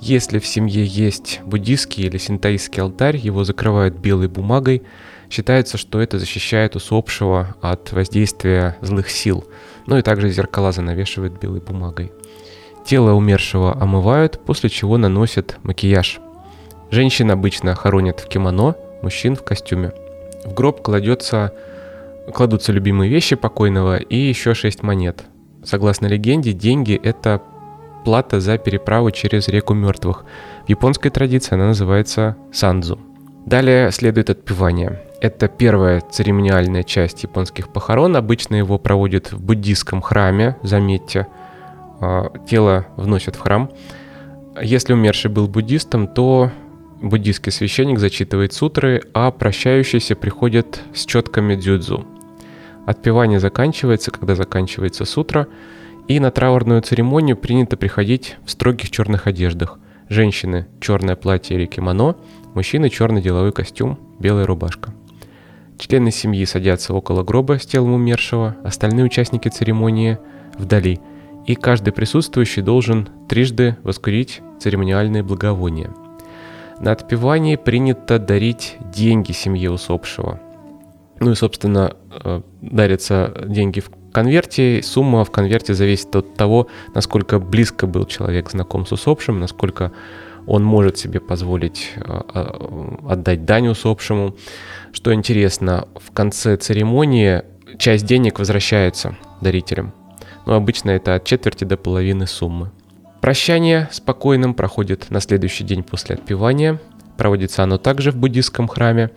Если 0.00 0.40
в 0.40 0.46
семье 0.46 0.84
есть 0.84 1.40
буддийский 1.46 2.04
или 2.04 2.18
синтаистский 2.18 2.82
алтарь, 2.82 3.16
его 3.16 3.44
закрывают 3.44 3.94
белой 3.94 4.28
бумагой. 4.28 4.82
Считается, 5.30 5.78
что 5.78 6.00
это 6.00 6.18
защищает 6.18 6.76
усопшего 6.76 7.54
от 7.62 7.92
воздействия 7.92 8.76
злых 8.82 9.08
сил. 9.08 9.44
Ну 9.86 9.96
и 9.96 10.02
также 10.02 10.30
зеркала 10.30 10.72
занавешивают 10.72 11.40
белой 11.40 11.60
бумагой. 11.60 12.12
Тело 12.84 13.12
умершего 13.12 13.80
омывают, 13.80 14.40
после 14.44 14.68
чего 14.68 14.98
наносят 14.98 15.58
макияж– 15.62 16.20
Женщин 16.94 17.32
обычно 17.32 17.74
хоронят 17.74 18.20
в 18.20 18.28
кимоно, 18.28 18.76
мужчин 19.02 19.34
в 19.34 19.42
костюме. 19.42 19.90
В 20.44 20.54
гроб 20.54 20.80
кладется, 20.80 21.52
кладутся 22.32 22.70
любимые 22.70 23.10
вещи 23.10 23.34
покойного 23.34 23.96
и 23.96 24.16
еще 24.16 24.54
шесть 24.54 24.84
монет. 24.84 25.24
Согласно 25.64 26.06
легенде, 26.06 26.52
деньги– 26.52 26.94
это 27.02 27.42
плата 28.04 28.38
за 28.38 28.58
переправу 28.58 29.10
через 29.10 29.48
реку 29.48 29.74
мертвых. 29.74 30.24
В 30.66 30.68
японской 30.68 31.10
традиции 31.10 31.56
она 31.56 31.66
называется 31.66 32.36
сандзу. 32.52 33.00
Далее 33.44 33.90
следует 33.90 34.30
отпевание. 34.30 35.02
Это 35.20 35.48
первая 35.48 36.00
церемониальная 36.00 36.84
часть 36.84 37.24
японских 37.24 37.72
похорон. 37.72 38.16
Обычно 38.16 38.54
его 38.54 38.78
проводят 38.78 39.32
в 39.32 39.44
буддийском 39.44 40.00
храме, 40.00 40.58
заметьте. 40.62 41.26
А, 42.00 42.30
тело 42.48 42.86
вносят 42.96 43.34
в 43.34 43.40
храм. 43.40 43.68
Если 44.62 44.92
умерший 44.92 45.32
был 45.32 45.48
буддистом, 45.48 46.06
то 46.06 46.52
буддийский 47.00 47.52
священник 47.52 47.98
зачитывает 47.98 48.52
сутры, 48.52 49.02
а 49.12 49.30
прощающийся 49.30 50.16
приходит 50.16 50.82
с 50.94 51.04
четками 51.04 51.54
дзюдзу. 51.54 52.06
Отпевание 52.86 53.40
заканчивается, 53.40 54.10
когда 54.10 54.34
заканчивается 54.34 55.04
сутра, 55.04 55.46
и 56.06 56.20
на 56.20 56.30
траурную 56.30 56.82
церемонию 56.82 57.36
принято 57.36 57.76
приходить 57.76 58.36
в 58.44 58.50
строгих 58.50 58.90
черных 58.90 59.26
одеждах. 59.26 59.78
Женщины– 60.08 60.66
черное 60.80 61.16
платье 61.16 61.56
или 61.56 61.64
кимоно, 61.64 62.16
мужчины– 62.54 62.88
черный 62.90 63.22
деловой 63.22 63.52
костюм, 63.52 63.98
белая 64.18 64.46
рубашка. 64.46 64.92
Члены 65.78 66.10
семьи 66.10 66.44
садятся 66.44 66.92
около 66.92 67.22
гроба 67.22 67.58
с 67.58 67.66
телом 67.66 67.94
умершего, 67.94 68.56
остальные 68.62 69.06
участники 69.06 69.48
церемонии– 69.48 70.18
вдали, 70.58 71.00
и 71.46 71.54
каждый 71.54 71.92
присутствующий 71.92 72.62
должен 72.62 73.08
трижды 73.28 73.76
воскурить 73.82 74.40
церемониальные 74.60 75.22
благовония– 75.22 75.90
на 76.80 76.92
отпевании 76.92 77.56
принято 77.56 78.18
дарить 78.18 78.76
деньги 78.92 79.32
семье 79.32 79.70
усопшего. 79.70 80.40
Ну 81.20 81.30
и, 81.30 81.34
собственно, 81.34 81.96
э, 82.10 82.42
дарятся 82.60 83.32
деньги 83.46 83.80
в 83.80 83.90
конверте. 84.12 84.82
Сумма 84.82 85.24
в 85.24 85.30
конверте 85.30 85.74
зависит 85.74 86.14
от 86.16 86.34
того, 86.34 86.68
насколько 86.94 87.38
близко 87.38 87.86
был 87.86 88.04
человек 88.06 88.50
знаком 88.50 88.86
с 88.86 88.92
усопшим, 88.92 89.40
насколько 89.40 89.92
он 90.46 90.62
может 90.62 90.98
себе 90.98 91.20
позволить 91.20 91.92
э, 91.96 92.20
э, 92.34 92.96
отдать 93.08 93.44
дань 93.44 93.68
усопшему. 93.68 94.36
Что 94.92 95.14
интересно, 95.14 95.88
в 95.94 96.12
конце 96.12 96.56
церемонии 96.56 97.42
часть 97.78 98.06
денег 98.06 98.38
возвращается 98.38 99.16
дарителям. 99.40 99.92
Но 100.46 100.54
обычно 100.54 100.90
это 100.90 101.14
от 101.14 101.24
четверти 101.24 101.64
до 101.64 101.76
половины 101.76 102.26
суммы. 102.26 102.70
Прощание 103.24 103.88
спокойным 103.90 104.52
проходит 104.52 105.08
на 105.08 105.18
следующий 105.18 105.64
день 105.64 105.82
после 105.82 106.16
отпевания. 106.16 106.78
Проводится 107.16 107.62
оно 107.62 107.78
также 107.78 108.10
в 108.10 108.16
буддийском 108.16 108.68
храме. 108.68 109.12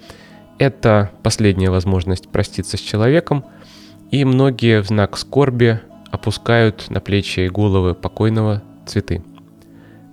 Это 0.59 1.11
последняя 1.23 1.71
возможность 1.71 2.29
проститься 2.29 2.77
с 2.77 2.79
человеком. 2.79 3.43
И 4.09 4.23
многие 4.23 4.81
в 4.81 4.87
знак 4.87 5.17
скорби 5.17 5.81
опускают 6.09 6.89
на 6.89 7.01
плечи 7.01 7.41
и 7.41 7.49
головы 7.49 7.95
покойного 7.95 8.63
цветы. 8.85 9.25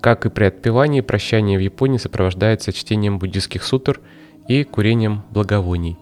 Как 0.01 0.27
и 0.27 0.29
при 0.29 0.47
отпевании, 0.47 1.01
прощание 1.01 1.57
в 1.57 1.63
Японии 1.63 1.99
сопровождается 1.99 2.73
чтением 2.73 3.21
буддийских 3.21 3.63
сутр 3.63 4.01
и 4.49 4.65
курением 4.65 5.23
благовоний. 5.31 5.97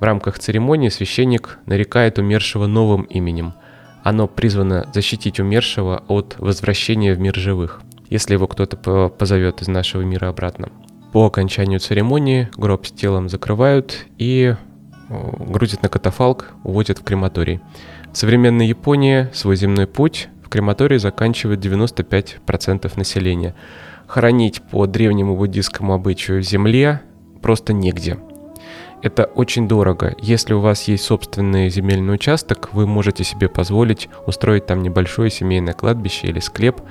В 0.00 0.02
рамках 0.02 0.40
церемонии 0.40 0.88
священник 0.88 1.60
нарекает 1.66 2.18
умершего 2.18 2.66
новым 2.66 3.02
именем. 3.04 3.52
Оно 4.02 4.26
призвано 4.26 4.88
защитить 4.94 5.40
умершего 5.40 6.02
от 6.08 6.36
возвращения 6.38 7.14
в 7.14 7.20
мир 7.20 7.34
живых, 7.34 7.82
если 8.08 8.34
его 8.34 8.46
кто-то 8.46 9.08
позовет 9.08 9.62
из 9.62 9.68
нашего 9.68 10.02
мира 10.02 10.28
обратно. 10.28 10.70
По 11.12 11.26
окончанию 11.26 11.80
церемонии 11.80 12.48
гроб 12.56 12.86
с 12.86 12.92
телом 12.92 13.28
закрывают 13.28 14.06
и 14.16 14.54
грузят 15.10 15.82
на 15.82 15.88
катафалк, 15.88 16.52
увозят 16.62 16.98
в 16.98 17.02
крематорий. 17.02 17.60
В 18.12 18.16
современной 18.16 18.68
Японии 18.68 19.28
свой 19.32 19.56
земной 19.56 19.86
путь 19.86 20.28
в 20.44 20.48
крематории 20.48 20.98
заканчивает 20.98 21.64
95% 21.64 22.92
населения. 22.96 23.54
Хоронить 24.06 24.62
по 24.62 24.86
древнему 24.86 25.36
буддийскому 25.36 25.94
обычаю 25.94 26.42
в 26.42 26.44
земле 26.44 27.02
просто 27.42 27.72
негде. 27.72 28.18
Это 29.02 29.24
очень 29.24 29.66
дорого. 29.66 30.14
Если 30.18 30.52
у 30.52 30.60
вас 30.60 30.82
есть 30.84 31.04
собственный 31.04 31.70
земельный 31.70 32.14
участок, 32.14 32.70
вы 32.72 32.86
можете 32.86 33.24
себе 33.24 33.48
позволить 33.48 34.08
устроить 34.26 34.66
там 34.66 34.82
небольшое 34.82 35.30
семейное 35.30 35.72
кладбище 35.72 36.26
или 36.26 36.40
склеп. 36.40 36.82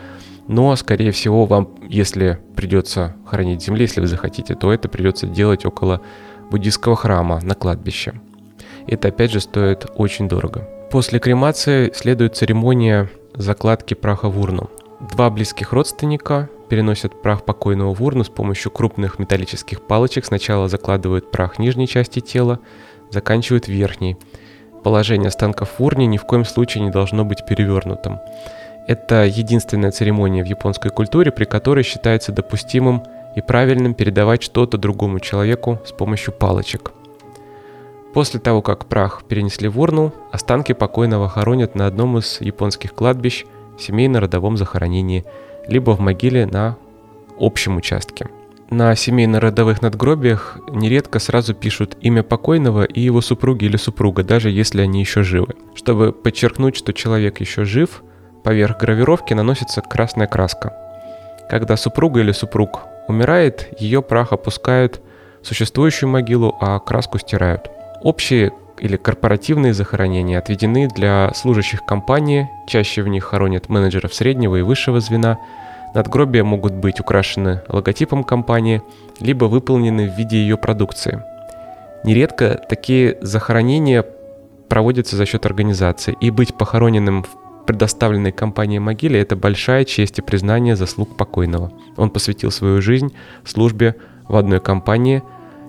Но, 0.47 0.75
скорее 0.75 1.11
всего, 1.11 1.45
вам, 1.45 1.69
если 1.87 2.39
придется 2.55 3.15
хоронить 3.25 3.61
в 3.61 3.65
земле, 3.65 3.83
если 3.83 4.01
вы 4.01 4.07
захотите, 4.07 4.55
то 4.55 4.73
это 4.73 4.89
придется 4.89 5.27
делать 5.27 5.65
около 5.65 6.01
буддийского 6.49 6.95
храма 6.95 7.39
на 7.43 7.53
кладбище. 7.53 8.13
Это 8.87 9.09
опять 9.09 9.31
же 9.31 9.39
стоит 9.39 9.85
очень 9.95 10.27
дорого. 10.27 10.67
После 10.91 11.19
кремации 11.19 11.91
следует 11.93 12.35
церемония 12.35 13.11
закладки 13.35 13.93
праха 13.93 14.29
в 14.29 14.39
урну. 14.39 14.71
Два 15.11 15.29
близких 15.29 15.71
родственника 15.71 16.49
переносят 16.69 17.21
прах 17.21 17.43
покойного 17.43 17.93
в 17.93 18.01
урну 18.03 18.23
с 18.23 18.29
помощью 18.29 18.71
крупных 18.71 19.19
металлических 19.19 19.81
палочек. 19.81 20.25
Сначала 20.25 20.69
закладывают 20.69 21.31
прах 21.31 21.59
нижней 21.59 21.87
части 21.87 22.19
тела, 22.19 22.59
заканчивают 23.09 23.67
верхней. 23.67 24.17
Положение 24.83 25.27
останков 25.27 25.79
в 25.79 25.83
урне 25.83 26.05
ни 26.05 26.17
в 26.17 26.23
коем 26.23 26.45
случае 26.45 26.83
не 26.83 26.91
должно 26.91 27.25
быть 27.25 27.45
перевернутым. 27.45 28.19
Это 28.87 29.25
единственная 29.25 29.91
церемония 29.91 30.43
в 30.43 30.47
японской 30.47 30.89
культуре, 30.89 31.31
при 31.31 31.45
которой 31.45 31.83
считается 31.83 32.31
допустимым 32.31 33.03
и 33.35 33.41
правильным 33.41 33.93
передавать 33.93 34.41
что-то 34.41 34.77
другому 34.77 35.19
человеку 35.19 35.79
с 35.85 35.91
помощью 35.91 36.33
палочек. 36.33 36.91
После 38.13 38.39
того, 38.39 38.61
как 38.61 38.85
прах 38.85 39.23
перенесли 39.27 39.67
в 39.67 39.79
урну, 39.79 40.13
останки 40.31 40.73
покойного 40.73 41.29
хоронят 41.29 41.75
на 41.75 41.85
одном 41.85 42.17
из 42.17 42.41
японских 42.41 42.95
кладбищ 42.95 43.45
в 43.77 43.81
семейно-родовом 43.81 44.57
захоронении, 44.57 45.25
либо 45.69 45.91
в 45.91 45.99
могиле 45.99 46.45
на 46.45 46.77
общем 47.39 47.77
участке. 47.77 48.27
На 48.69 48.95
семейно-родовых 48.95 49.81
надгробиях 49.81 50.59
нередко 50.69 51.17
сразу 51.17 51.55
пишут 51.55 51.97
имя 52.01 52.21
покойного 52.21 52.83
и 52.83 52.99
его 52.99 53.21
супруги 53.21 53.65
или 53.65 53.77
супруга, 53.77 54.23
даже 54.23 54.51
если 54.51 54.81
они 54.81 54.99
еще 54.99 55.23
живы. 55.23 55.55
Чтобы 55.73 56.11
подчеркнуть, 56.11 56.75
что 56.75 56.93
человек 56.93 57.39
еще 57.39 57.65
жив, 57.65 58.03
поверх 58.43 58.77
гравировки 58.79 59.33
наносится 59.33 59.81
красная 59.81 60.27
краска. 60.27 60.73
Когда 61.49 61.77
супруга 61.77 62.19
или 62.19 62.31
супруг 62.31 62.81
умирает, 63.07 63.73
ее 63.79 64.03
прах 64.03 64.33
опускают 64.33 65.01
в 65.41 65.47
существующую 65.47 66.09
могилу, 66.09 66.55
а 66.61 66.77
краску 66.79 67.17
стирают. 67.17 67.71
Общие 68.03 68.51
или 68.81 68.97
корпоративные 68.97 69.73
захоронения 69.73 70.39
отведены 70.39 70.87
для 70.87 71.31
служащих 71.33 71.85
компании, 71.85 72.49
чаще 72.67 73.01
в 73.01 73.07
них 73.07 73.23
хоронят 73.23 73.69
менеджеров 73.69 74.13
среднего 74.13 74.55
и 74.55 74.61
высшего 74.61 74.99
звена. 74.99 75.37
Надгробия 75.93 76.43
могут 76.43 76.73
быть 76.73 76.99
украшены 76.99 77.61
логотипом 77.67 78.23
компании, 78.23 78.81
либо 79.19 79.45
выполнены 79.45 80.09
в 80.09 80.17
виде 80.17 80.37
ее 80.37 80.57
продукции. 80.57 81.23
Нередко 82.03 82.59
такие 82.69 83.17
захоронения 83.21 84.05
проводятся 84.69 85.15
за 85.15 85.25
счет 85.25 85.45
организации, 85.45 86.15
и 86.21 86.29
быть 86.29 86.55
похороненным 86.55 87.23
в 87.23 87.65
предоставленной 87.65 88.31
компанией 88.31 88.79
могиле– 88.79 89.19
это 89.21 89.35
большая 89.35 89.85
честь 89.85 90.17
и 90.17 90.23
признание 90.23 90.75
заслуг 90.75 91.15
покойного. 91.17 91.71
Он 91.97 92.09
посвятил 92.09 92.51
свою 92.51 92.81
жизнь 92.81 93.13
службе 93.43 93.95
в 94.27 94.35
одной 94.37 94.59
компании, 94.59 95.21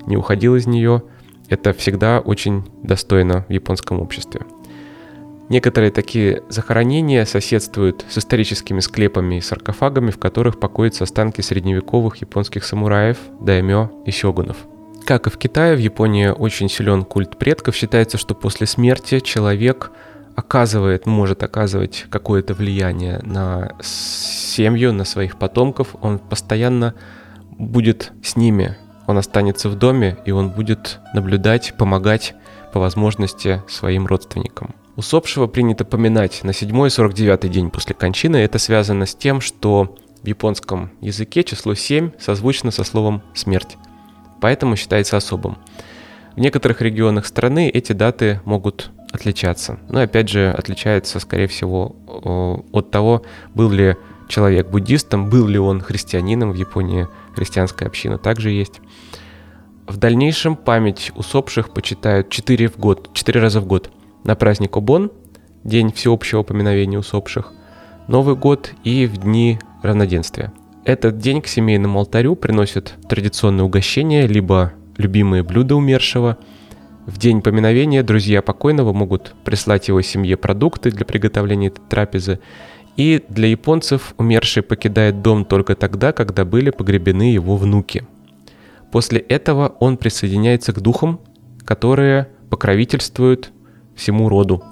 не 0.06 0.16
уходил 0.16 0.56
из 0.56 0.66
нее. 0.66 1.02
Это 1.50 1.72
всегда 1.74 2.20
очень 2.20 2.64
достойно 2.82 3.44
в 3.48 3.52
японском 3.52 4.00
обществе. 4.00 4.40
Некоторые 5.50 5.90
такие 5.90 6.42
захоронения 6.48 7.24
соседствуют 7.24 8.04
с 8.08 8.18
историческими 8.18 8.80
склепами 8.80 9.34
и 9.34 9.40
саркофагами, 9.40 10.12
в 10.12 10.18
которых 10.18 10.60
покоятся 10.60 11.04
останки 11.04 11.40
средневековых 11.40 12.16
японских 12.16 12.64
самураев, 12.64 13.18
даймё 13.40 13.90
и 14.06 14.12
сёгунов. 14.12 14.56
Как 15.04 15.26
и 15.26 15.30
в 15.30 15.36
Китае, 15.36 15.74
в 15.74 15.80
Японии 15.80 16.28
очень 16.28 16.68
силен 16.68 17.04
культ 17.04 17.36
предков. 17.36 17.74
Считается, 17.74 18.16
что 18.16 18.34
после 18.34 18.66
смерти 18.66 19.20
человек– 19.20 19.90
оказывает, 20.40 21.06
может 21.06 21.42
оказывать 21.42 22.06
какое-то 22.10 22.54
влияние 22.54 23.20
на 23.22 23.72
семью, 23.82 24.92
на 24.92 25.04
своих 25.04 25.38
потомков, 25.38 25.94
он 26.00 26.18
постоянно 26.18 26.94
будет 27.50 28.12
с 28.22 28.36
ними, 28.36 28.76
он 29.10 29.18
останется 29.18 29.68
в 29.68 29.74
доме, 29.76 30.16
и 30.24 30.30
он 30.30 30.50
будет 30.50 31.00
наблюдать, 31.12 31.74
помогать 31.76 32.34
по 32.72 32.80
возможности 32.80 33.62
своим 33.68 34.06
родственникам. 34.06 34.74
Усопшего 34.96 35.46
принято 35.46 35.84
поминать 35.84 36.42
на 36.42 36.50
7-49 36.50 37.48
день 37.48 37.70
после 37.70 37.94
кончины. 37.94 38.36
Это 38.36 38.58
связано 38.58 39.06
с 39.06 39.14
тем, 39.14 39.40
что 39.40 39.96
в 40.22 40.26
японском 40.26 40.90
языке 41.00 41.42
число 41.44 41.74
7 41.74 42.10
созвучно 42.18 42.70
со 42.70 42.84
словом 42.84 43.22
«смерть», 43.34 43.76
поэтому 44.40 44.76
считается 44.76 45.16
особым. 45.16 45.56
В 46.36 46.40
некоторых 46.40 46.80
регионах 46.80 47.26
страны 47.26 47.68
эти 47.68 47.92
даты 47.92 48.40
могут 48.44 48.90
отличаться. 49.12 49.78
Но 49.88 50.00
опять 50.00 50.28
же, 50.28 50.50
отличается, 50.50 51.18
скорее 51.18 51.48
всего, 51.48 51.96
от 52.72 52.90
того, 52.90 53.22
был 53.54 53.70
ли 53.70 53.96
человек 54.28 54.68
буддистом, 54.68 55.28
был 55.28 55.46
ли 55.48 55.58
он 55.58 55.80
христианином 55.80 56.52
в 56.52 56.54
Японии, 56.54 57.08
христианская 57.34 57.86
община 57.86 58.18
также 58.18 58.50
есть. 58.50 58.80
В 59.90 59.96
дальнейшем 59.96 60.54
память 60.54 61.10
усопших 61.16 61.70
почитают 61.70 62.28
4, 62.30 62.68
в 62.68 62.78
год, 62.78 63.10
4 63.12 63.40
раза 63.40 63.60
в 63.60 63.66
год. 63.66 63.90
На 64.22 64.36
праздник 64.36 64.76
Обон, 64.76 65.10
день 65.64 65.92
всеобщего 65.92 66.44
поминовения 66.44 66.96
усопших, 66.96 67.52
Новый 68.06 68.36
год 68.36 68.72
и 68.84 69.06
в 69.06 69.16
дни 69.16 69.58
равноденствия. 69.82 70.52
Этот 70.84 71.18
день 71.18 71.42
к 71.42 71.48
семейному 71.48 71.98
алтарю 71.98 72.36
приносят 72.36 72.94
традиционные 73.08 73.64
угощения, 73.64 74.28
либо 74.28 74.74
любимые 74.96 75.42
блюда 75.42 75.74
умершего– 75.74 76.38
в 77.06 77.18
день 77.18 77.42
поминовения 77.42 78.04
друзья 78.04 78.42
покойного 78.42 78.92
могут 78.92 79.34
прислать 79.42 79.88
его 79.88 80.00
семье 80.02 80.36
продукты 80.36 80.92
для 80.92 81.04
приготовления 81.04 81.66
этой 81.66 81.82
трапезы. 81.88 82.38
И 82.96 83.24
для 83.28 83.48
японцев 83.48 84.14
умерший 84.18 84.62
покидает 84.62 85.20
дом 85.20 85.44
только 85.44 85.74
тогда, 85.74 86.12
когда 86.12 86.44
были 86.44 86.70
погребены 86.70 87.32
его 87.32 87.56
внуки. 87.56 88.06
После 88.92 89.20
этого 89.20 89.74
он 89.80 89.96
присоединяется 89.96 90.72
к 90.72 90.80
духам, 90.80 91.20
которые 91.64 92.28
покровительствуют 92.50 93.52
всему 93.94 94.28
роду. 94.28 94.62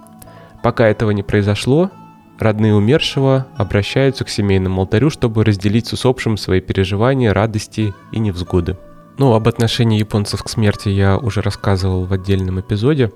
Пока 0.62 0.88
этого 0.88 1.12
не 1.12 1.22
произошло, 1.22 1.90
родные 2.38 2.74
умершего 2.74 3.46
обращаются 3.56 4.24
к 4.24 4.28
семейному 4.28 4.80
алтарю, 4.80 5.10
чтобы 5.10 5.44
разделить 5.44 5.86
с 5.86 5.92
усопшим 5.92 6.36
свои 6.36 6.60
переживания, 6.60 7.32
радости 7.32 7.94
и 8.10 8.18
невзгоды. 8.18 8.76
Ну, 9.18 9.34
об 9.34 9.48
отношении 9.48 9.98
японцев 9.98 10.42
к 10.42 10.48
смерти 10.48 10.88
я 10.88 11.18
уже 11.18 11.40
рассказывал 11.40 12.04
в 12.04 12.12
отдельном 12.12 12.60
эпизоде 12.60 13.12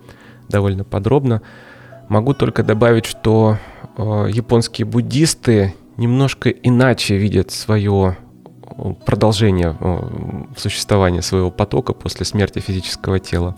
довольно 0.48 0.84
подробно. 0.84 1.42
Могу 2.09 2.34
только 2.34 2.62
добавить, 2.62 3.07
что 3.07 3.59
э, 3.96 4.28
японские 4.30 4.84
буддисты 4.84 5.74
немножко 5.96 6.50
иначе 6.50 7.16
видят 7.16 7.50
свое 7.53 8.16
продолжение 9.07 9.77
э, 9.79 10.45
существования 10.57 11.23
своего 11.23 11.51
потока 11.51 11.93
после 11.93 12.25
смерти 12.27 12.59
физического 12.61 13.18
тела. 13.18 13.57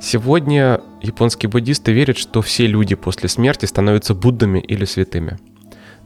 Сегодня 0.00 0.80
японские 1.02 1.48
буддисты 1.48 1.92
верят, 1.92 2.18
что 2.18 2.42
все 2.42 2.66
люди 2.66 2.94
после 2.94 3.28
смерти 3.28 3.64
становятся 3.66 4.14
Буддами 4.14 4.58
или 4.58 4.84
святыми. 4.84 5.38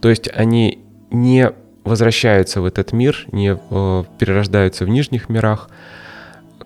То 0.01 0.09
есть 0.09 0.29
они 0.33 0.85
не 1.11 1.53
возвращаются 1.85 2.61
в 2.61 2.67
этот 2.67 2.93
мир, 2.93 3.27
не 3.33 3.59
э, 3.59 4.05
перерождаются 4.19 4.85
в 4.85 4.89
нижних 4.89 5.29
мирах, 5.29 5.69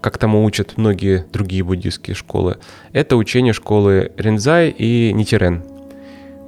как 0.01 0.19
тому 0.19 0.45
учат 0.45 0.77
многие 0.77 1.25
другие 1.33 1.63
буддийские 1.63 2.15
школы. 2.15 2.59
Это 2.93 3.17
учение 3.17 3.53
школы 3.53 4.13
Рензай 4.17 4.69
и 4.71 5.13
Нитирен. 5.13 5.63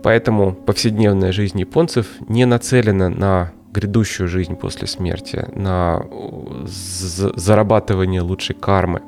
Поэтому 0.02 0.52
повседневная 0.52 1.32
жизнь 1.32 1.58
японцев 1.60 2.06
не 2.28 2.44
нацелена 2.44 3.08
на 3.08 3.52
грядущую 3.74 4.28
жизнь 4.28 4.54
после 4.54 4.86
смерти, 4.86 5.46
на 5.54 6.06
зарабатывание 6.64 8.20
лучшей 8.20 8.54
кармы. 8.54 9.02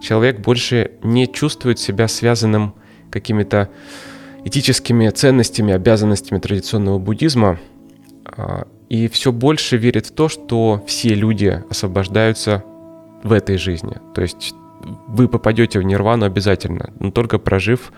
Человек 0.00 0.40
больше 0.40 0.92
не 1.02 1.32
чувствует 1.32 1.78
себя 1.78 2.08
связанным 2.08 2.74
какими-то 3.10 3.68
этическими 4.44 5.08
ценностями, 5.10 5.72
обязанностями 5.74 6.38
традиционного 6.38 6.98
буддизма 6.98 7.58
а, 8.24 8.66
и 8.88 9.08
все 9.08 9.30
больше 9.30 9.76
верит 9.76 10.06
в 10.06 10.12
то, 10.12 10.28
что 10.28 10.82
все 10.86 11.14
люди 11.14 11.62
освобождаются 11.70 12.64
в 13.22 13.32
этой 13.32 13.56
жизни. 13.56 13.96
То 14.14 14.22
есть 14.22 14.54
вы 15.06 15.28
попадете 15.28 15.78
в 15.78 15.82
нирвану 15.82 16.26
обязательно, 16.26 16.90
но 16.98 17.10
только 17.10 17.38
прожив 17.38 17.92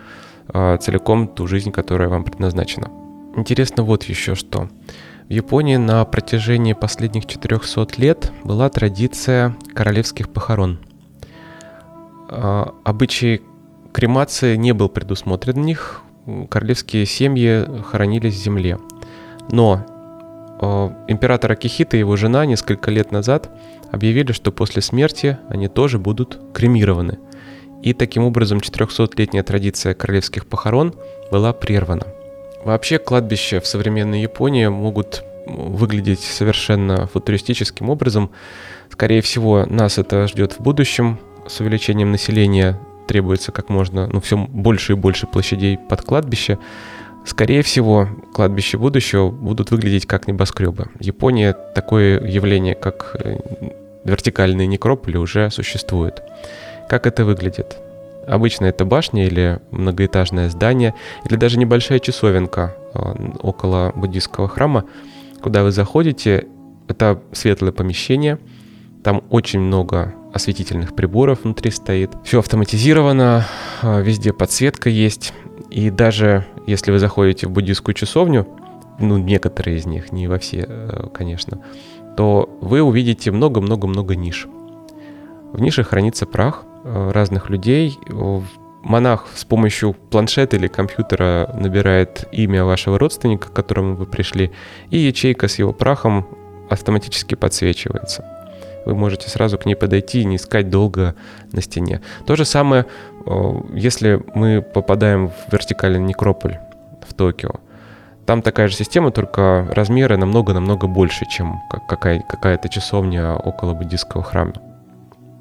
э, 0.53 0.77
целиком 0.81 1.29
ту 1.29 1.47
жизнь, 1.47 1.71
которая 1.71 2.09
вам 2.09 2.25
предназначена. 2.25 2.91
Интересно 3.37 3.85
вот 3.85 4.03
еще 4.05 4.35
что. 4.35 4.69
В 5.33 5.35
Японии 5.35 5.77
на 5.77 6.05
протяжении 6.05 6.75
последних 6.75 7.25
400 7.25 7.89
лет 7.97 8.31
была 8.45 8.69
традиция 8.69 9.57
королевских 9.73 10.29
похорон. 10.29 10.79
Э, 12.29 12.67
обычай 12.85 13.41
кремации 13.95 14.57
не 14.57 14.75
был 14.75 14.91
предусмотрен 14.91 15.55
в 15.55 15.59
них, 15.61 16.03
королевские 16.51 17.07
семьи 17.07 17.67
хоронились 17.83 18.35
в 18.35 18.45
земле. 18.45 18.79
Но 19.51 19.87
э, 20.61 20.91
император 21.09 21.53
Акихита 21.53 21.97
и 21.97 22.01
его 22.01 22.17
жена 22.17 22.45
несколько 22.45 22.91
лет 22.91 23.11
назад 23.11 23.49
объявили, 23.91 24.33
что 24.33 24.53
после 24.53 24.83
смерти 24.83 25.39
они 25.49 25.69
тоже 25.69 25.99
будут 25.99 26.39
кремированы. 26.53 27.19
И 27.83 27.95
таким 27.95 28.25
образом 28.25 28.59
400-летняя 28.59 29.43
традиция 29.43 29.95
королевских 29.95 30.45
похорон 30.45 30.95
была 31.31 31.55
прервана. 31.55 32.05
Вообще 32.65 32.99
кладбища 32.99 33.61
в 33.61 33.67
современной 33.67 34.23
Японии 34.23 34.69
могут 34.69 35.25
выглядеть 35.47 36.21
совершенно 36.21 37.09
футуристическим 37.09 37.91
образом. 37.91 38.31
Скорее 38.91 39.21
всего, 39.21 39.67
нас 39.67 39.99
это 39.99 40.29
ждет 40.29 40.53
в 40.53 40.61
будущем. 40.61 41.19
С 41.49 41.61
увеличением 41.61 42.13
населения 42.13 42.79
требуется 43.09 43.51
как 43.51 43.69
можно, 43.69 44.07
ну, 44.07 44.21
все 44.21 44.37
больше 44.37 44.93
и 44.93 44.97
больше 44.97 45.27
площадей 45.27 45.77
под 45.77 46.03
кладбище. 46.03 46.59
Скорее 47.25 47.63
всего, 47.63 48.09
кладбища 48.33 48.79
будущего 48.79 49.31
будут 49.31 49.71
выглядеть 49.71 50.07
как 50.07 50.29
небоскребы. 50.29 50.87
Японии 51.01 51.55
такое 51.75 52.21
явление, 52.21 52.75
как 52.75 53.17
э, 53.19 53.39
вертикальные 54.05 54.67
некрополи, 54.67 55.17
уже 55.17 55.51
существует. 55.51 56.23
Как 56.89 57.07
это 57.07 57.25
выглядит? 57.25 57.77
Обычно 58.27 58.67
это 58.67 58.85
башня 58.85 59.27
или 59.27 59.61
многоэтажное 59.71 60.49
здание, 60.49 60.95
или 61.25 61.37
даже 61.37 61.59
небольшая 61.59 61.99
часовенка 61.99 62.77
э, 62.95 63.31
около 63.41 63.93
буддийского 63.95 64.49
храма, 64.49 64.85
куда 65.41 65.63
вы 65.63 65.73
заходите. 65.73 66.47
Это 66.89 67.21
светлое 67.33 67.73
помещение, 67.73 68.39
там 69.03 69.23
очень 69.31 69.61
много 69.61 70.15
осветительных 70.33 70.95
приборов 70.95 71.45
внутри 71.45 71.71
стоит. 71.71 72.11
Все 72.25 72.39
автоматизировано, 72.39 73.47
э, 73.83 74.03
везде 74.03 74.33
подсветка 74.33 74.89
есть. 74.89 75.33
И 75.71 75.91
даже 75.91 76.47
если 76.67 76.93
вы 76.93 76.99
заходите 76.99 77.47
в 77.47 77.51
буддийскую 77.51 77.95
часовню, 77.95 78.47
ну, 78.99 79.19
некоторые 79.19 79.79
из 79.79 79.87
них, 79.87 80.13
не 80.13 80.29
во 80.29 80.39
все, 80.39 80.65
э, 80.69 81.09
конечно, 81.13 81.61
то 82.17 82.49
вы 82.61 82.83
увидите 82.83 83.31
много-много-много 83.31 84.15
ниш. 84.15 84.47
В 85.53 85.61
нише 85.61 85.83
хранится 85.83 86.27
прах 86.27 86.65
разных 86.85 87.51
людей. 87.51 87.99
Монах 88.83 89.29
с 89.35 89.45
помощью 89.45 89.95
планшета 89.95 90.57
или 90.57 90.67
компьютера 90.67 91.51
набирает 91.55 92.29
имя 92.33 92.65
вашего 92.65 92.99
родственника, 92.99 93.49
к 93.49 93.53
которому 93.53 93.95
вы 93.95 94.07
пришли, 94.07 94.51
и 94.91 94.99
ячейка 94.99 95.47
с 95.47 95.59
его 95.59 95.73
прахом 95.73 96.27
автоматически 96.69 97.37
подсвечивается 97.37 98.25
вы 98.85 98.95
можете 98.95 99.29
сразу 99.29 99.59
к 99.59 99.67
ней 99.67 99.75
подойти 99.75 100.23
и 100.23 100.25
не 100.25 100.37
искать 100.37 100.69
долго 100.71 101.15
на 101.53 101.63
стене. 101.63 102.01
То 102.27 102.37
же 102.37 102.45
самое, 102.45 102.87
если 103.73 104.23
мы 104.35 104.63
попадаем 104.63 105.29
в 105.29 105.53
вертикальный 105.53 106.01
некрополь 106.01 106.59
в 107.07 107.15
Токио. 107.15 107.61
Там 108.27 108.43
такая 108.43 108.69
же 108.69 108.77
система, 108.77 109.11
только 109.11 109.69
размеры 109.73 110.17
намного-намного 110.17 110.87
больше, 110.87 111.27
чем 111.27 111.61
какая- 111.89 112.23
какая-то 112.23 112.69
часовня 112.69 113.35
около 113.35 113.75
буддийского 113.75 114.23
храма. 114.23 114.53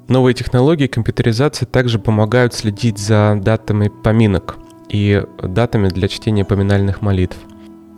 Новые 0.08 0.34
технологии 0.34 0.88
компьютеризации 0.88 1.64
также 1.64 1.98
помогают 1.98 2.54
следить 2.54 2.98
за 2.98 3.38
датами 3.40 3.88
поминок 3.88 4.56
и 4.88 5.24
датами 5.42 5.88
для 5.88 6.08
чтения 6.08 6.44
поминальных 6.44 7.00
молитв. 7.02 7.36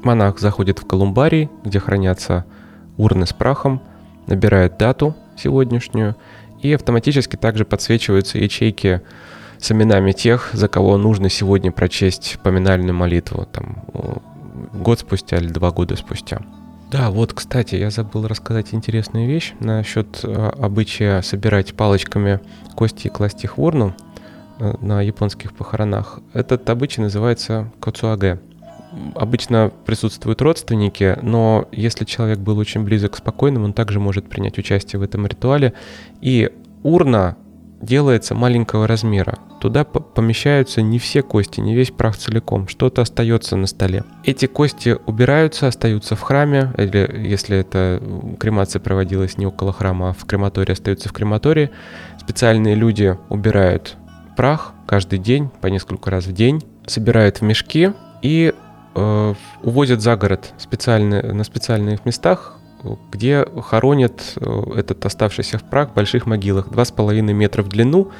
Монах 0.03 0.39
заходит 0.39 0.79
в 0.79 0.87
колумбарий, 0.87 1.51
где 1.65 1.81
хранятся 1.81 2.45
урны 2.99 3.27
с 3.27 3.33
прахом, 3.33 3.83
набирает 4.27 4.77
дату, 4.77 5.17
сегодняшнюю, 5.37 6.15
и 6.63 6.73
автоматически 6.75 7.37
также 7.37 7.65
подсвечиваются 7.65 8.39
ячейки 8.39 9.01
с 9.59 9.73
именами 9.73 10.13
тех, 10.13 10.51
за 10.53 10.69
кого 10.69 10.99
нужно 10.99 11.31
сегодня 11.31 11.73
прочесть 11.73 12.39
поминальную 12.43 12.95
молитву, 12.95 13.49
там, 13.51 13.83
год 14.73 15.01
спустя 15.01 15.39
или 15.39 15.49
два 15.49 15.71
года 15.71 15.97
спустя. 15.97 16.43
Да, 16.91 17.11
вот, 17.11 17.33
кстати, 17.33 17.75
я 17.75 17.91
забыл 17.91 18.27
рассказать 18.27 18.73
интересную 18.73 19.27
вещь 19.27 19.55
насчет 19.61 20.21
э, 20.23 20.51
обычая 20.59 21.23
собирать 21.23 21.75
палочками 21.75 22.41
кости 22.77 23.09
и 23.09 23.11
класть 23.11 23.43
их 23.45 23.59
в 23.59 23.63
урну 23.63 23.95
э, 24.59 24.75
на 24.81 25.03
японских 25.03 25.55
похоронах. 25.55 26.21
Этот 26.33 26.69
обычай 26.71 27.01
называется 27.01 27.73
коцуаге 27.81 28.41
обычно 29.15 29.73
присутствуют 29.85 30.41
родственники, 30.43 31.19
но 31.23 31.69
если 31.73 32.05
человек 32.05 32.39
был 32.39 32.59
очень 32.59 32.85
близок 32.85 33.13
к 33.13 33.17
спокойным, 33.17 33.65
он 33.65 33.73
также 33.73 34.01
может 34.01 34.29
принять 34.29 34.59
участие 34.59 35.01
в 35.01 35.03
этом 35.03 35.27
ритуале. 35.27 35.73
И 36.21 36.51
урна 36.83 37.37
делается 37.85 38.35
маленького 38.35 38.87
размера. 38.87 39.39
Туда 39.61 39.85
помещаются 39.85 40.83
не 40.83 40.99
все 40.99 41.23
кости, 41.23 41.61
не 41.61 41.75
весь 41.75 41.91
прах 41.91 42.17
целиком, 42.17 42.69
что-то 42.69 43.03
остается 43.03 43.57
на 43.57 43.67
столе. 43.67 44.05
Эти 44.25 44.47
кости 44.47 44.97
убираются, 45.07 45.69
остаются 45.69 46.17
в 46.17 46.21
храме, 46.21 46.73
или 46.77 47.27
если 47.27 47.59
эта 47.59 48.03
кремация 48.39 48.81
проводилась 48.81 49.39
не 49.39 49.47
около 49.47 49.73
храма, 49.73 50.11
а 50.11 50.13
в 50.13 50.25
крематории, 50.25 50.73
остаются 50.73 51.09
в 51.09 51.13
крематории. 51.13 51.71
Специальные 52.19 52.75
люди 52.75 53.17
убирают 53.29 53.97
прах 54.37 54.75
каждый 54.87 55.19
день, 55.19 55.51
по 55.61 55.69
несколько 55.69 56.11
раз 56.11 56.27
в 56.27 56.33
день, 56.33 56.63
собирают 56.87 57.39
в 57.39 57.43
мешки 57.43 57.93
и 58.23 58.53
э, 58.95 59.35
увозят 59.63 60.01
за 60.01 60.17
город 60.17 60.53
специально, 60.59 61.23
на 61.33 61.45
специальных 61.45 62.05
местах, 62.05 62.59
где 63.11 63.47
хоронят 63.63 64.35
э, 64.37 64.63
этот 64.77 65.05
оставшийся 65.05 65.59
в 65.59 65.63
прах 65.63 65.91
в 65.91 65.95
больших 65.95 66.27
могилах 66.27 66.69
2,5 66.69 67.21
метра 67.21 67.63
в 67.63 67.69
длину, 67.69 68.11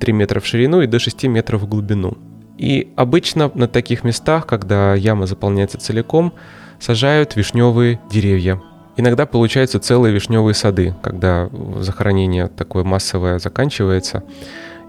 3 0.00 0.12
метра 0.12 0.40
в 0.40 0.46
ширину 0.46 0.80
и 0.80 0.86
до 0.86 0.98
6 0.98 1.24
метров 1.24 1.62
в 1.62 1.68
глубину. 1.68 2.16
И 2.58 2.92
обычно 2.96 3.50
на 3.54 3.68
таких 3.68 4.04
местах, 4.04 4.46
когда 4.46 4.94
яма 4.94 5.26
заполняется 5.26 5.78
целиком, 5.78 6.32
сажают 6.78 7.36
вишневые 7.36 8.00
деревья. 8.10 8.60
Иногда 8.96 9.26
получаются 9.26 9.80
целые 9.80 10.14
вишневые 10.14 10.54
сады, 10.54 10.94
когда 11.02 11.50
захоронение 11.78 12.46
такое 12.46 12.84
массовое 12.84 13.38
заканчивается. 13.38 14.22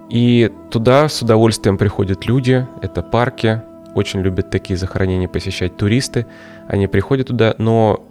И 0.10 0.52
туда 0.70 1.10
с 1.10 1.22
удовольствием 1.24 1.78
приходят 1.78 2.28
люди, 2.28 2.68
это 2.84 3.02
парки, 3.02 3.62
очень 3.96 4.22
любят 4.22 4.52
такие 4.52 4.78
захоронения 4.78 5.28
посещать 5.28 5.78
туристы. 5.78 6.28
Они 6.68 6.86
приходят 6.86 7.28
туда, 7.28 7.56
но 7.58 8.06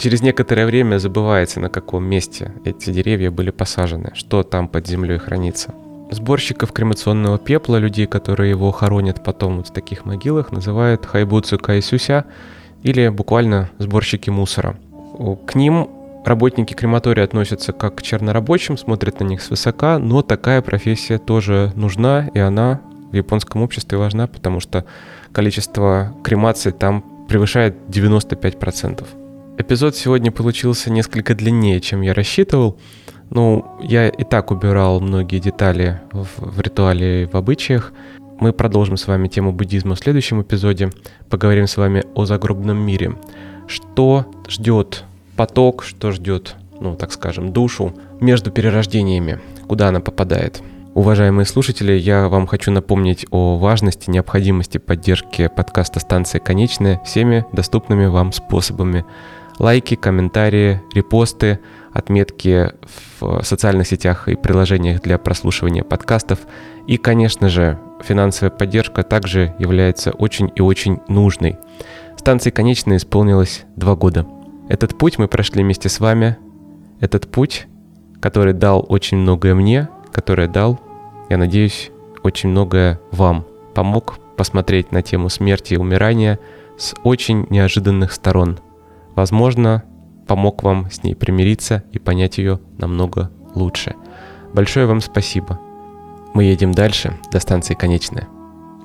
через 0.00 0.22
некоторое 0.22 0.66
время 0.66 0.98
забывается, 0.98 1.60
на 1.60 1.68
каком 1.68 2.04
месте 2.04 2.52
эти 2.64 2.90
деревья 2.90 3.30
были 3.30 3.50
посажены, 3.50 4.10
что 4.14 4.42
там 4.42 4.66
под 4.66 4.86
землей 4.86 5.18
хранится. 5.18 5.74
Сборщиков 6.10 6.72
кремационного 6.72 7.38
пепла, 7.38 7.76
людей, 7.76 8.06
которые 8.06 8.50
его 8.50 8.72
хоронят 8.72 9.22
потом 9.22 9.58
вот 9.58 9.68
в 9.68 9.72
таких 9.72 10.04
могилах, 10.04 10.50
называют 10.50 11.06
хайбуцу 11.06 11.58
кайсюся 11.58 12.24
или 12.82 13.08
буквально 13.08 13.70
сборщики 13.78 14.30
мусора. 14.30 14.76
К 15.46 15.54
ним 15.54 15.88
работники 16.24 16.74
крематория 16.74 17.22
относятся 17.22 17.72
как 17.72 17.96
к 17.96 18.02
чернорабочим, 18.02 18.76
смотрят 18.76 19.20
на 19.20 19.24
них 19.24 19.42
свысока, 19.42 19.98
но 19.98 20.22
такая 20.22 20.62
профессия 20.62 21.18
тоже 21.18 21.72
нужна, 21.76 22.28
и 22.34 22.38
она 22.38 22.80
в 23.12 23.14
японском 23.14 23.62
обществе 23.62 23.98
важна, 23.98 24.26
потому 24.26 24.60
что 24.60 24.84
количество 25.32 26.14
кремаций 26.24 26.72
там 26.72 27.04
превышает 27.28 27.76
95%. 27.88 29.19
Эпизод 29.60 29.94
сегодня 29.94 30.32
получился 30.32 30.90
несколько 30.90 31.34
длиннее, 31.34 31.82
чем 31.82 32.00
я 32.00 32.14
рассчитывал. 32.14 32.78
Ну, 33.28 33.76
я 33.82 34.08
и 34.08 34.24
так 34.24 34.52
убирал 34.52 35.00
многие 35.00 35.38
детали 35.38 36.00
в, 36.12 36.26
в 36.38 36.60
ритуале 36.62 37.24
и 37.24 37.26
в 37.26 37.34
обычаях. 37.34 37.92
Мы 38.40 38.54
продолжим 38.54 38.96
с 38.96 39.06
вами 39.06 39.28
тему 39.28 39.52
буддизма 39.52 39.96
в 39.96 39.98
следующем 39.98 40.40
эпизоде. 40.40 40.88
Поговорим 41.28 41.66
с 41.66 41.76
вами 41.76 42.04
о 42.14 42.24
загробном 42.24 42.78
мире. 42.78 43.16
Что 43.66 44.24
ждет 44.48 45.04
поток, 45.36 45.84
что 45.84 46.10
ждет, 46.10 46.56
ну, 46.80 46.96
так 46.96 47.12
скажем, 47.12 47.52
душу 47.52 47.94
между 48.18 48.50
перерождениями, 48.50 49.40
куда 49.68 49.88
она 49.88 50.00
попадает. 50.00 50.62
Уважаемые 50.94 51.44
слушатели, 51.44 51.92
я 51.92 52.28
вам 52.28 52.46
хочу 52.46 52.70
напомнить 52.70 53.26
о 53.30 53.58
важности, 53.58 54.10
необходимости 54.10 54.78
поддержки 54.78 55.50
подкаста 55.54 56.00
«Станция 56.00 56.40
конечная» 56.40 56.98
всеми 57.04 57.44
доступными 57.52 58.06
вам 58.06 58.32
способами. 58.32 59.04
Лайки, 59.60 59.94
комментарии, 59.94 60.80
репосты, 60.94 61.60
отметки 61.92 62.72
в 63.20 63.42
социальных 63.42 63.86
сетях 63.86 64.26
и 64.26 64.34
приложениях 64.34 65.02
для 65.02 65.18
прослушивания 65.18 65.84
подкастов. 65.84 66.38
И, 66.86 66.96
конечно 66.96 67.50
же, 67.50 67.78
финансовая 68.02 68.50
поддержка 68.50 69.02
также 69.02 69.54
является 69.58 70.12
очень 70.12 70.50
и 70.54 70.62
очень 70.62 71.00
нужной. 71.08 71.58
Станции 72.16 72.48
конечной 72.48 72.96
исполнилось 72.96 73.64
два 73.76 73.96
года. 73.96 74.26
Этот 74.70 74.96
путь 74.96 75.18
мы 75.18 75.28
прошли 75.28 75.62
вместе 75.62 75.90
с 75.90 76.00
вами. 76.00 76.38
Этот 77.00 77.30
путь, 77.30 77.66
который 78.18 78.54
дал 78.54 78.86
очень 78.88 79.18
многое 79.18 79.54
мне, 79.54 79.90
который 80.10 80.48
дал, 80.48 80.80
я 81.28 81.36
надеюсь, 81.36 81.90
очень 82.22 82.48
многое 82.48 82.98
вам. 83.10 83.44
Помог 83.74 84.20
посмотреть 84.38 84.90
на 84.90 85.02
тему 85.02 85.28
смерти 85.28 85.74
и 85.74 85.76
умирания 85.76 86.38
с 86.78 86.94
очень 87.04 87.46
неожиданных 87.50 88.12
сторон. 88.12 88.58
Возможно, 89.20 89.84
помог 90.26 90.62
вам 90.62 90.90
с 90.90 91.02
ней 91.02 91.14
примириться 91.14 91.84
и 91.92 91.98
понять 91.98 92.38
ее 92.38 92.58
намного 92.78 93.30
лучше. 93.54 93.94
Большое 94.54 94.86
вам 94.86 95.02
спасибо. 95.02 95.60
Мы 96.32 96.44
едем 96.44 96.72
дальше 96.72 97.12
до 97.30 97.38
станции 97.38 97.74
конечная. 97.74 98.28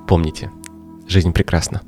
Помните, 0.06 0.50
жизнь 1.08 1.32
прекрасна. 1.32 1.80